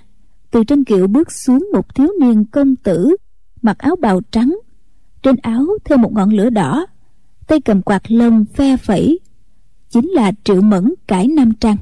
từ 0.51 0.63
trên 0.63 0.83
kiệu 0.83 1.07
bước 1.07 1.31
xuống 1.31 1.69
một 1.73 1.95
thiếu 1.95 2.07
niên 2.19 2.45
công 2.45 2.75
tử, 2.75 3.15
mặc 3.61 3.77
áo 3.77 3.95
bào 3.95 4.21
trắng 4.31 4.57
trên 5.25 5.35
áo 5.41 5.65
thêm 5.85 6.01
một 6.01 6.13
ngọn 6.13 6.29
lửa 6.29 6.49
đỏ. 6.49 6.85
Tay 7.47 7.61
cầm 7.61 7.81
quạt 7.81 8.11
lông 8.11 8.45
phe 8.45 8.77
phẩy 8.77 9.19
chính 9.89 10.09
là 10.09 10.31
triệu 10.43 10.61
mẫn 10.61 10.93
cải 11.07 11.27
nam 11.27 11.53
trang. 11.53 11.77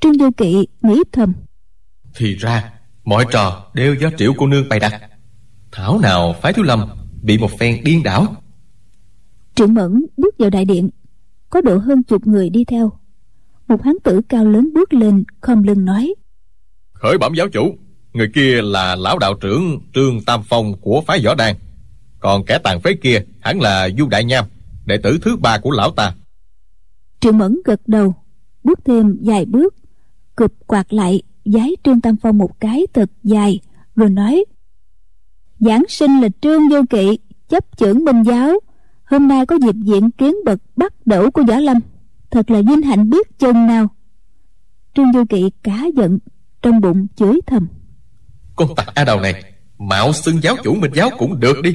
Trương 0.00 0.18
du 0.18 0.30
kỵ 0.36 0.66
nghĩ 0.82 1.02
thầm. 1.12 1.32
Thì 2.14 2.34
ra 2.34 2.72
mọi 3.04 3.24
trò 3.32 3.70
đều 3.74 3.94
do 3.94 4.10
triệu 4.18 4.32
cô 4.38 4.46
nương 4.46 4.68
bày 4.68 4.80
đặt. 4.80 4.92
Thảo 5.72 5.98
nào 5.98 6.34
phái 6.42 6.52
thiếu 6.52 6.64
lâm 6.64 6.88
bị 7.22 7.38
một 7.38 7.50
phen 7.58 7.84
điên 7.84 8.02
đảo. 8.02 8.36
Triệu 9.54 9.66
mẫn 9.66 10.06
bước 10.16 10.38
vào 10.38 10.50
đại 10.50 10.64
điện 10.64 10.90
có 11.50 11.60
độ 11.60 11.78
hơn 11.78 12.02
chục 12.02 12.26
người 12.26 12.50
đi 12.50 12.64
theo. 12.64 12.92
Một 13.68 13.82
hán 13.82 13.94
tử 14.04 14.20
cao 14.28 14.44
lớn 14.44 14.68
bước 14.74 14.94
lên 14.94 15.24
khom 15.40 15.62
lưng 15.62 15.84
nói. 15.84 16.14
Khởi 16.92 17.18
bẩm 17.18 17.34
giáo 17.34 17.48
chủ 17.48 17.76
người 18.12 18.30
kia 18.34 18.62
là 18.62 18.96
lão 18.96 19.18
đạo 19.18 19.34
trưởng 19.40 19.80
trương 19.94 20.24
tam 20.24 20.40
phong 20.48 20.80
của 20.80 21.02
phái 21.06 21.20
võ 21.24 21.34
đan 21.34 21.56
còn 22.24 22.44
kẻ 22.44 22.58
tàn 22.58 22.80
phế 22.80 22.94
kia 22.94 23.22
hẳn 23.40 23.60
là 23.60 23.88
du 23.98 24.08
đại 24.08 24.24
nham 24.24 24.44
đệ 24.84 24.96
tử 25.02 25.18
thứ 25.22 25.36
ba 25.36 25.58
của 25.58 25.70
lão 25.70 25.90
ta. 25.90 26.14
Triệu 27.20 27.32
mẫn 27.32 27.58
gật 27.64 27.80
đầu 27.86 28.14
bước 28.64 28.78
thêm 28.84 29.18
vài 29.22 29.44
bước 29.44 29.74
cụp 30.36 30.52
quạt 30.66 30.92
lại 30.92 31.22
giái 31.44 31.70
trương 31.84 32.00
tam 32.00 32.16
phong 32.22 32.38
một 32.38 32.60
cái 32.60 32.86
thật 32.92 33.10
dài 33.22 33.60
rồi 33.96 34.10
nói 34.10 34.44
giảng 35.60 35.82
sinh 35.88 36.20
là 36.20 36.28
trương 36.40 36.68
vô 36.68 36.80
kỵ 36.90 37.18
chấp 37.48 37.76
trưởng 37.76 38.04
minh 38.04 38.22
giáo. 38.22 38.54
Hôm 39.04 39.28
nay 39.28 39.46
có 39.46 39.56
dịp 39.56 39.74
diện 39.84 40.10
kiến 40.10 40.34
bậc 40.44 40.60
bắt 40.76 41.06
đẩu 41.06 41.30
của 41.30 41.42
võ 41.48 41.58
lâm. 41.58 41.78
Thật 42.30 42.50
là 42.50 42.62
vinh 42.68 42.82
hạnh 42.82 43.10
biết 43.10 43.38
chừng 43.38 43.66
nào. 43.66 43.88
Trương 44.94 45.12
vô 45.12 45.24
kỵ 45.28 45.50
cá 45.62 45.86
giận 45.96 46.18
trong 46.62 46.80
bụng 46.80 47.06
chửi 47.16 47.40
thầm. 47.46 47.68
Con 48.56 48.74
tặc 48.76 48.86
a 48.94 49.04
đầu 49.04 49.20
này 49.20 49.42
mạo 49.78 50.12
xưng 50.12 50.42
giáo 50.42 50.56
chủ 50.64 50.74
minh 50.74 50.92
giáo 50.94 51.10
cũng 51.18 51.40
được 51.40 51.62
đi 51.62 51.74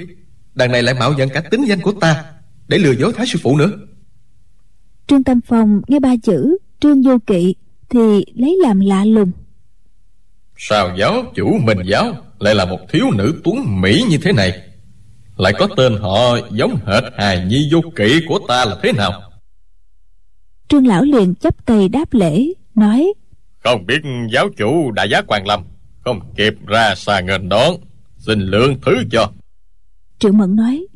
đằng 0.60 0.72
này 0.72 0.84
lại 0.84 0.95
mạo 0.99 1.14
nhận 1.14 1.30
cả 1.30 1.41
tính 1.41 1.66
danh 1.68 1.82
của 1.82 1.91
ta 1.91 2.26
để 2.68 2.78
lừa 2.78 2.91
dối 2.91 3.14
thái 3.16 3.28
sư 3.28 3.39
phụ 3.41 3.57
nữa. 3.57 3.72
Trương 5.07 5.24
tam 5.24 5.41
phong 5.47 5.82
nghe 5.88 5.99
ba 5.99 6.16
chữ 6.24 6.57
trương 6.80 7.01
vô 7.01 7.18
kỵ 7.28 7.55
thì 7.89 8.26
lấy 8.36 8.57
làm 8.64 8.80
lạ 8.80 9.05
lùng. 9.05 9.32
Sao 10.57 10.95
giáo 10.97 11.24
chủ 11.36 11.57
minh 11.64 11.80
giáo 11.86 12.14
lại 12.39 12.55
là 12.55 12.66
một 12.66 12.80
thiếu 12.89 13.05
nữ 13.16 13.41
tuấn 13.43 13.82
mỹ 13.82 14.05
như 14.10 14.18
thế 14.18 14.32
này? 14.32 14.62
Lại 15.38 15.53
có 15.60 15.68
tên 15.78 15.97
họ 15.97 16.38
giống 16.51 16.76
hệt 16.86 17.03
hài 17.18 17.45
nhi 17.45 17.70
vô 17.72 17.82
kỵ 17.95 18.20
của 18.28 18.39
ta 18.47 18.66
là 18.66 18.78
thế 18.84 18.91
nào? 18.91 19.22
Trương 20.70 20.88
lão 20.88 21.03
liền 21.03 21.36
chấp 21.36 21.66
tay 21.66 21.89
đáp 21.89 22.14
lễ 22.14 22.53
nói 22.76 23.14
không 23.64 23.86
biết 23.86 24.01
giáo 24.34 24.49
chủ 24.57 24.91
đại 24.91 25.10
giá 25.10 25.22
quan 25.28 25.47
lâm 25.47 25.64
không 26.05 26.20
kịp 26.36 26.53
ra 26.68 26.95
xa 26.95 27.20
nghênh 27.20 27.49
đón 27.49 27.76
xin 28.18 28.39
lượng 28.39 28.76
thứ 28.86 29.03
cho 29.12 29.32
triệu 30.20 30.32
mẫn 30.32 30.56
nói, 30.56 30.88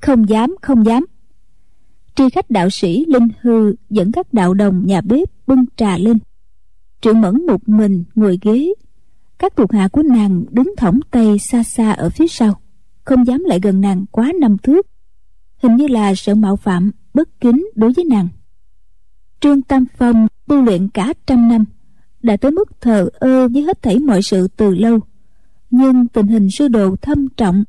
không 0.00 0.28
dám 0.28 0.54
không 0.62 0.86
dám. 0.86 1.06
Tri 2.14 2.30
khách 2.30 2.50
đạo 2.50 2.70
sĩ 2.70 3.04
linh 3.08 3.28
hư 3.40 3.74
dẫn 3.90 4.12
các 4.12 4.32
đạo 4.32 4.54
đồng 4.54 4.86
nhà 4.86 5.00
bếp 5.00 5.28
bưng 5.46 5.64
trà 5.76 5.98
lên. 5.98 6.18
Triệu 7.00 7.14
mẫn 7.14 7.46
một 7.46 7.68
mình 7.68 8.04
ngồi 8.14 8.38
ghế. 8.42 8.74
Các 9.38 9.56
thuộc 9.56 9.72
hạ 9.72 9.88
của 9.88 10.02
nàng 10.02 10.44
đứng 10.50 10.74
thõng 10.76 11.00
tay 11.10 11.38
xa 11.38 11.62
xa 11.62 11.92
ở 11.92 12.10
phía 12.10 12.26
sau, 12.28 12.60
không 13.04 13.26
dám 13.26 13.44
lại 13.44 13.58
gần 13.62 13.80
nàng 13.80 14.06
quá 14.10 14.32
năm 14.40 14.56
thước. 14.58 14.86
Hình 15.62 15.76
như 15.76 15.86
là 15.86 16.14
sợ 16.14 16.34
mạo 16.34 16.56
phạm, 16.56 16.90
bất 17.14 17.40
kính 17.40 17.68
đối 17.74 17.92
với 17.92 18.04
nàng. 18.04 18.28
Trương 19.40 19.62
tam 19.62 19.84
phong 19.96 20.26
tu 20.46 20.62
luyện 20.62 20.88
cả 20.88 21.12
trăm 21.26 21.48
năm, 21.48 21.64
đã 22.22 22.36
tới 22.36 22.50
mức 22.50 22.80
thờ 22.80 23.08
ơ 23.12 23.48
với 23.48 23.62
hết 23.62 23.82
thảy 23.82 23.98
mọi 23.98 24.22
sự 24.22 24.48
từ 24.48 24.74
lâu. 24.74 25.00
Nhưng 25.70 26.08
tình 26.08 26.26
hình 26.26 26.50
sư 26.50 26.68
đồ 26.68 26.96
thâm 26.96 27.28
trọng 27.28 27.64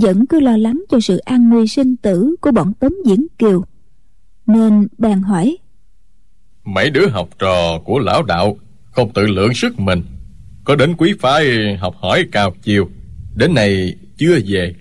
vẫn 0.00 0.26
cứ 0.26 0.40
lo 0.40 0.56
lắng 0.56 0.82
cho 0.88 1.00
sự 1.00 1.18
an 1.18 1.48
nguy 1.48 1.66
sinh 1.66 1.96
tử 1.96 2.36
của 2.40 2.50
bọn 2.50 2.72
tống 2.74 2.94
diễn 3.06 3.26
kiều. 3.38 3.64
Nên 4.46 4.88
bèn 4.98 5.22
hỏi 5.22 5.58
mấy 6.74 6.90
đứa 6.90 7.08
học 7.08 7.28
trò 7.38 7.78
của 7.84 7.98
lão 7.98 8.22
đạo 8.22 8.56
không 8.90 9.12
tự 9.12 9.26
lượng 9.26 9.54
sức 9.54 9.80
mình 9.80 10.02
có 10.64 10.76
đến 10.76 10.94
quý 10.96 11.14
phái 11.20 11.76
học 11.76 11.94
hỏi 11.96 12.24
cao 12.32 12.54
chiều 12.62 12.88
đến 13.36 13.54
nay 13.54 13.94
chưa 14.16 14.38
về. 14.46 14.74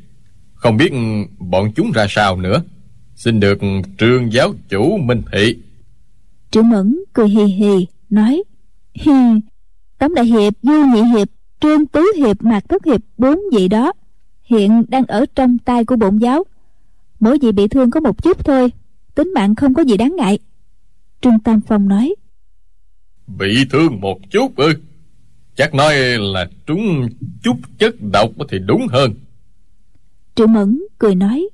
Không 0.53 0.77
biết 0.77 0.93
bọn 1.39 1.71
chúng 1.75 1.91
ra 1.91 2.05
sao 2.09 2.37
nữa. 2.37 2.63
Xin 3.15 3.39
được 3.39 3.59
trương 3.97 4.33
giáo 4.33 4.53
chủ 4.69 4.97
minh 4.97 5.21
thị. 5.31 5.57
Trưởng 6.51 6.69
mẫn 6.69 6.99
cười 7.13 7.29
hì 7.29 7.43
hì 7.43 7.87
nói 8.09 8.43
hi 8.93 9.11
tống 9.99 10.13
đại 10.13 10.25
hiệp 10.25 10.53
du 10.61 10.85
nhị 10.93 11.01
hiệp 11.01 11.27
trương 11.61 11.85
tứ 11.85 12.11
hiệp 12.17 12.43
mạc 12.43 12.69
thất 12.69 12.85
hiệp 12.85 13.01
bốn 13.17 13.39
vị 13.53 13.67
đó 13.67 13.93
hiện 14.47 14.83
đang 14.87 15.05
ở 15.05 15.25
trong 15.35 15.57
tay 15.57 15.85
của 15.85 15.95
bổn 15.95 16.17
giáo. 16.17 16.43
Mỗi 17.19 17.37
vị 17.41 17.51
bị 17.51 17.67
thương 17.67 17.91
có 17.91 17.99
một 17.99 18.23
chút 18.23 18.45
thôi 18.45 18.71
tính 19.15 19.33
mạng 19.35 19.55
không 19.55 19.73
có 19.73 19.81
gì 19.81 19.97
đáng 19.97 20.15
ngại. 20.15 20.39
Trương 21.21 21.39
tam 21.39 21.61
phong 21.61 21.87
nói 21.87 22.15
bị 23.27 23.65
thương 23.71 24.01
một 24.01 24.17
chút 24.31 24.55
ư? 24.55 24.73
Chắc 25.55 25.73
nói 25.73 25.95
là 26.19 26.47
trúng 26.65 27.09
chút 27.43 27.57
chất 27.77 27.95
độc 28.11 28.31
thì 28.49 28.59
đúng 28.59 28.87
hơn. 28.87 29.13
Triệu 30.35 30.47
mẫn 30.47 30.81
cười 30.97 31.15
nói 31.15 31.49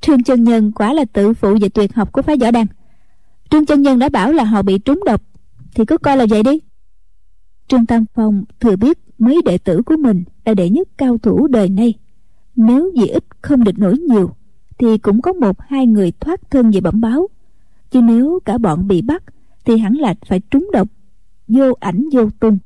trương 0.00 0.22
chân 0.22 0.44
nhân 0.44 0.72
quả 0.72 0.92
là 0.92 1.04
tự 1.12 1.34
phụ 1.34 1.56
về 1.60 1.68
tuyệt 1.68 1.94
học 1.94 2.12
của 2.12 2.22
phái 2.22 2.36
võ 2.36 2.50
đăng. 2.50 2.66
Trương 3.50 3.66
chân 3.66 3.82
nhân 3.82 3.98
đã 3.98 4.08
bảo 4.08 4.32
là 4.32 4.44
họ 4.44 4.62
bị 4.62 4.78
trúng 4.78 5.00
độc 5.06 5.22
thì 5.74 5.84
cứ 5.84 5.98
coi 5.98 6.16
là 6.16 6.26
vậy 6.30 6.42
đi. 6.42 6.58
Trương 7.68 7.86
tam 7.86 8.04
phong 8.14 8.44
thừa 8.60 8.76
biết 8.76 8.98
mấy 9.22 9.42
đệ 9.44 9.58
tử 9.58 9.82
của 9.82 9.96
mình 9.96 10.24
là 10.44 10.54
đệ 10.54 10.70
nhất 10.70 10.88
cao 10.98 11.18
thủ 11.18 11.46
đời 11.46 11.68
nay. 11.68 11.94
Nếu 12.56 12.90
vì 12.96 13.06
ít 13.06 13.24
không 13.42 13.64
địch 13.64 13.78
nổi 13.78 13.98
nhiều 13.98 14.30
thì 14.78 14.98
cũng 14.98 15.22
có 15.22 15.32
một 15.32 15.60
hai 15.60 15.86
người 15.86 16.12
thoát 16.20 16.50
thân 16.50 16.70
về 16.70 16.80
bẩm 16.80 17.00
báo. 17.00 17.28
Chứ 17.90 18.00
nếu 18.00 18.38
cả 18.44 18.58
bọn 18.58 18.88
bị 18.88 19.02
bắt 19.02 19.22
thì 19.64 19.78
hẳn 19.78 19.94
là 19.94 20.14
phải 20.26 20.40
trúng 20.50 20.70
độc 20.72 20.88
vô 21.48 21.72
ảnh 21.80 22.08
vô 22.12 22.30
tung. 22.40 22.58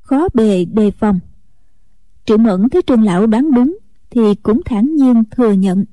Khó 0.00 0.28
bề 0.34 0.64
đề 0.64 0.90
phòng. 0.90 1.20
Triệu 2.24 2.38
mẫn 2.38 2.68
thấy 2.68 2.82
trương 2.86 3.02
lão 3.02 3.26
đoán 3.26 3.54
đúng 3.54 3.78
thì 4.10 4.34
cũng 4.34 4.60
thản 4.64 4.94
nhiên 4.94 5.22
thừa 5.30 5.52
nhận. 5.52 5.84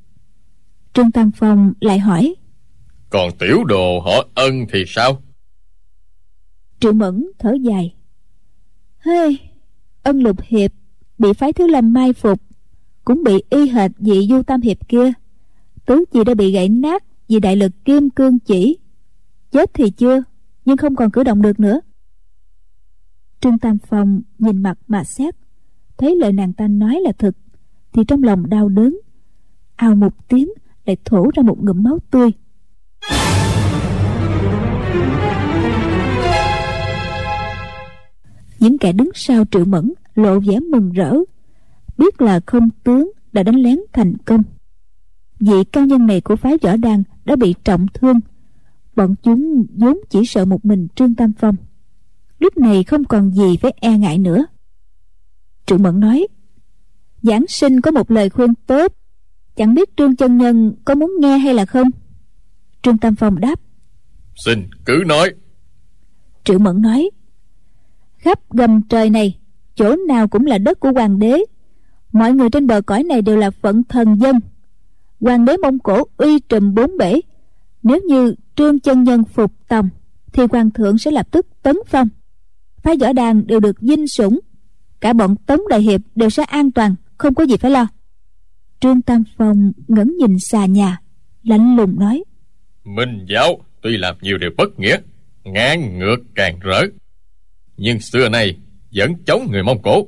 Trương 0.93 1.11
tam 1.11 1.31
phong 1.31 1.73
lại 1.79 1.99
hỏi 1.99 2.35
còn 3.13 3.31
tiểu 3.39 3.63
đồ 3.63 3.99
họ 3.99 4.27
ân 4.35 4.65
thì 4.71 4.83
sao? 4.87 5.21
Triệu 6.79 6.93
mẫn 6.93 7.27
thở 7.39 7.53
dài 7.61 7.95
hơi 8.97 9.39
ân 10.03 10.19
lục 10.19 10.37
hiệp 10.43 10.71
bị 11.17 11.33
phái 11.33 11.53
thứ 11.53 11.67
lâm 11.67 11.93
mai 11.93 12.13
phục, 12.13 12.41
cũng 13.03 13.23
bị 13.23 13.43
y 13.49 13.69
hệt 13.69 13.91
vị 13.99 14.27
du 14.29 14.43
tam 14.43 14.61
hiệp 14.61 14.87
kia. 14.87 15.11
Tứ 15.85 16.05
chi 16.11 16.23
đã 16.23 16.33
bị 16.33 16.51
gãy 16.51 16.69
nát 16.69 17.03
vì 17.27 17.39
đại 17.39 17.55
lực 17.55 17.71
kim 17.85 18.09
cương 18.09 18.39
chỉ. 18.39 18.77
Chết 19.51 19.73
thì 19.73 19.89
chưa, 19.89 20.23
nhưng 20.65 20.77
không 20.77 20.95
còn 20.95 21.11
cử 21.11 21.23
động 21.23 21.41
được 21.41 21.59
nữa. 21.59 21.79
Trương 23.41 23.57
tam 23.57 23.77
phong 23.89 24.21
nhìn 24.39 24.63
mặt 24.63 24.77
mà 24.87 25.03
xét, 25.03 25.35
thấy 25.97 26.15
lời 26.15 26.31
nàng 26.31 26.53
ta 26.53 26.67
nói 26.67 26.99
là 27.01 27.11
thật 27.17 27.35
thì 27.93 28.03
trong 28.07 28.23
lòng 28.23 28.49
đau 28.49 28.69
đớn 28.69 28.99
ào 29.75 29.95
một 29.95 30.27
tiếng 30.27 30.49
lại 30.85 30.97
thổ 31.05 31.29
ra 31.33 31.43
một 31.43 31.57
ngụm 31.63 31.83
máu 31.83 31.99
tươi. 32.11 32.31
Những 38.63 38.77
kẻ 38.77 38.91
đứng 38.91 39.09
sau 39.13 39.43
triệu 39.51 39.65
mẫn 39.65 39.93
lộ 40.15 40.39
vẻ 40.39 40.59
mừng 40.59 40.91
rỡ 40.91 41.15
biết 41.97 42.21
là 42.21 42.39
không 42.45 42.69
tướng 42.83 43.11
đã 43.31 43.43
đánh 43.43 43.55
lén 43.55 43.79
thành 43.93 44.17
công. 44.17 44.43
Vị 45.39 45.63
cao 45.71 45.85
nhân 45.85 46.05
này 46.05 46.21
của 46.21 46.35
phái 46.35 46.57
võ 46.61 46.75
đan 46.75 47.03
đã 47.25 47.35
bị 47.35 47.55
trọng 47.63 47.85
thương. 47.93 48.19
Bọn 48.95 49.15
chúng 49.23 49.65
vốn 49.77 49.97
chỉ 50.09 50.25
sợ 50.25 50.45
một 50.45 50.65
mình 50.65 50.87
trương 50.95 51.15
tam 51.15 51.31
phong. 51.39 51.55
Lúc 52.39 52.57
này 52.57 52.83
không 52.83 53.03
còn 53.03 53.31
gì 53.31 53.57
phải 53.61 53.73
e 53.81 53.97
ngại 53.97 54.17
nữa. 54.17 54.45
Triệu 55.65 55.77
mẫn 55.77 55.99
nói 55.99 56.27
giảng 57.21 57.47
sinh 57.47 57.81
có 57.81 57.91
một 57.91 58.11
lời 58.11 58.29
khuyên 58.29 58.53
tốt. 58.67 58.93
Chẳng 59.55 59.73
biết 59.73 59.89
trương 59.97 60.15
chân 60.15 60.37
nhân 60.37 60.73
có 60.85 60.95
muốn 60.95 61.11
nghe 61.19 61.37
hay 61.37 61.53
là 61.53 61.65
không? 61.65 61.89
Trương 62.81 62.97
tam 62.97 63.15
phong 63.15 63.39
đáp 63.39 63.59
xin 64.35 64.69
cứ 64.85 65.03
nói. 65.07 65.33
Triệu 66.43 66.59
mẫn 66.59 66.81
nói 66.81 67.09
khắp 68.23 68.39
gầm 68.49 68.81
trời 68.81 69.09
này, 69.09 69.37
chỗ 69.75 69.95
nào 70.07 70.27
cũng 70.27 70.45
là 70.45 70.57
đất 70.57 70.79
của 70.79 70.91
hoàng 70.91 71.19
đế. 71.19 71.43
Mọi 72.11 72.33
người 72.33 72.49
trên 72.49 72.67
bờ 72.67 72.81
cõi 72.81 73.03
này 73.03 73.21
đều 73.21 73.37
là 73.37 73.51
phận 73.51 73.83
thần 73.83 74.15
dân. 74.21 74.39
Hoàng 75.19 75.45
đế 75.45 75.57
mông 75.57 75.79
cổ 75.79 76.03
uy 76.17 76.39
trùm 76.39 76.73
bốn 76.73 76.97
bể. 76.97 77.21
Nếu 77.83 77.99
như 78.07 78.35
trương 78.55 78.79
chân 78.79 79.03
nhân 79.03 79.23
phục 79.23 79.51
tòng, 79.67 79.89
thì 80.33 80.43
hoàng 80.51 80.71
thượng 80.71 80.97
sẽ 80.97 81.11
lập 81.11 81.27
tức 81.31 81.47
tấn 81.63 81.75
phong. 81.87 82.09
Phái 82.77 82.97
võ 82.97 83.13
đàn 83.13 83.47
đều 83.47 83.59
được 83.59 83.79
dinh 83.81 84.07
sủng. 84.07 84.39
Cả 84.99 85.13
bọn 85.13 85.35
tống 85.35 85.61
đại 85.69 85.81
hiệp 85.81 86.01
đều 86.15 86.29
sẽ 86.29 86.43
an 86.43 86.71
toàn, 86.71 86.95
không 87.17 87.33
có 87.33 87.43
gì 87.43 87.57
phải 87.57 87.71
lo. 87.71 87.87
Trương 88.79 89.01
tam 89.01 89.23
phong 89.37 89.71
ngẩng 89.87 90.17
nhìn 90.17 90.39
xà 90.39 90.65
nhà, 90.65 91.01
lạnh 91.43 91.75
lùng 91.75 91.99
nói. 91.99 92.23
Minh 92.83 93.25
giáo 93.29 93.59
tuy 93.81 93.97
làm 93.97 94.15
nhiều 94.21 94.37
điều 94.37 94.49
bất 94.57 94.79
nghĩa, 94.79 94.97
ngang 95.43 95.99
ngược 95.99 96.17
càng 96.35 96.59
rỡ 96.59 96.81
nhưng 97.83 97.99
xưa 97.99 98.29
nay, 98.29 98.57
vẫn 98.95 99.11
chống 99.25 99.47
người 99.51 99.63
mông 99.63 99.81
cổ. 99.81 100.07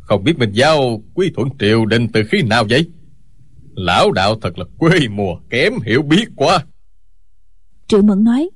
Không 0.00 0.24
biết 0.24 0.38
minh 0.38 0.50
giao 0.52 1.02
quy 1.14 1.30
thuận 1.36 1.48
triều 1.58 1.86
đình 1.86 2.08
từ 2.12 2.22
khi 2.30 2.42
nào 2.42 2.64
vậy? 2.70 2.86
Lão 3.74 4.12
đạo 4.12 4.34
thật 4.42 4.58
là 4.58 4.64
quê 4.78 4.90
mùa 5.10 5.36
kém 5.50 5.72
hiểu 5.86 6.02
biết 6.02 6.24
quá. 6.36 6.64
Triệu 7.88 8.02
mẫn 8.02 8.24
nói, 8.24 8.50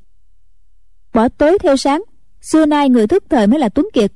bỏ 1.14 1.28
tối 1.28 1.58
theo 1.62 1.76
sáng, 1.76 2.02
xưa 2.40 2.66
nay 2.66 2.88
người 2.88 3.06
thức 3.06 3.24
thời 3.30 3.46
mới 3.46 3.60
là 3.60 3.68
tuấn 3.68 3.88
kiệt. 3.92 4.12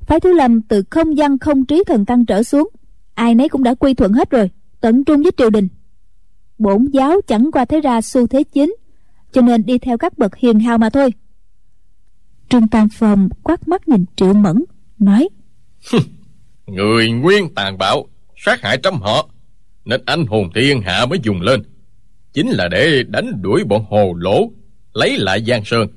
Phái 0.00 0.20
thiếu 0.20 0.32
lâm 0.32 0.62
từ 0.62 0.82
không 0.90 1.14
văn 1.16 1.38
không 1.38 1.64
trí 1.64 1.84
thần 1.86 2.04
tăng 2.04 2.26
trở 2.26 2.42
xuống, 2.42 2.68
ai 3.14 3.34
nấy 3.34 3.48
cũng 3.48 3.62
đã 3.62 3.74
quy 3.74 3.94
thuận 3.94 4.12
hết 4.12 4.30
rồi, 4.30 4.50
tận 4.80 5.04
trung 5.04 5.22
với 5.22 5.32
triều 5.36 5.50
đình. 5.50 5.68
Bổn 6.58 6.84
giáo 6.92 7.20
chẳng 7.26 7.50
qua 7.52 7.64
thấy 7.64 7.80
ra 7.80 8.00
xu 8.00 8.26
thế 8.26 8.42
chính, 8.42 8.76
cho 9.32 9.40
nên 9.40 9.64
đi 9.66 9.78
theo 9.78 9.98
các 9.98 10.18
bậc 10.18 10.36
hiền 10.36 10.60
hào 10.60 10.78
mà 10.78 10.90
thôi 10.90 11.10
trương 12.52 12.68
tam 12.68 12.88
phong 12.88 13.28
quát 13.42 13.68
mắt 13.68 13.88
nhìn 13.88 14.04
triệu 14.16 14.34
mẫn, 14.34 14.64
nói 14.98 15.28
người 16.66 17.10
nguyên 17.10 17.54
tàn 17.54 17.78
bạo, 17.78 18.06
sát 18.36 18.62
hại 18.62 18.78
trăm 18.82 18.94
họ, 19.00 19.28
nên 19.84 20.00
anh 20.06 20.26
hùng 20.26 20.50
thiên 20.54 20.82
hạ 20.82 21.06
mới 21.06 21.18
dùng 21.22 21.40
lên. 21.40 21.62
Chính 22.32 22.48
là 22.48 22.68
để 22.68 23.02
đánh 23.08 23.42
đuổi 23.42 23.64
bọn 23.64 23.84
hồ 23.90 24.14
lỗ, 24.18 24.50
lấy 24.92 25.18
lại 25.18 25.44
giang 25.44 25.64
sơn. 25.64 25.88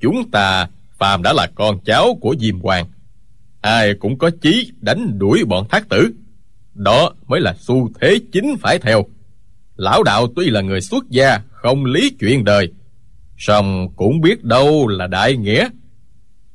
Chúng 0.00 0.30
ta, 0.30 0.68
phàm 0.98 1.22
đã 1.22 1.32
là 1.32 1.48
con 1.54 1.78
cháu 1.84 2.18
của 2.20 2.34
diêm 2.38 2.60
hoàng, 2.60 2.86
ai 3.60 3.94
cũng 3.94 4.18
có 4.18 4.30
chí 4.40 4.72
đánh 4.80 5.18
đuổi 5.18 5.44
bọn 5.44 5.68
thác 5.68 5.88
tử. 5.88 6.14
Đó 6.74 7.12
mới 7.26 7.40
là 7.40 7.54
xu 7.60 7.90
thế 8.00 8.20
chính 8.32 8.56
phải 8.60 8.78
theo. 8.78 9.04
Lão 9.76 10.02
đạo 10.02 10.26
tuy 10.36 10.50
là 10.50 10.60
người 10.60 10.80
xuất 10.80 11.10
gia, 11.10 11.40
không 11.50 11.84
lý 11.84 12.10
chuyện 12.10 12.44
đời 12.44 12.72
song 13.42 13.88
cũng 13.96 14.20
biết 14.20 14.44
đâu 14.44 14.88
là 14.88 15.06
đại 15.06 15.36
nghĩa. 15.36 15.68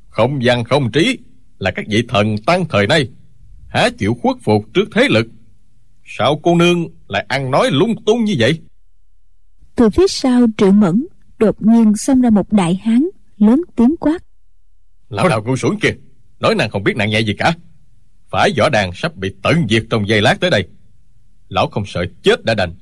Không 0.09 0.39
văn 0.43 0.63
không 0.63 0.91
trí 0.91 1.17
là 1.59 1.71
các 1.71 1.85
vị 1.89 2.03
thần 2.09 2.37
tăng 2.37 2.65
thời 2.65 2.87
nay 2.87 3.09
há 3.67 3.89
chịu 3.97 4.13
khuất 4.21 4.35
phục 4.43 4.65
trước 4.73 4.89
thế 4.95 5.07
lực. 5.09 5.27
Sao 6.05 6.39
cô 6.43 6.55
nương 6.55 6.87
lại 7.07 7.25
ăn 7.29 7.51
nói 7.51 7.69
lung 7.71 7.95
tung 8.05 8.23
như 8.23 8.35
vậy? 8.39 8.59
Từ 9.75 9.89
phía 9.89 10.07
sau 10.07 10.45
triệu 10.57 10.71
mẫn 10.71 11.05
đột 11.37 11.55
nhiên 11.61 11.95
xông 11.95 12.21
ra 12.21 12.29
một 12.29 12.53
đại 12.53 12.75
hán 12.75 13.07
lớn 13.37 13.61
tiếng 13.75 13.95
quát. 13.99 14.23
Lão 15.09 15.29
đạo 15.29 15.43
ngu 15.43 15.55
xuẩn 15.57 15.79
kia 15.79 15.93
nói 16.39 16.55
nàng 16.55 16.69
không 16.69 16.83
biết 16.83 16.95
nặng 16.95 17.09
nhẹ 17.09 17.19
gì 17.19 17.33
cả. 17.37 17.53
Phải 18.29 18.51
võ 18.57 18.69
đàn 18.69 18.91
sắp 18.93 19.15
bị 19.15 19.33
tận 19.43 19.67
diệt 19.69 19.83
trong 19.89 20.07
giây 20.07 20.21
lát 20.21 20.39
tới 20.39 20.49
đây. 20.49 20.67
Lão 21.49 21.67
không 21.67 21.85
sợ 21.85 22.05
chết 22.23 22.45
đã 22.45 22.53
đành 22.53 22.73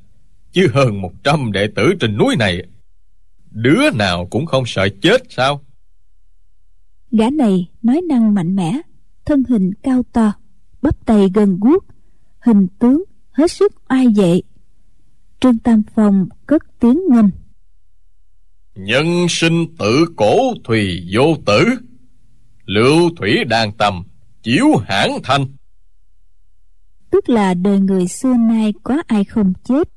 chứ 0.52 0.68
hơn 0.74 1.02
một 1.02 1.12
trăm 1.24 1.52
đệ 1.52 1.68
tử 1.76 1.94
trên 2.00 2.18
núi 2.18 2.36
này 2.40 2.62
đứa 3.56 3.92
nào 3.92 4.28
cũng 4.32 4.46
không 4.46 4.64
sợ 4.68 4.88
chết 5.02 5.24
sao? 5.30 5.62
Gã 7.12 7.30
này 7.30 7.70
nói 7.82 8.02
năng 8.02 8.34
mạnh 8.34 8.56
mẽ 8.56 8.82
thân 9.26 9.44
hình 9.50 9.72
cao 9.84 10.04
to 10.14 10.34
bắp 10.82 11.06
tay 11.06 11.28
gần 11.34 11.58
guốc 11.62 11.86
hình 12.40 12.68
tướng 12.80 13.04
hết 13.32 13.52
sức 13.52 13.74
oai 13.90 14.08
vệ. 14.16 14.42
Trương 15.40 15.58
tam 15.58 15.82
phong 15.96 16.28
cất 16.46 16.62
tiếng 16.80 17.00
ngâm. 17.10 17.30
Nhân 18.76 19.26
sinh 19.30 19.66
tự 19.80 20.06
cổ 20.16 20.54
thùy 20.64 21.10
vô 21.14 21.36
tử 21.46 21.66
lưu 22.66 23.10
thủy 23.18 23.44
đàn 23.44 23.72
tầm 23.78 24.04
chiếu 24.44 24.66
hãn 24.88 25.10
thanh. 25.24 25.46
Tức 27.10 27.30
là 27.30 27.54
đời 27.54 27.80
người 27.80 28.08
xưa 28.08 28.34
nay 28.34 28.74
có 28.84 29.02
ai 29.08 29.24
không 29.24 29.54
chết 29.64 29.90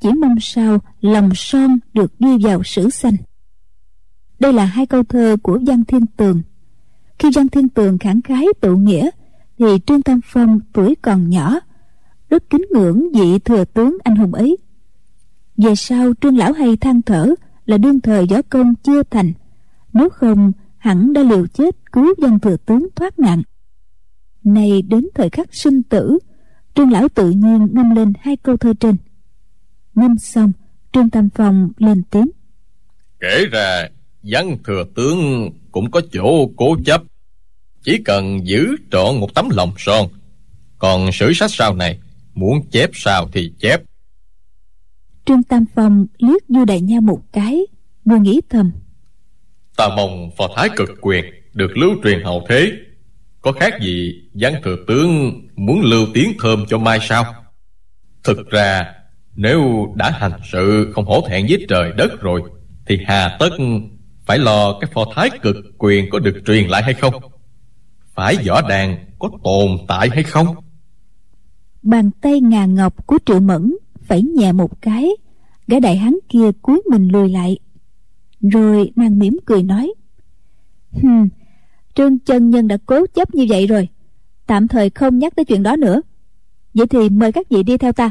chỉ 0.00 0.12
mong 0.12 0.34
sao 0.40 0.78
lòng 1.00 1.30
son 1.34 1.78
được 1.94 2.20
đưa 2.20 2.38
vào 2.38 2.62
sử 2.62 2.90
xanh 2.90 3.16
đây 4.40 4.52
là 4.52 4.64
hai 4.64 4.86
câu 4.86 5.02
thơ 5.02 5.36
của 5.42 5.58
văn 5.66 5.84
thiên 5.84 6.06
tường. 6.06 6.42
Khi 7.18 7.28
văn 7.34 7.48
thiên 7.48 7.68
tường 7.68 7.98
khẳng 7.98 8.22
khái 8.22 8.46
tự 8.60 8.74
nghĩa, 8.74 9.10
thì 9.58 9.66
trương 9.86 10.02
tam 10.02 10.20
phong 10.24 10.60
tuổi 10.72 10.94
còn 11.02 11.30
nhỏ, 11.30 11.60
rất 12.30 12.50
kính 12.50 12.62
ngưỡng 12.70 13.12
vị 13.12 13.38
thừa 13.38 13.64
tướng 13.64 13.98
anh 14.04 14.16
hùng 14.16 14.34
ấy. 14.34 14.56
Về 15.56 15.74
sau, 15.74 16.12
trương 16.20 16.36
lão 16.36 16.52
hay 16.52 16.76
than 16.76 17.02
thở 17.02 17.34
là 17.66 17.78
đương 17.78 18.00
thời 18.00 18.26
võ 18.26 18.42
công 18.42 18.74
chưa 18.74 19.02
thành, 19.02 19.32
nếu 19.92 20.08
không, 20.08 20.52
hẳn 20.76 21.12
đã 21.12 21.22
liều 21.22 21.46
chết 21.46 21.92
cứu 21.92 22.14
dân 22.22 22.38
thừa 22.38 22.56
tướng 22.56 22.88
thoát 22.96 23.18
nạn. 23.18 23.42
Nay 24.44 24.82
đến 24.82 25.08
thời 25.14 25.30
khắc 25.30 25.54
sinh 25.54 25.82
tử, 25.82 26.18
trương 26.74 26.90
lão 26.90 27.08
tự 27.08 27.30
nhiên 27.30 27.68
ngâm 27.72 27.94
lên 27.94 28.12
hai 28.20 28.36
câu 28.36 28.56
thơ 28.56 28.72
trên 28.80 28.96
ngâm 29.94 30.18
xong 30.18 30.52
trương 30.92 31.10
tam 31.10 31.28
phong 31.34 31.70
lên 31.76 32.02
tiếng. 32.10 32.30
Kể 33.20 33.44
ra 33.52 33.88
văn 34.22 34.56
thừa 34.64 34.84
tướng 34.94 35.50
cũng 35.72 35.90
có 35.90 36.00
chỗ 36.12 36.50
cố 36.56 36.76
chấp. 36.84 37.02
Chỉ 37.82 37.98
cần 38.04 38.46
giữ 38.46 38.76
trọn 38.90 39.20
một 39.20 39.34
tấm 39.34 39.48
lòng 39.50 39.72
son. 39.78 40.08
Còn 40.78 41.12
sử 41.12 41.32
sách 41.32 41.50
sau 41.52 41.74
này 41.74 41.98
muốn 42.34 42.70
chép 42.70 42.90
sao 42.92 43.28
thì 43.32 43.52
chép. 43.58 43.80
Trương 45.24 45.42
tam 45.42 45.64
phong 45.74 46.06
liếc 46.18 46.42
du 46.48 46.64
đại 46.64 46.80
nha 46.80 47.00
một 47.00 47.20
cái 47.32 47.60
vừa 48.04 48.16
nghĩ 48.16 48.40
thầm. 48.50 48.72
Ta 49.76 49.88
mong 49.96 50.30
phò 50.36 50.48
thái 50.56 50.68
cực 50.76 50.90
quyền 51.00 51.24
được 51.52 51.76
lưu 51.76 51.90
truyền 52.04 52.22
hậu 52.22 52.46
thế. 52.48 52.72
Có 53.40 53.52
khác 53.52 53.74
gì 53.82 54.22
văn 54.34 54.54
thừa 54.64 54.76
tướng 54.88 55.40
muốn 55.56 55.80
lưu 55.82 56.06
tiếng 56.14 56.32
thơm 56.42 56.64
cho 56.68 56.78
mai 56.78 56.98
sao? 57.02 57.34
Thực 58.24 58.50
ra 58.50 58.94
nếu 59.36 59.92
đã 59.96 60.10
hành 60.10 60.40
sự 60.52 60.92
không 60.94 61.04
hổ 61.04 61.26
thẹn 61.28 61.46
với 61.48 61.66
trời 61.68 61.92
đất 61.96 62.20
rồi 62.20 62.42
thì 62.86 62.98
hà 63.06 63.36
tất 63.38 63.50
phải 64.26 64.38
lo 64.38 64.78
cái 64.80 64.90
pho 64.94 65.04
thái 65.14 65.30
cực 65.42 65.56
quyền 65.78 66.10
có 66.10 66.18
được 66.18 66.42
truyền 66.46 66.68
lại 66.68 66.82
hay 66.82 66.94
không? 66.94 67.14
Phải 68.14 68.36
võ 68.46 68.68
đàn 68.68 68.96
có 69.18 69.30
tồn 69.44 69.78
tại 69.88 70.08
hay 70.12 70.22
không? 70.22 70.46
Bàn 71.82 72.10
tay 72.20 72.40
ngà 72.40 72.64
ngọc 72.66 73.06
của 73.06 73.18
triệu 73.26 73.40
mẫn 73.40 73.76
phải 74.02 74.22
nhẹ 74.22 74.52
một 74.52 74.82
cái 74.82 75.10
gã 75.66 75.80
đại 75.80 75.96
hán 75.96 76.14
kia 76.28 76.50
cúi 76.62 76.82
mình 76.90 77.08
lùi 77.08 77.28
lại. 77.28 77.58
Rồi 78.40 78.92
nàng 78.96 79.18
mỉm 79.18 79.38
cười 79.46 79.62
nói 79.62 79.92
Hừm, 81.02 81.28
trương 81.94 82.18
chân 82.18 82.50
nhân 82.50 82.68
đã 82.68 82.76
cố 82.86 83.06
chấp 83.14 83.34
như 83.34 83.46
vậy 83.48 83.66
rồi 83.66 83.88
tạm 84.46 84.68
thời 84.68 84.90
không 84.90 85.18
nhắc 85.18 85.32
tới 85.36 85.44
chuyện 85.44 85.62
đó 85.62 85.76
nữa. 85.76 86.02
Vậy 86.74 86.86
thì 86.86 87.08
mời 87.08 87.32
các 87.32 87.48
vị 87.50 87.62
đi 87.62 87.76
theo 87.76 87.92
ta 87.92 88.10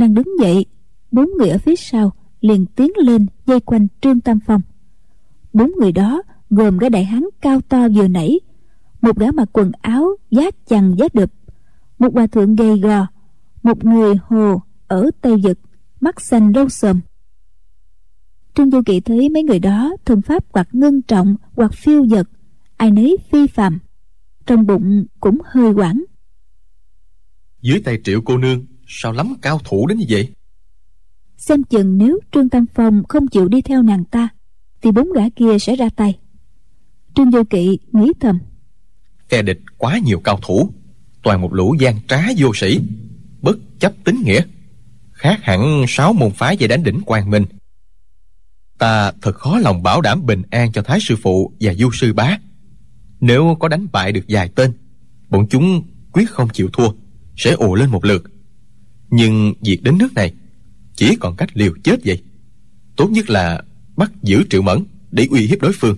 nàng 0.00 0.14
đứng 0.14 0.40
dậy 0.40 0.66
bốn 1.10 1.30
người 1.38 1.48
ở 1.48 1.58
phía 1.58 1.76
sau 1.76 2.12
liền 2.40 2.66
tiến 2.66 2.90
lên 2.96 3.26
dây 3.46 3.60
quanh 3.60 3.86
trương 4.00 4.20
tam 4.20 4.38
phong. 4.46 4.60
Bốn 5.52 5.72
người 5.78 5.92
đó 5.92 6.22
gồm 6.50 6.78
gã 6.78 6.88
đại 6.88 7.04
hán 7.04 7.24
cao 7.40 7.60
to 7.60 7.88
vừa 7.88 8.08
nãy 8.08 8.40
một 9.00 9.18
gã 9.18 9.32
mặc 9.32 9.48
quần 9.52 9.72
áo 9.80 10.16
giá 10.30 10.50
chằng 10.66 10.94
giá 10.98 11.06
đực 11.12 11.30
một 11.98 12.14
hòa 12.14 12.26
thượng 12.26 12.56
gầy 12.56 12.80
gò 12.80 13.06
một 13.62 13.84
người 13.84 14.14
hồ 14.26 14.62
ở 14.86 15.10
tây 15.20 15.36
vực 15.44 15.58
mắt 16.00 16.20
xanh 16.20 16.52
râu 16.54 16.68
sờm 16.68 17.00
trương 18.54 18.70
du 18.70 18.82
kỵ 18.86 19.00
thấy 19.00 19.28
mấy 19.28 19.42
người 19.42 19.58
đó 19.58 19.96
thân 20.04 20.22
pháp 20.22 20.44
hoặc 20.52 20.68
ngưng 20.72 21.02
trọng 21.02 21.36
hoặc 21.56 21.72
phiêu 21.74 22.06
dật 22.06 22.26
ai 22.80 22.90
nấy 22.90 23.16
phi 23.30 23.46
phạm, 23.46 23.78
trong 24.46 24.66
bụng 24.66 25.06
cũng 25.20 25.38
hơi 25.44 25.72
quảng. 25.72 26.04
Dưới 27.62 27.80
tay 27.84 28.00
triệu 28.04 28.20
cô 28.24 28.38
nương 28.38 28.66
sao 28.92 29.12
lắm 29.12 29.34
cao 29.42 29.60
thủ 29.64 29.86
đến 29.86 29.98
như 29.98 30.04
vậy? 30.08 30.28
Xem 31.36 31.64
chừng 31.64 31.98
nếu 31.98 32.18
trương 32.32 32.48
tam 32.48 32.66
phong 32.74 33.02
không 33.08 33.28
chịu 33.28 33.48
đi 33.48 33.62
theo 33.62 33.82
nàng 33.82 34.04
ta 34.04 34.28
thì 34.82 34.90
bốn 34.90 35.12
gã 35.12 35.28
kia 35.36 35.58
sẽ 35.60 35.76
ra 35.76 35.88
tay. 35.96 36.18
Trương 37.14 37.32
du 37.32 37.42
kỵ 37.50 37.78
nghĩ 37.92 38.12
thầm. 38.20 38.38
Phe 39.28 39.42
địch 39.42 39.60
quá 39.78 39.98
nhiều 39.98 40.20
cao 40.20 40.38
thủ 40.42 40.70
toàn 41.22 41.40
một 41.40 41.52
lũ 41.52 41.74
gian 41.78 41.94
trá 42.08 42.22
vô 42.36 42.54
sĩ 42.54 42.80
bất 43.40 43.56
chấp 43.78 43.92
tính 44.04 44.22
nghĩa. 44.24 44.42
Khác 45.12 45.38
hẳn 45.42 45.84
sáu 45.88 46.12
môn 46.12 46.30
phái 46.30 46.56
về 46.56 46.66
đánh 46.68 46.84
đỉnh 46.84 47.00
quang 47.00 47.30
minh. 47.30 47.44
Ta 48.78 49.12
thật 49.22 49.34
khó 49.34 49.58
lòng 49.58 49.82
bảo 49.82 50.00
đảm 50.00 50.26
bình 50.26 50.42
an 50.50 50.72
cho 50.72 50.82
thái 50.82 50.98
sư 51.00 51.16
phụ 51.22 51.52
và 51.60 51.74
du 51.74 51.90
sư 51.92 52.12
bá. 52.12 52.38
Nếu 53.20 53.56
có 53.60 53.68
đánh 53.68 53.86
bại 53.92 54.12
được 54.12 54.24
vài 54.28 54.48
tên 54.48 54.72
bọn 55.28 55.46
chúng 55.50 55.82
quyết 56.12 56.30
không 56.30 56.48
chịu 56.48 56.68
thua 56.72 56.88
sẽ 57.36 57.50
ồ 57.50 57.74
lên 57.74 57.90
một 57.90 58.04
lượt 58.04 58.22
nhưng 59.10 59.54
việc 59.60 59.82
đến 59.82 59.98
nước 59.98 60.14
này 60.14 60.34
chỉ 60.94 61.16
còn 61.16 61.36
cách 61.36 61.48
liều 61.54 61.72
chết 61.84 62.00
vậy. 62.04 62.22
Tốt 62.96 63.10
nhất 63.10 63.30
là 63.30 63.62
bắt 63.96 64.12
giữ 64.22 64.42
triệu 64.50 64.62
mẫn 64.62 64.84
để 65.10 65.26
uy 65.30 65.46
hiếp 65.46 65.60
đối 65.62 65.72
phương. 65.72 65.96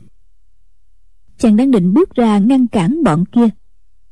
Chàng 1.39 1.57
đang 1.57 1.71
định 1.71 1.95
bước 1.95 2.15
ra 2.15 2.39
ngăn 2.39 2.67
cản 2.67 3.03
bọn 3.05 3.25
kia. 3.25 3.49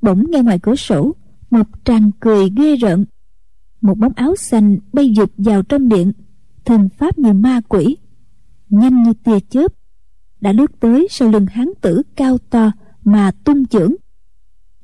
Bỗng 0.03 0.25
nghe 0.31 0.43
ngoài 0.43 0.59
cửa 0.63 0.75
sổ, 0.75 1.15
một 1.51 1.67
tràng 1.85 2.11
cười 2.21 2.51
ghê 2.57 2.77
rợn. 2.77 3.05
Một 3.81 3.99
bóng 3.99 4.13
áo 4.17 4.37
xanh 4.37 4.79
bay 4.93 5.13
dục 5.17 5.33
vào 5.37 5.63
trong 5.63 5.89
điện, 5.89 6.13
thần 6.65 6.89
pháp 6.99 7.19
như 7.19 7.33
ma 7.33 7.61
quỷ, 7.69 7.97
nhanh 8.69 9.03
như 9.03 9.13
tia 9.25 9.41
chớp, 9.51 9.73
đã 10.41 10.53
lướt 10.53 10.81
tới 10.81 11.07
sau 11.11 11.29
lưng 11.29 11.47
hán 11.47 11.69
tử 11.81 12.03
cao 12.17 12.39
to 12.39 12.73
mà 13.05 13.31
tung 13.45 13.67
chưởng. 13.67 13.95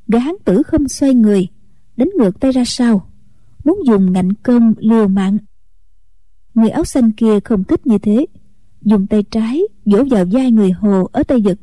Gã 0.09 0.19
hán 0.19 0.35
tử 0.45 0.63
không 0.63 0.89
xoay 0.89 1.15
người, 1.15 1.49
đánh 1.97 2.09
ngược 2.19 2.41
tay 2.41 2.53
ra 2.53 2.63
sau 2.67 3.11
muốn 3.67 3.87
dùng 3.87 4.13
ngạnh 4.13 4.33
công 4.33 4.75
liều 4.79 5.09
mạng. 5.09 5.39
Người 6.55 6.69
áo 6.69 6.85
xanh 6.85 7.13
kia 7.13 7.41
không 7.41 7.65
thích 7.65 7.87
như 7.87 7.99
thế, 7.99 8.27
dùng 8.83 9.07
tay 9.07 9.23
trái 9.23 9.61
vỗ 9.85 10.05
vào 10.11 10.25
vai 10.33 10.51
người 10.51 10.71
hồ 10.71 11.09
ở 11.13 11.23
tay 11.23 11.43
giật. 11.43 11.59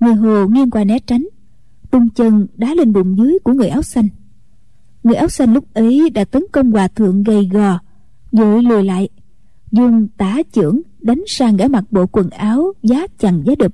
Người 0.00 0.14
hồ 0.14 0.46
nghiêng 0.48 0.70
qua 0.70 0.84
né 0.84 0.98
tránh, 0.98 1.26
tung 1.90 2.08
chân 2.10 2.46
đá 2.54 2.74
lên 2.74 2.92
bụng 2.92 3.16
dưới 3.16 3.38
của 3.44 3.52
người 3.52 3.68
áo 3.68 3.82
xanh. 3.82 4.08
Người 5.02 5.14
áo 5.14 5.28
xanh 5.28 5.54
lúc 5.54 5.74
ấy 5.74 6.10
đã 6.10 6.24
tấn 6.24 6.42
công 6.52 6.72
hòa 6.72 6.88
thượng 6.88 7.22
gầy 7.22 7.48
gò, 7.52 7.78
vội 8.32 8.62
lùi 8.62 8.84
lại, 8.84 9.08
dùng 9.70 10.08
tả 10.16 10.38
chưởng 10.52 10.80
đánh 11.00 11.22
sang 11.26 11.56
gã 11.56 11.68
mặc 11.68 11.84
bộ 11.90 12.06
quần 12.06 12.30
áo 12.30 12.72
giá 12.82 13.06
chằng 13.18 13.42
giá 13.46 13.54
đập 13.58 13.72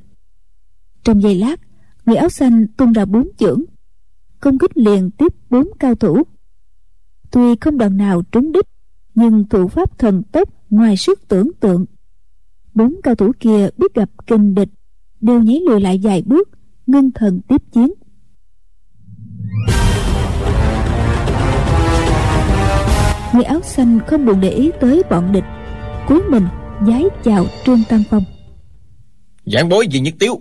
trong 1.08 1.22
giây 1.22 1.34
lát, 1.34 1.60
người 2.06 2.16
áo 2.16 2.28
xanh 2.28 2.66
tung 2.76 2.92
ra 2.92 3.04
bốn 3.04 3.28
chưởng, 3.38 3.62
công 4.40 4.58
kích 4.58 4.76
liền 4.76 5.10
tiếp 5.10 5.32
bốn 5.50 5.68
cao 5.78 5.94
thủ 5.94 6.22
tuy 7.30 7.56
không 7.60 7.78
đòn 7.78 7.96
nào 7.96 8.22
trúng 8.32 8.52
đích 8.52 8.66
nhưng 9.14 9.48
thủ 9.48 9.68
pháp 9.68 9.98
thần 9.98 10.22
tốc 10.22 10.48
ngoài 10.70 10.96
sức 10.96 11.28
tưởng 11.28 11.50
tượng. 11.60 11.84
Bốn 12.74 12.94
cao 13.02 13.14
thủ 13.14 13.32
kia 13.40 13.68
biết 13.76 13.94
gặp 13.94 14.10
kinh 14.26 14.54
địch 14.54 14.68
đều 15.20 15.40
nháy 15.40 15.60
lùi 15.66 15.80
lại 15.80 16.00
vài 16.02 16.22
bước 16.22 16.48
ngưng 16.86 17.10
thần 17.10 17.40
tiếp 17.48 17.62
chiến. 17.72 17.92
Người 23.34 23.44
áo 23.44 23.60
xanh 23.62 23.98
không 24.06 24.26
buồn 24.26 24.40
để 24.40 24.50
ý 24.50 24.70
tới 24.80 25.02
bọn 25.10 25.32
địch 25.32 25.44
cúi 26.08 26.20
mình 26.30 26.46
giái 26.86 27.04
chào 27.24 27.46
trương 27.64 27.78
tam 27.88 28.02
phong. 28.10 28.24
Giảng 29.46 29.68
bối 29.68 29.86
gì 29.90 30.00
nhất 30.00 30.14
tiếu 30.18 30.40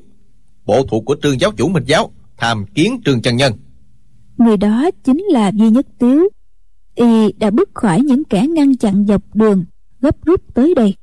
bộ 0.66 0.84
thuộc 0.84 1.06
của 1.06 1.16
trương 1.24 1.40
giáo 1.40 1.52
chủ 1.58 1.68
minh 1.68 1.84
giáo 1.88 2.12
tham 2.38 2.66
kiến 2.76 3.02
trương 3.06 3.22
chân 3.22 3.36
nhân. 3.36 3.54
Người 4.38 4.58
đó 4.58 4.90
chính 5.04 5.24
là 5.24 5.52
duy 5.56 5.70
nhất 5.70 5.88
tiếu 6.00 6.30
y 6.98 7.32
đã 7.32 7.50
bước 7.50 7.70
khỏi 7.74 8.02
những 8.02 8.24
kẻ 8.24 8.48
ngăn 8.48 8.78
chặn 8.78 9.06
dọc 9.08 9.36
đường, 9.36 9.66
gấp 10.02 10.26
rút 10.26 10.42
tới 10.54 10.74
đây. 10.76 10.96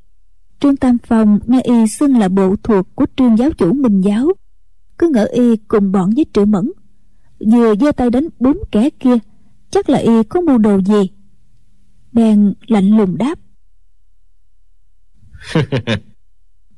Trương 0.61 0.77
tam 0.77 0.97
phong 1.07 1.39
nghe 1.47 1.61
y 1.61 1.87
xưng 1.87 2.19
là 2.19 2.29
bộ 2.29 2.57
thuộc 2.63 2.87
của 2.95 3.07
trương 3.17 3.39
giáo 3.39 3.51
chủ 3.51 3.73
minh 3.73 4.01
giáo, 4.01 4.33
cứ 4.99 5.09
ngỡ 5.15 5.25
y 5.33 5.57
cùng 5.57 5.93
bọn 5.93 6.11
với 6.17 6.27
triệu 6.35 6.45
mẫn, 6.45 6.71
vừa 7.41 7.75
giơ 7.81 7.93
tay 7.93 8.11
đánh 8.11 8.29
bốn 8.41 8.57
kẻ 8.73 8.91
kia, 8.91 9.19
chắc 9.71 9.91
là 9.91 9.99
y 9.99 10.23
có 10.29 10.41
mưu 10.41 10.59
đồ 10.59 10.81
gì? 10.81 11.11
Bèn 12.13 12.55
lạnh 12.67 12.97
lùng 12.97 13.19
đáp. 13.19 13.39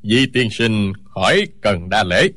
Di 0.02 0.26
tiên 0.32 0.48
sinh 0.50 0.92
khỏi 1.14 1.46
cần 1.60 1.88
đa 1.88 2.04
lễ. 2.04 2.32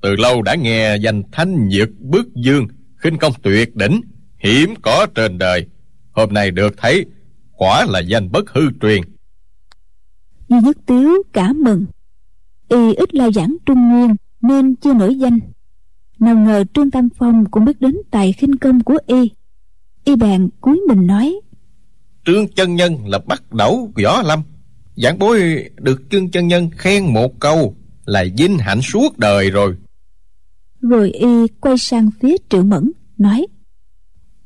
Từ 0.00 0.16
lâu 0.16 0.42
đã 0.42 0.54
nghe 0.54 0.96
danh 0.96 1.22
thanh 1.32 1.68
nhược 1.68 1.88
bước 2.00 2.26
dương, 2.34 2.66
khinh 2.96 3.18
công 3.18 3.32
tuyệt 3.42 3.76
đỉnh, 3.76 4.00
hiếm 4.38 4.74
có 4.82 5.06
trên 5.14 5.38
đời 5.38 5.66
hôm 6.16 6.32
nay 6.32 6.50
được 6.50 6.74
thấy 6.76 7.06
quả 7.52 7.86
là 7.88 8.00
danh 8.00 8.32
bất 8.32 8.50
hư 8.50 8.60
truyền. 8.80 9.02
Duy 10.48 10.56
nhất 10.62 10.76
tiếu 10.86 11.22
cả 11.32 11.52
mừng. 11.52 11.86
Y 12.68 12.94
ít 12.94 13.14
lao 13.14 13.32
giảng 13.32 13.56
trung 13.66 13.88
nguyên 13.88 14.16
nên 14.40 14.76
chưa 14.76 14.94
nổi 14.94 15.14
danh. 15.14 15.38
Nào 16.18 16.36
ngờ 16.36 16.64
trương 16.74 16.90
tam 16.90 17.08
phong 17.18 17.50
cũng 17.50 17.64
biết 17.64 17.80
đến 17.80 17.96
tài 18.10 18.32
khinh 18.32 18.56
công 18.56 18.82
của 18.82 18.98
y. 19.06 19.30
Y 20.04 20.16
bèn 20.16 20.48
cúi 20.60 20.80
mình 20.88 21.06
nói 21.06 21.40
trương 22.26 22.48
chân 22.48 22.76
nhân 22.76 23.06
là 23.06 23.18
bắt 23.18 23.52
đầu 23.52 23.92
võ 24.04 24.22
lâm. 24.22 24.42
Giảng 24.96 25.18
bối 25.18 25.64
được 25.76 26.02
trương 26.10 26.30
chân 26.30 26.48
nhân 26.48 26.70
khen 26.76 27.12
một 27.12 27.40
câu 27.40 27.76
là 28.04 28.24
vinh 28.38 28.58
hạnh 28.58 28.82
suốt 28.82 29.18
đời 29.18 29.50
rồi. 29.50 29.76
Rồi 30.80 31.10
y 31.10 31.46
quay 31.60 31.78
sang 31.78 32.10
phía 32.20 32.36
triệu 32.48 32.62
mẫn 32.62 32.92
nói 33.18 33.46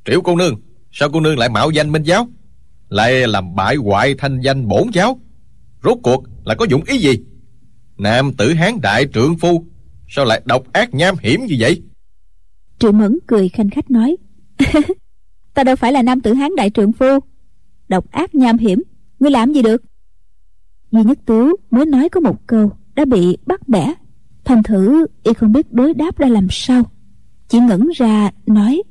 triệu 0.04 0.20
cô 0.22 0.36
nương 0.36 0.60
sao 0.92 1.08
cô 1.12 1.20
nương 1.20 1.38
lại 1.38 1.48
mạo 1.48 1.70
danh 1.70 1.92
minh 1.92 2.02
giáo? 2.02 2.28
Lại 2.88 3.28
làm 3.28 3.54
bại 3.54 3.76
hoại 3.76 4.14
thanh 4.18 4.40
danh 4.40 4.68
bổn 4.68 4.90
giáo. 4.92 5.20
Rốt 5.84 5.98
cuộc 6.02 6.24
là 6.44 6.54
có 6.54 6.66
dụng 6.70 6.84
ý 6.86 6.98
gì? 6.98 7.18
Nam 7.98 8.32
tử 8.32 8.52
hán 8.54 8.80
đại 8.82 9.06
trượng 9.14 9.38
phu 9.38 9.64
sao 10.08 10.24
lại 10.24 10.42
độc 10.44 10.72
ác 10.72 10.94
nham 10.94 11.14
hiểm 11.20 11.46
như 11.46 11.56
vậy? 11.58 11.82
Triệu 12.78 12.92
mẫn 12.92 13.18
cười 13.26 13.48
khanh 13.48 13.70
khách 13.70 13.90
nói 13.90 14.16
ta 15.54 15.64
đâu 15.64 15.76
phải 15.76 15.92
là 15.92 16.02
nam 16.02 16.20
tử 16.20 16.34
hán 16.34 16.56
đại 16.56 16.70
trượng 16.70 16.92
phu. 16.92 17.06
Độc 17.88 18.10
ác 18.10 18.34
nham 18.34 18.58
hiểm 18.58 18.82
ngươi 19.20 19.30
làm 19.30 19.52
gì 19.52 19.62
được? 19.62 19.82
Duy 20.90 21.02
nhất 21.04 21.18
tứ 21.26 21.56
mới 21.70 21.86
nói 21.86 22.08
có 22.08 22.20
một 22.20 22.46
câu 22.46 22.72
đã 22.94 23.04
bị 23.04 23.36
bắt 23.46 23.68
bẻ. 23.68 23.94
Thành 24.44 24.62
thử 24.62 25.06
y 25.22 25.32
không 25.32 25.52
biết 25.52 25.72
đối 25.72 25.94
đáp 25.94 26.18
ra 26.18 26.28
làm 26.28 26.46
sao. 26.50 26.82
Chỉ 27.48 27.58
ngẩn 27.58 27.88
ra 27.96 28.30
nói 28.46 28.82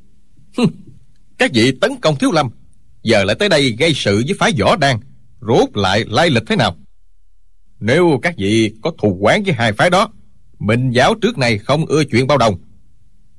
các 1.40 1.52
vị 1.54 1.72
tấn 1.82 1.92
công 2.02 2.16
thiếu 2.16 2.32
lâm, 2.32 2.50
giờ 3.04 3.24
lại 3.24 3.36
tới 3.40 3.50
đây 3.50 3.76
gây 3.80 3.94
sự 3.96 4.24
với 4.26 4.36
phái 4.40 4.52
võ 4.60 4.76
đan, 4.76 4.98
rốt 5.42 5.70
lại 5.74 6.06
lai 6.08 6.30
lịch 6.30 6.44
thế 6.48 6.56
nào? 6.56 6.76
Nếu 7.80 8.20
các 8.22 8.36
vị 8.38 8.74
có 8.82 8.92
thù 8.98 9.18
quán 9.20 9.44
với 9.44 9.54
hai 9.54 9.74
phái 9.74 9.90
đó, 9.90 10.10
minh 10.60 10.92
giáo 10.92 11.16
trước 11.16 11.38
này 11.38 11.58
không 11.58 11.86
ưa 11.86 12.04
chuyện 12.04 12.28
bao 12.28 12.38
đồng. 12.38 12.56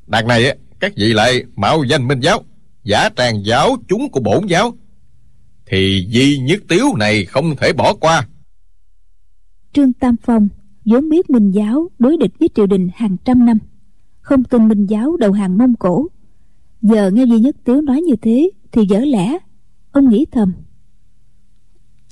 Đằng 0.07 0.29
này 0.29 0.59
các 0.81 0.93
vị 0.97 1.13
lại 1.13 1.45
mạo 1.57 1.85
danh 1.85 2.09
minh 2.09 2.21
giáo, 2.21 2.45
giả 2.85 3.09
tràng 3.17 3.45
giáo 3.45 3.77
chúng 3.89 4.11
của 4.11 4.21
bổn 4.21 4.47
giáo. 4.47 4.77
Thì 5.67 6.09
di 6.13 6.39
nhất 6.39 6.63
tiếu 6.69 6.87
này 6.99 7.25
không 7.25 7.57
thể 7.57 7.73
bỏ 7.73 7.95
qua. 7.95 8.29
Trương 9.73 9.93
tam 9.93 10.17
phong 10.23 10.49
vốn 10.85 11.09
biết 11.09 11.31
minh 11.31 11.51
giáo 11.51 11.91
đối 11.99 12.17
địch 12.17 12.33
với 12.41 12.49
triều 12.55 12.67
đình 12.67 12.89
hàng 12.95 13.17
trăm 13.25 13.47
năm, 13.47 13.59
không 14.21 14.45
tin 14.45 14.69
minh 14.69 14.87
giáo 14.87 15.17
đầu 15.17 15.33
hàng 15.33 15.59
mông 15.59 15.75
cổ 15.75 16.07
giờ 16.83 17.11
nghe 17.11 17.25
duy 17.25 17.39
nhất 17.39 17.57
tiếu 17.65 17.81
nói 17.81 18.01
như 18.01 18.17
thế 18.23 18.51
thì 18.73 18.87
dở 18.89 18.99
lẽ. 18.99 19.39
Ông 19.93 20.11
nghĩ 20.11 20.27
thầm. 20.33 20.53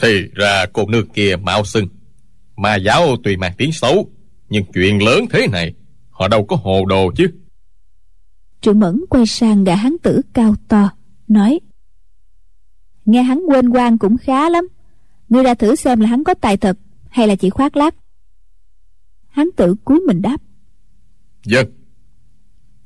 Thì 0.02 0.08
ra 0.34 0.66
cô 0.72 0.86
nương 0.88 1.08
kia 1.08 1.36
mạo 1.36 1.64
xưng. 1.64 1.88
Mà 2.56 2.76
giáo 2.76 3.16
tuy 3.24 3.36
mang 3.36 3.52
tiếng 3.58 3.72
xấu 3.72 4.10
nhưng 4.48 4.64
chuyện 4.74 5.02
lớn 5.02 5.24
thế 5.30 5.46
này 5.46 5.74
họ 6.10 6.28
đâu 6.28 6.44
có 6.44 6.56
hồ 6.56 6.84
đồ 6.84 7.12
chứ. 7.16 7.30
Triệu 8.60 8.74
mẫn 8.74 9.04
quay 9.10 9.26
sang 9.26 9.64
gã 9.64 9.74
hán 9.74 9.96
tử 10.02 10.20
cao 10.32 10.54
to 10.68 10.90
nói 11.28 11.60
nghe 13.04 13.22
hắn 13.22 13.42
quên 13.48 13.68
quan 13.68 13.98
cũng 13.98 14.16
khá 14.16 14.48
lắm. 14.48 14.68
Ngươi 15.28 15.42
ra 15.42 15.54
thử 15.54 15.74
xem 15.76 16.00
là 16.00 16.08
hắn 16.08 16.24
có 16.24 16.34
tài 16.34 16.56
thật 16.56 16.78
hay 17.08 17.28
là 17.28 17.34
chỉ 17.34 17.50
khoác 17.50 17.76
lác. 17.76 17.94
Hắn 19.28 19.48
tử 19.56 19.74
cúi 19.84 20.00
mình 20.00 20.22
đáp. 20.22 20.36
Dân 21.44 21.66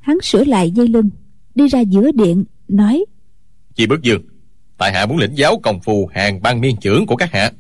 hắn 0.00 0.20
sửa 0.22 0.44
lại 0.44 0.70
dây 0.70 0.88
lưng 0.88 1.10
đi 1.54 1.68
ra 1.68 1.80
giữa 1.80 2.10
điện 2.12 2.44
nói 2.68 3.04
chị 3.74 3.86
bước 3.86 4.02
dương 4.02 4.22
tại 4.78 4.92
hạ 4.92 5.06
muốn 5.06 5.18
lĩnh 5.18 5.38
giáo 5.38 5.60
công 5.62 5.80
phu 5.80 6.06
hàng 6.06 6.42
ban 6.42 6.60
miên 6.60 6.76
trưởng 6.76 7.06
của 7.06 7.16
các 7.16 7.32
hạ. 7.32 7.50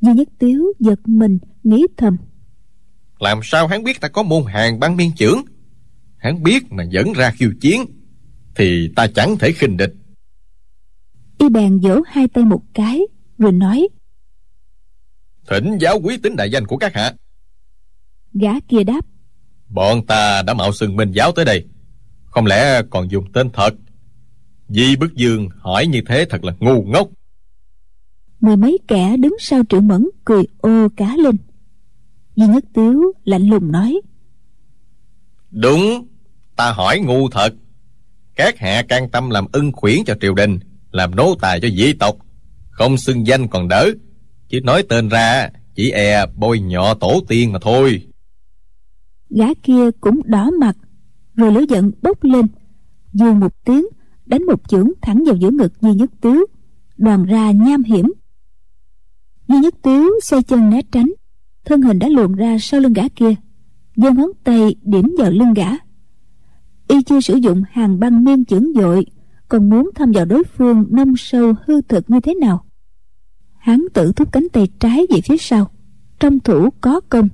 Duy 0.00 0.12
nhất 0.12 0.28
tiếu 0.38 0.72
giật 0.78 1.00
mình 1.08 1.38
nghĩ 1.62 1.86
thầm. 1.96 2.16
Làm 3.18 3.40
sao 3.42 3.66
hắn 3.66 3.84
biết 3.84 4.00
ta 4.00 4.08
có 4.08 4.22
môn 4.22 4.42
hàng 4.46 4.80
ban 4.80 4.96
miên 4.96 5.12
trưởng 5.16 5.42
hắn 6.16 6.42
biết 6.42 6.72
mà 6.72 6.84
dẫn 6.90 7.12
ra 7.12 7.30
khiêu 7.30 7.50
chiến 7.60 7.84
thì 8.54 8.92
ta 8.96 9.06
chẳng 9.06 9.36
thể 9.38 9.52
khinh 9.52 9.76
địch. 9.76 9.94
Y 11.38 11.48
bèn 11.48 11.78
vỗ 11.78 12.00
hai 12.06 12.28
tay 12.28 12.44
một 12.44 12.62
cái 12.74 13.00
rồi 13.38 13.52
nói 13.52 13.88
thỉnh 15.48 15.78
giáo 15.80 16.00
quý 16.02 16.18
tính 16.18 16.36
đại 16.36 16.50
danh 16.50 16.66
của 16.66 16.76
các 16.76 16.94
hạ. 16.94 17.14
Gã 18.32 18.60
kia 18.68 18.84
đáp 18.84 19.00
bọn 19.68 20.06
ta 20.06 20.42
đã 20.42 20.54
mạo 20.54 20.72
xưng 20.72 20.96
minh 20.96 21.10
giáo 21.10 21.32
tới 21.32 21.44
đây 21.44 21.66
không 22.34 22.46
lẽ 22.46 22.82
còn 22.90 23.10
dùng 23.10 23.32
tên 23.32 23.50
thật? 23.50 23.74
Di 24.68 24.96
bức 24.96 25.14
dương 25.14 25.48
hỏi 25.58 25.86
như 25.86 26.00
thế 26.06 26.24
thật 26.30 26.44
là 26.44 26.52
ngu 26.60 26.82
ngốc. 26.82 27.08
Mười 28.40 28.56
mấy 28.56 28.78
kẻ 28.88 29.16
đứng 29.16 29.36
sau 29.40 29.62
triệu 29.68 29.80
mẫn 29.80 30.08
cười 30.24 30.44
ô 30.58 30.88
cá 30.96 31.16
lên. 31.16 31.36
Duy 32.36 32.46
nhất 32.46 32.64
tiếu 32.74 33.12
lạnh 33.24 33.48
lùng 33.48 33.72
nói 33.72 34.00
đúng 35.50 36.06
ta 36.56 36.72
hỏi 36.72 36.98
ngu 36.98 37.28
thật. 37.28 37.54
Các 38.36 38.58
hạ 38.58 38.82
can 38.88 39.10
tâm 39.10 39.30
làm 39.30 39.46
ân 39.52 39.72
khuyển 39.72 39.98
cho 40.06 40.14
triều 40.20 40.34
đình 40.34 40.58
làm 40.90 41.16
nô 41.16 41.34
tài 41.40 41.60
cho 41.60 41.68
dị 41.68 41.92
tộc. 41.92 42.16
Không 42.70 42.96
xưng 42.96 43.26
danh 43.26 43.48
còn 43.48 43.68
đỡ 43.68 43.90
chứ 44.48 44.60
nói 44.60 44.82
tên 44.88 45.08
ra 45.08 45.50
chỉ 45.74 45.90
e 45.90 46.26
bôi 46.36 46.60
nhọ 46.60 46.94
tổ 46.94 47.20
tiên 47.28 47.52
mà 47.52 47.58
thôi. 47.62 48.06
Gã 49.30 49.46
kia 49.62 49.90
cũng 50.00 50.20
đỏ 50.24 50.50
mặt 50.60 50.76
rồi 51.34 51.52
lửa 51.52 51.64
giận 51.68 51.90
bốc 52.02 52.24
lên. 52.24 52.46
Dương 53.12 53.40
một 53.40 53.64
tiếng, 53.64 53.86
đánh 54.26 54.46
một 54.46 54.68
chưởng 54.68 54.92
thẳng 55.02 55.24
vào 55.26 55.36
giữa 55.36 55.50
ngực 55.50 55.80
duy 55.80 55.94
nhất 55.94 56.10
tiếu. 56.20 56.46
Đoàn 56.96 57.24
ra 57.24 57.50
nham 57.50 57.82
hiểm. 57.82 58.12
Duy 59.48 59.58
nhất 59.58 59.74
tiếu 59.82 60.10
xoay 60.22 60.42
chân 60.42 60.70
né 60.70 60.80
tránh. 60.92 61.12
Thân 61.64 61.82
hình 61.82 61.98
đã 61.98 62.08
luồn 62.08 62.34
ra 62.34 62.56
sau 62.60 62.80
lưng 62.80 62.92
gã 62.92 63.08
kia. 63.08 63.34
Giơ 63.96 64.10
ngón 64.10 64.30
tay 64.44 64.74
điểm 64.82 65.14
vào 65.18 65.30
lưng 65.30 65.54
gã. 65.54 65.70
Y 66.88 67.02
chưa 67.02 67.20
sử 67.20 67.34
dụng 67.34 67.62
hàng 67.70 68.00
băng 68.00 68.24
miên 68.24 68.44
chưởng 68.44 68.72
dội, 68.74 69.06
còn 69.48 69.70
muốn 69.70 69.90
thăm 69.94 70.12
dò 70.12 70.24
đối 70.24 70.44
phương 70.44 70.86
nông 70.90 71.16
sâu 71.16 71.54
hư 71.66 71.82
thực 71.82 72.10
như 72.10 72.20
thế 72.20 72.34
nào? 72.34 72.64
Hán 73.58 73.80
tử 73.94 74.12
thúc 74.16 74.32
cánh 74.32 74.48
tay 74.52 74.68
trái 74.78 75.06
về 75.10 75.20
phía 75.20 75.36
sau. 75.36 75.70
Trong 76.20 76.40
thủ 76.40 76.70
có 76.80 77.00
công. 77.00 77.28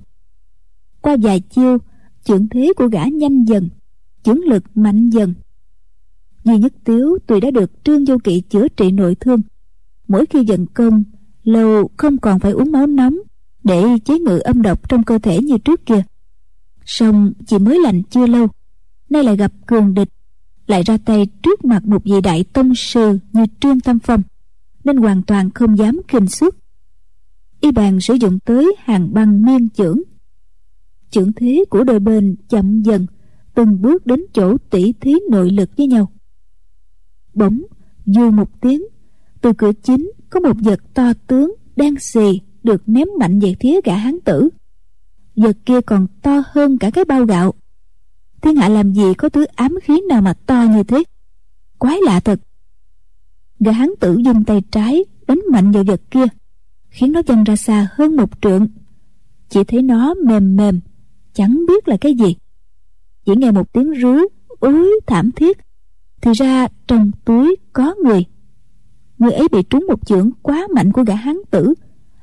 Qua 1.01 1.17
vài 1.23 1.41
chiêu, 1.41 1.79
chưởng 2.25 2.49
thế 2.49 2.73
của 2.77 2.87
gã 2.87 3.05
nhanh 3.05 3.45
dần 3.45 3.69
chưởng 4.23 4.41
lực 4.45 4.64
mạnh 4.75 5.11
dần. 5.11 5.35
Duy 6.45 6.59
nhất 6.59 6.73
tiếu 6.85 7.18
tuy 7.27 7.41
đã 7.41 7.51
được 7.51 7.85
trương 7.85 8.05
vô 8.05 8.18
kỵ 8.25 8.41
chữa 8.41 8.68
trị 8.68 8.91
nội 8.91 9.14
thương, 9.14 9.41
mỗi 10.09 10.27
khi 10.27 10.45
dần 10.45 10.66
công 10.66 11.03
lâu 11.45 11.91
không 11.97 12.18
còn 12.18 12.41
phải 12.41 12.53
uống 12.53 12.73
máu 12.73 12.87
nóng 12.87 13.18
để 13.64 13.99
chế 14.05 14.18
ngự 14.18 14.39
âm 14.39 14.62
độc 14.62 14.89
trong 14.89 15.03
cơ 15.03 15.18
thể 15.18 15.39
như 15.43 15.59
trước 15.59 15.87
kia. 15.87 16.03
Song 16.85 17.33
chỉ 17.47 17.59
mới 17.59 17.79
lành 17.85 18.03
chưa 18.03 18.27
lâu, 18.27 18.49
nay 19.11 19.25
lại 19.25 19.37
gặp 19.37 19.53
cường 19.66 19.95
địch, 19.95 20.09
lại 20.66 20.83
ra 20.83 20.99
tay 21.05 21.27
trước 21.43 21.64
mặt 21.64 21.87
một 21.87 22.05
vị 22.05 22.21
đại 22.21 22.45
tông 22.53 22.75
sư 22.75 23.18
như 23.33 23.45
trương 23.61 23.81
tam 23.81 23.99
phong, 23.99 24.23
nên 24.85 24.97
hoàn 24.97 25.23
toàn 25.23 25.51
không 25.51 25.79
dám 25.79 26.01
khinh 26.09 26.27
xuất. 26.27 26.57
y 27.61 27.71
bàn 27.71 28.01
sử 28.01 28.14
dụng 28.14 28.39
tới 28.45 28.77
hàng 28.79 29.14
băng 29.14 29.45
miên 29.45 29.68
chưởng. 29.68 30.01
Chưởng 31.11 31.33
thế 31.33 31.64
của 31.71 31.85
đôi 31.85 32.01
bên 32.01 32.37
chậm 32.49 32.83
dần 32.83 33.07
từng 33.55 33.83
bước 33.83 34.07
đến 34.07 34.25
chỗ 34.33 34.57
tỷ 34.71 34.93
thí 34.93 35.15
nội 35.31 35.51
lực 35.51 35.71
với 35.77 35.87
nhau. 35.87 36.13
Bỗng, 37.35 37.63
dù 38.07 38.31
một 38.31 38.61
tiếng, 38.61 38.83
từ 39.41 39.53
cửa 39.59 39.73
chính 39.83 40.11
có 40.31 40.41
một 40.41 40.57
vật 40.65 40.81
to 40.95 41.13
tướng 41.27 41.55
đang 41.77 41.99
xì 41.99 42.41
được 42.63 42.83
ném 42.87 43.09
mạnh 43.19 43.41
về 43.41 43.55
phía 43.61 43.81
gã 43.85 43.97
hán 43.97 44.21
tử. 44.25 44.49
Vật 45.37 45.57
kia 45.67 45.81
còn 45.81 46.07
to 46.23 46.43
hơn 46.47 46.79
cả 46.79 46.91
cái 46.91 47.05
bao 47.05 47.25
gạo. 47.25 47.55
Thiên 48.43 48.57
hạ 48.57 48.69
làm 48.69 48.93
gì 48.93 49.15
có 49.15 49.29
thứ 49.29 49.45
ám 49.45 49.75
khí 49.83 50.01
nào 50.09 50.23
mà 50.23 50.35
to 50.47 50.67
như 50.75 50.83
thế? 50.83 51.05
Quái 51.79 51.99
lạ 52.03 52.21
thật. 52.21 52.41
Gã 53.61 53.73
hán 53.73 53.89
tử 54.01 54.19
dùng 54.25 54.45
tay 54.45 54.63
trái 54.71 55.05
đánh 55.27 55.41
mạnh 55.53 55.71
vào 55.73 55.85
vật 55.85 56.01
kia, 56.11 56.27
khiến 56.89 57.13
nó 57.13 57.23
văng 57.27 57.45
ra 57.45 57.57
xa 57.57 57.89
hơn 57.93 58.17
một 58.17 58.31
trượng. 58.43 58.69
Chỉ 59.49 59.65
thấy 59.65 59.83
nó 59.83 60.15
mềm 60.15 60.57
mềm, 60.57 60.81
chẳng 61.33 61.65
biết 61.69 61.89
là 61.89 61.97
cái 62.01 62.15
gì 62.15 62.37
chỉ 63.25 63.33
nghe 63.37 63.51
một 63.51 63.73
tiếng 63.73 63.91
rú, 63.91 64.16
ối 64.61 65.01
thảm 65.07 65.31
thiết, 65.33 65.59
thì 66.21 66.33
ra 66.33 66.68
trong 66.87 67.11
túi 67.25 67.57
có 67.73 67.95
người. 68.05 68.25
Người 69.18 69.33
ấy 69.33 69.49
bị 69.53 69.62
trúng 69.71 69.87
một 69.89 70.07
chưởng 70.07 70.31
quá 70.43 70.66
mạnh 70.75 70.93
của 70.93 71.03
gã 71.03 71.14
hán 71.14 71.37
tử, 71.51 71.75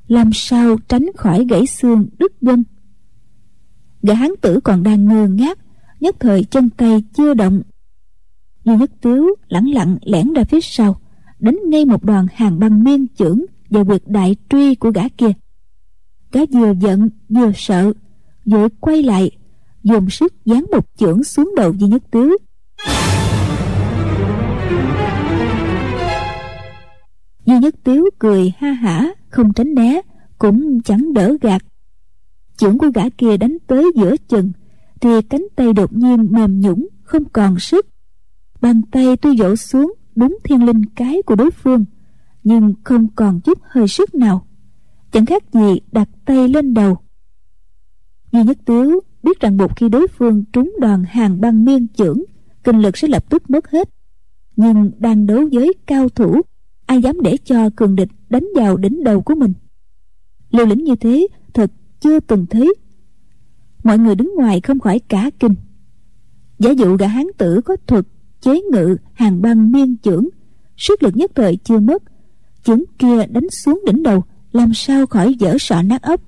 làm 0.07 0.29
sao 0.33 0.77
tránh 0.87 1.05
khỏi 1.17 1.45
gãy 1.49 1.65
xương 1.67 2.07
đứt 2.19 2.41
gân. 2.41 2.63
Gã 4.01 4.13
hán 4.13 4.31
tử 4.41 4.59
còn 4.63 4.83
đang 4.83 5.05
ngơ 5.05 5.27
ngác, 5.27 5.59
nhất 5.99 6.15
thời 6.19 6.43
chân 6.43 6.69
tay 6.69 7.03
chưa 7.13 7.33
động. 7.33 7.61
Duy 8.63 8.75
nhất 8.75 8.91
tiếu 9.01 9.35
lẳng 9.47 9.71
lặng 9.73 9.97
lẻn 10.01 10.33
ra 10.33 10.43
phía 10.43 10.61
sau, 10.61 10.99
đánh 11.39 11.57
ngay 11.65 11.85
một 11.85 12.03
đoàn 12.03 12.27
hàng 12.33 12.59
băng 12.59 12.83
miên 12.83 13.07
chưởng 13.17 13.41
vào 13.69 13.85
quyệt 13.85 14.01
đại 14.05 14.35
truy 14.49 14.75
của 14.75 14.91
gã 14.91 15.09
kia. 15.09 15.31
Gã 16.31 16.41
vừa 16.53 16.73
giận, 16.81 17.09
vừa 17.29 17.51
sợ, 17.55 17.93
vội 18.45 18.69
quay 18.79 19.03
lại 19.03 19.31
dùng 19.83 20.09
sức 20.09 20.33
giáng 20.45 20.65
một 20.71 20.85
chưởng 20.97 21.23
xuống 21.23 21.53
đầu 21.55 21.73
duy 21.73 21.87
nhất 21.87 22.03
tiếu 22.11 22.37
duy 27.47 27.59
nhất 27.59 27.75
tiếu 27.83 28.09
cười 28.19 28.53
ha 28.57 28.71
hả, 28.71 29.13
không 29.29 29.53
tránh 29.53 29.73
né, 29.73 30.01
cũng 30.37 30.81
chẳng 30.81 31.13
đỡ 31.13 31.37
gạt. 31.41 31.61
Chưởng 32.57 32.77
của 32.77 32.87
gã 32.95 33.09
kia 33.09 33.37
đánh 33.37 33.57
tới 33.67 33.91
giữa 33.95 34.15
chừng, 34.27 34.51
thì 35.01 35.09
cánh 35.29 35.47
tay 35.55 35.73
đột 35.73 35.93
nhiên 35.93 36.27
mềm 36.31 36.59
nhũng 36.59 36.87
không 37.03 37.23
còn 37.25 37.59
sức. 37.59 37.87
Bàn 38.61 38.81
tay 38.91 39.17
tôi 39.17 39.37
dỗ 39.37 39.55
xuống, 39.55 39.93
đúng 40.15 40.37
thiên 40.43 40.65
linh 40.65 40.85
cái 40.95 41.21
của 41.25 41.35
đối 41.35 41.51
phương, 41.51 41.85
nhưng 42.43 42.73
không 42.83 43.07
còn 43.15 43.41
chút 43.41 43.59
hơi 43.69 43.87
sức 43.87 44.15
nào. 44.15 44.47
Chẳng 45.11 45.25
khác 45.25 45.43
gì 45.53 45.79
đặt 45.91 46.09
tay 46.25 46.47
lên 46.47 46.73
đầu. 46.73 46.97
Duy 48.31 48.43
nhất 48.43 48.57
tiếu 48.65 49.01
biết 49.27 49.39
rằng 49.39 49.57
một 49.57 49.75
khi 49.75 49.89
đối 49.89 50.07
phương 50.07 50.43
trúng 50.53 50.75
đoàn 50.79 51.03
hàng 51.03 51.41
băng 51.41 51.65
miên 51.65 51.87
chưởng, 51.87 52.21
kinh 52.63 52.79
lực 52.79 52.97
sẽ 52.97 53.07
lập 53.07 53.29
tức 53.29 53.49
mất 53.49 53.71
hết. 53.71 53.89
Nhưng 54.55 54.91
đang 54.99 55.27
đấu 55.27 55.49
với 55.51 55.73
cao 55.85 56.09
thủ, 56.09 56.41
ai 56.85 57.01
dám 57.01 57.21
để 57.21 57.37
cho 57.43 57.69
cường 57.75 57.95
địch 57.95 58.09
đánh 58.29 58.47
vào 58.55 58.77
đỉnh 58.77 59.03
đầu 59.03 59.21
của 59.21 59.35
mình? 59.35 59.53
Liều 60.51 60.65
lĩnh 60.65 60.83
như 60.83 60.95
thế, 60.95 61.27
thật 61.53 61.71
chưa 61.99 62.19
từng 62.19 62.45
thấy. 62.45 62.73
Mọi 63.83 63.97
người 63.97 64.15
đứng 64.15 64.33
ngoài 64.35 64.61
không 64.61 64.79
khỏi 64.79 64.99
cả 64.99 65.29
kinh. 65.39 65.55
Giả 66.59 66.71
dụ 66.71 66.97
gã 66.97 67.07
hán 67.07 67.25
tử 67.37 67.61
có 67.65 67.75
thuật 67.87 68.05
chế 68.41 68.61
ngự 68.71 68.97
hàng 69.13 69.41
băng 69.41 69.71
miên 69.71 69.95
chưởng, 70.03 70.27
sức 70.77 71.03
lực 71.03 71.15
nhất 71.15 71.31
thời 71.35 71.57
chưa 71.63 71.79
mất. 71.79 72.03
Chưởng 72.63 72.83
kia 72.99 73.25
đánh 73.29 73.49
xuống 73.49 73.81
đỉnh 73.85 74.03
đầu, 74.03 74.23
làm 74.51 74.73
sao 74.73 75.05
khỏi 75.05 75.33
dở 75.33 75.57
sọ 75.59 75.81
nát 75.81 76.01
ốc? 76.01 76.21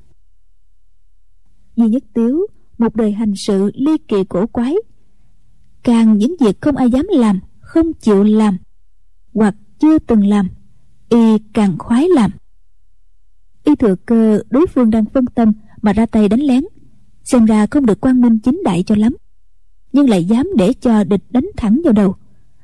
Duy 1.75 1.87
nhất 1.87 2.03
tiếu 2.13 2.47
một 2.79 2.95
đời 2.95 3.11
hành 3.11 3.35
sự 3.35 3.71
ly 3.73 3.97
kỳ 4.07 4.23
cổ 4.23 4.47
quái. 4.47 4.75
Càng 5.83 6.17
những 6.17 6.35
việc 6.39 6.61
không 6.61 6.75
ai 6.75 6.89
dám 6.89 7.05
làm, 7.09 7.39
không 7.59 7.93
chịu 7.93 8.23
làm, 8.23 8.57
hoặc 9.33 9.55
chưa 9.79 9.99
từng 9.99 10.25
làm, 10.25 10.49
y 11.09 11.37
càng 11.53 11.77
khoái 11.77 12.07
làm. 12.09 12.31
Y 13.63 13.75
thừa 13.75 13.95
cơ, 14.05 14.41
đối 14.49 14.67
phương 14.67 14.89
đang 14.89 15.05
phân 15.05 15.25
tâm 15.25 15.53
mà 15.81 15.93
ra 15.93 16.05
tay 16.05 16.29
đánh 16.29 16.39
lén. 16.39 16.63
Xem 17.23 17.45
ra 17.45 17.67
không 17.67 17.85
được 17.85 18.01
quan 18.01 18.21
minh 18.21 18.39
chính 18.39 18.61
đại 18.65 18.83
cho 18.83 18.95
lắm, 18.95 19.15
nhưng 19.93 20.09
lại 20.09 20.25
dám 20.25 20.47
để 20.57 20.73
cho 20.73 21.03
địch 21.03 21.23
đánh 21.29 21.47
thẳng 21.57 21.81
vào 21.83 21.93
đầu. 21.93 22.15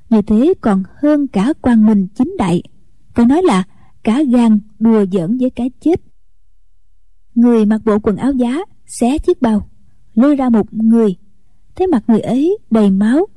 Như 0.10 0.22
thế 0.22 0.54
còn 0.62 0.84
hơn 1.02 1.28
cả 1.28 1.54
quan 1.62 1.86
minh 1.86 2.08
chính 2.16 2.36
đại. 2.38 2.64
Phải 3.14 3.26
nói 3.26 3.42
là 3.44 3.64
cả 4.04 4.24
gan 4.32 4.60
đùa 4.80 5.06
giỡn 5.12 5.38
với 5.38 5.50
cái 5.50 5.72
chết. 5.80 6.02
Người 7.36 7.66
mặc 7.66 7.82
bộ 7.86 8.00
quần 8.00 8.16
áo 8.16 8.32
giá 8.32 8.58
xé 8.86 9.18
chiếc 9.18 9.42
bao 9.42 9.70
lôi 10.16 10.36
ra 10.36 10.50
một 10.50 10.74
người. 10.74 11.16
Thấy 11.76 11.88
mặt 11.88 12.04
người 12.08 12.20
ấy 12.20 12.58
đầy 12.72 12.90
máu 12.90 13.28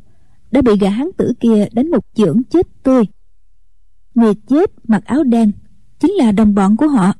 đã 0.51 0.63
bị 0.63 0.73
gã 0.81 0.91
hán 0.91 1.09
tử 1.17 1.33
kia 1.41 1.67
đánh 1.73 1.91
một 1.91 2.07
chưởng 2.15 2.43
chết 2.51 2.67
tươi. 2.83 3.05
Người 4.15 4.35
chết 4.35 4.71
mặc 4.89 5.05
áo 5.05 5.25
đen 5.25 5.53
chính 5.99 6.13
là 6.13 6.33
đồng 6.33 6.55
bọn 6.55 6.77
của 6.77 6.89
họ. 6.89 7.13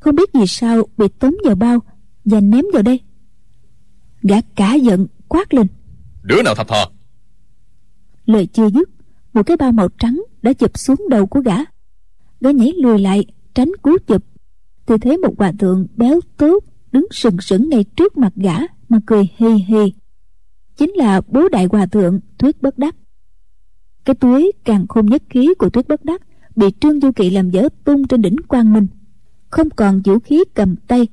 Không 0.00 0.14
biết 0.14 0.30
vì 0.32 0.46
sao 0.46 0.82
bị 0.96 1.08
tống 1.08 1.34
vào 1.44 1.54
bao 1.54 1.78
và 2.24 2.40
ném 2.40 2.64
vào 2.72 2.82
đây. 2.82 3.00
Gã 4.22 4.40
cả 4.40 4.74
giận 4.74 5.06
quát 5.28 5.54
lên. 5.54 5.66
Đứa 6.22 6.42
nào 6.42 6.54
thập 6.54 6.68
thò? 6.68 6.90
Lời 8.26 8.46
chưa 8.46 8.70
dứt 8.70 8.88
một 9.32 9.42
cái 9.46 9.56
bao 9.56 9.72
màu 9.72 9.88
trắng 9.98 10.22
đã 10.42 10.52
chụp 10.52 10.78
xuống 10.78 11.08
đầu 11.10 11.26
của 11.26 11.40
gã. 11.40 11.56
Gã 12.40 12.50
nhảy 12.50 12.72
lùi 12.76 12.98
lại 12.98 13.26
tránh 13.54 13.72
cú 13.82 13.98
chụp. 14.06 14.24
Thì 14.86 14.94
thấy 15.00 15.18
một 15.18 15.34
hòa 15.38 15.52
thượng 15.58 15.86
béo 15.96 16.20
tốt 16.36 16.64
đứng 16.96 17.06
sừng 17.10 17.40
sững 17.40 17.68
ngay 17.68 17.84
trước 17.84 18.16
mặt 18.16 18.32
gã 18.36 18.56
mà 18.88 18.98
cười 19.06 19.28
hì 19.36 19.48
hì. 19.48 19.92
Chính 20.76 20.90
là 20.90 21.20
bố 21.28 21.48
đại 21.48 21.66
hòa 21.72 21.86
thượng 21.86 22.20
thuyết 22.38 22.62
bất 22.62 22.78
đắc. 22.78 22.96
Cái 24.04 24.14
túi 24.14 24.52
càng 24.64 24.86
khôn 24.88 25.06
nhất 25.06 25.22
khí 25.30 25.54
của 25.58 25.70
Thuyết 25.70 25.88
bất 25.88 26.04
đắc 26.04 26.22
bị 26.56 26.66
trương 26.80 27.00
du 27.00 27.12
kỵ 27.12 27.30
làm 27.30 27.50
dở 27.50 27.68
tung 27.84 28.08
trên 28.08 28.22
đỉnh 28.22 28.36
quang 28.48 28.72
minh. 28.72 28.86
Không 29.50 29.70
còn 29.70 30.02
vũ 30.04 30.18
khí 30.18 30.44
cầm 30.54 30.76
tay, 30.76 31.08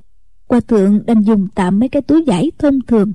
hòa 0.48 0.60
thượng 0.60 1.06
đành 1.06 1.22
dùng 1.22 1.48
tạm 1.54 1.78
mấy 1.78 1.88
cái 1.88 2.02
túi 2.02 2.24
giải 2.26 2.50
thông 2.58 2.80
thường. 2.80 3.12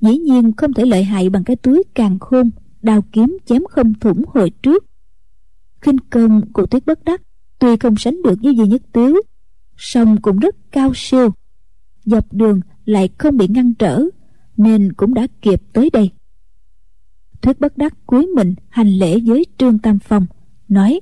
Dĩ 0.00 0.18
nhiên 0.18 0.52
không 0.56 0.72
thể 0.72 0.86
lợi 0.86 1.04
hại 1.04 1.30
bằng 1.30 1.44
cái 1.44 1.56
túi 1.56 1.82
càng 1.94 2.18
khôn 2.18 2.50
đào 2.82 3.04
kiếm 3.12 3.38
chém 3.46 3.62
không 3.70 3.94
thủng 3.94 4.24
hồi 4.28 4.50
trước. 4.62 4.84
Khinh 5.80 5.98
công 6.10 6.52
của 6.52 6.66
tuyết 6.66 6.86
bất 6.86 7.04
đắc 7.04 7.22
tuy 7.58 7.76
không 7.76 7.96
sánh 7.96 8.22
được 8.22 8.38
với 8.42 8.54
duy 8.56 8.66
nhất 8.66 8.82
tiếu, 8.92 9.20
song 9.76 10.16
cũng 10.22 10.38
rất 10.38 10.56
cao 10.72 10.92
siêu 10.94 11.30
dọc 12.04 12.32
đường 12.32 12.60
lại 12.84 13.08
không 13.18 13.36
bị 13.36 13.46
ngăn 13.48 13.74
trở 13.74 14.02
nên 14.56 14.92
cũng 14.92 15.14
đã 15.14 15.26
kịp 15.42 15.62
tới 15.72 15.90
đây. 15.92 16.10
Thuyết 17.42 17.60
bất 17.60 17.76
đắc 17.76 17.94
cúi 18.06 18.26
mình 18.26 18.54
hành 18.68 18.88
lễ 18.88 19.18
với 19.26 19.46
trương 19.58 19.78
tam 19.78 19.98
phong 19.98 20.26
nói 20.68 21.00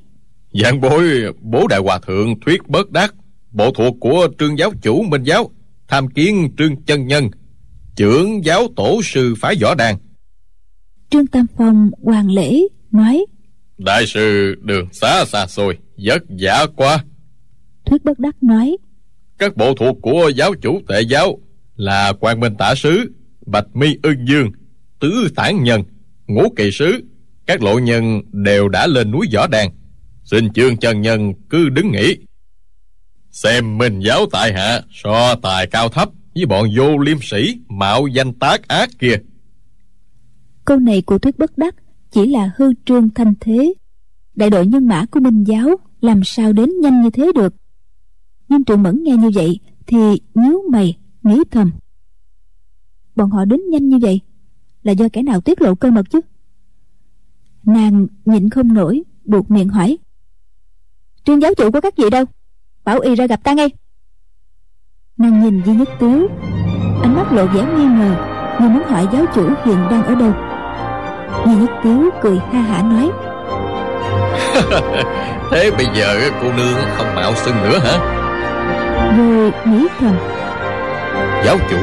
dạng 0.53 0.81
bối 0.81 1.35
bố 1.41 1.67
đại 1.67 1.81
hòa 1.81 1.99
thượng 1.99 2.41
thuyết 2.41 2.69
bất 2.69 2.91
đắc 2.91 3.15
bộ 3.51 3.71
thuộc 3.71 3.97
của 4.01 4.29
trương 4.39 4.59
giáo 4.59 4.73
chủ 4.83 5.03
minh 5.03 5.23
giáo 5.23 5.51
tham 5.89 6.09
kiến 6.09 6.49
trương 6.59 6.83
chân 6.83 7.07
nhân 7.07 7.31
trưởng 7.97 8.45
giáo 8.45 8.69
tổ 8.77 9.01
sư 9.05 9.35
phái 9.39 9.55
võ 9.63 9.75
đàn. 9.75 9.97
Trương 11.11 11.27
tam 11.27 11.47
phong 11.57 11.91
hoàng 12.03 12.31
lễ 12.31 12.63
nói 12.91 13.27
đại 13.79 14.07
sư 14.07 14.55
đường 14.61 14.89
xá 14.93 15.25
xa 15.25 15.47
xôi 15.47 15.79
vất 15.97 16.23
vả 16.41 16.67
quá. 16.77 17.05
Thuyết 17.87 18.05
bất 18.05 18.19
đắc 18.19 18.43
nói 18.43 18.77
các 19.43 19.57
bộ 19.57 19.75
thuộc 19.75 19.97
của 20.03 20.29
giáo 20.37 20.55
chủ 20.55 20.81
tệ 20.89 21.01
giáo 21.01 21.39
là 21.77 22.13
quan 22.21 22.41
minh 22.41 22.55
tả 22.59 22.75
sứ, 22.75 23.13
bạch 23.47 23.77
mi 23.77 23.97
ưng 24.03 24.29
dương, 24.29 24.51
tứ 25.01 25.29
tản 25.37 25.63
nhân, 25.63 25.83
ngũ 26.27 26.49
kỳ 26.57 26.71
sứ. 26.73 27.05
Các 27.47 27.63
lộ 27.63 27.79
nhân 27.79 28.21
đều 28.33 28.69
đã 28.69 28.87
lên 28.87 29.11
núi 29.11 29.27
võ 29.35 29.47
đàn. 29.47 29.71
Xin 30.25 30.53
chương 30.53 30.77
chân 30.77 31.01
nhân 31.01 31.33
cứ 31.51 31.69
đứng 31.69 31.93
nghỉ. 31.93 32.17
Xem 33.31 33.79
minh 33.79 34.01
giáo 34.01 34.27
tại 34.33 34.53
hạ, 34.53 34.81
so 34.91 35.35
tài 35.35 35.67
cao 35.67 35.89
thấp 35.89 36.09
với 36.35 36.47
bọn 36.47 36.69
vô 36.77 36.99
liêm 36.99 37.19
sĩ 37.23 37.59
mạo 37.69 38.07
danh 38.07 38.33
tác 38.33 38.69
ác 38.69 38.91
kia. 38.99 39.17
Câu 40.65 40.79
này 40.79 41.03
của 41.03 41.19
thuyết 41.19 41.39
bất 41.39 41.59
đắc 41.59 41.75
chỉ 42.11 42.27
là 42.27 42.51
hư 42.57 42.73
trương 42.85 43.11
thanh 43.11 43.35
thế. 43.41 43.75
Đại 44.35 44.51
đội 44.51 44.67
nhân 44.67 44.89
mã 44.89 45.05
của 45.11 45.21
minh 45.21 45.45
giáo 45.45 45.69
làm 46.01 46.25
sao 46.25 46.53
đến 46.53 46.71
nhanh 46.81 47.03
như 47.03 47.11
thế 47.11 47.33
được? 47.35 47.55
Nhưng 48.53 48.65
trường 48.65 48.83
mẫn 48.83 49.03
nghe 49.03 49.17
như 49.17 49.31
vậy 49.35 49.61
thì 49.87 49.99
nhíu 50.35 50.63
mày, 50.71 50.99
nghĩ 51.23 51.43
thầm. 51.51 51.73
Bọn 53.17 53.31
họ 53.31 53.45
đến 53.45 53.61
nhanh 53.71 53.89
như 53.89 53.99
vậy 53.99 54.21
là 54.83 54.93
do 54.93 55.09
kẻ 55.13 55.23
nào 55.23 55.41
tiết 55.41 55.63
lộ 55.63 55.75
cơ 55.75 55.91
mật 55.91 56.11
chứ? 56.11 56.21
Nàng 57.65 58.07
nhịn 58.25 58.51
không 58.51 58.75
nổi, 58.75 59.03
buộc 59.25 59.51
miệng 59.51 59.69
hỏi. 59.69 59.99
Trương 61.25 61.43
giáo 61.43 61.55
chủ 61.55 61.71
của 61.71 61.81
các 61.81 61.97
vị 61.97 62.11
đâu? 62.11 62.25
Bảo 62.85 63.01
y 63.01 63.15
ra 63.15 63.27
gặp 63.27 63.45
ta 63.45 63.53
ngay. 63.53 63.71
Nàng 65.17 65.43
nhìn 65.43 65.63
duy 65.67 65.73
nhất 65.73 65.89
tiếu. 66.01 66.29
Ánh 67.03 67.15
mắt 67.15 67.33
lộ 67.33 67.47
vẻ 67.47 67.67
nghi 67.77 67.85
ngờ, 67.85 68.17
như 68.61 68.69
muốn 68.69 68.83
hỏi 68.83 69.09
giáo 69.13 69.25
chủ 69.35 69.49
hiện 69.65 69.79
đang 69.91 70.05
ở 70.05 70.15
đâu. 70.15 70.33
Duy 71.47 71.55
nhất 71.55 71.71
tiếu 71.83 72.11
cười 72.23 72.39
ha 72.39 72.61
hả 72.61 72.83
nói. 72.83 73.11
Thế 75.51 75.71
bây 75.71 75.87
giờ 75.95 76.31
cô 76.43 76.53
nương 76.53 76.79
không 76.97 77.15
mạo 77.15 77.35
xưng 77.35 77.57
nữa 77.57 77.79
hả? 77.79 78.22
Rồi 79.19 79.53
nghĩ 79.67 79.87
thầm 80.01 80.17
giáo 81.45 81.57
chủ 81.71 81.77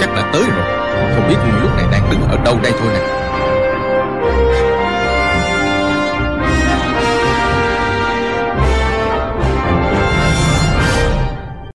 chắc 0.00 0.10
đã 0.16 0.30
tới 0.32 0.42
rồi. 0.42 0.64
Không 1.14 1.28
biết 1.28 1.36
lúc 1.62 1.76
này 1.76 1.86
đang 1.92 2.10
đứng 2.10 2.20
ở 2.30 2.36
đâu 2.44 2.56
đây 2.62 2.72
thôi 2.80 2.88
nè. 2.94 3.23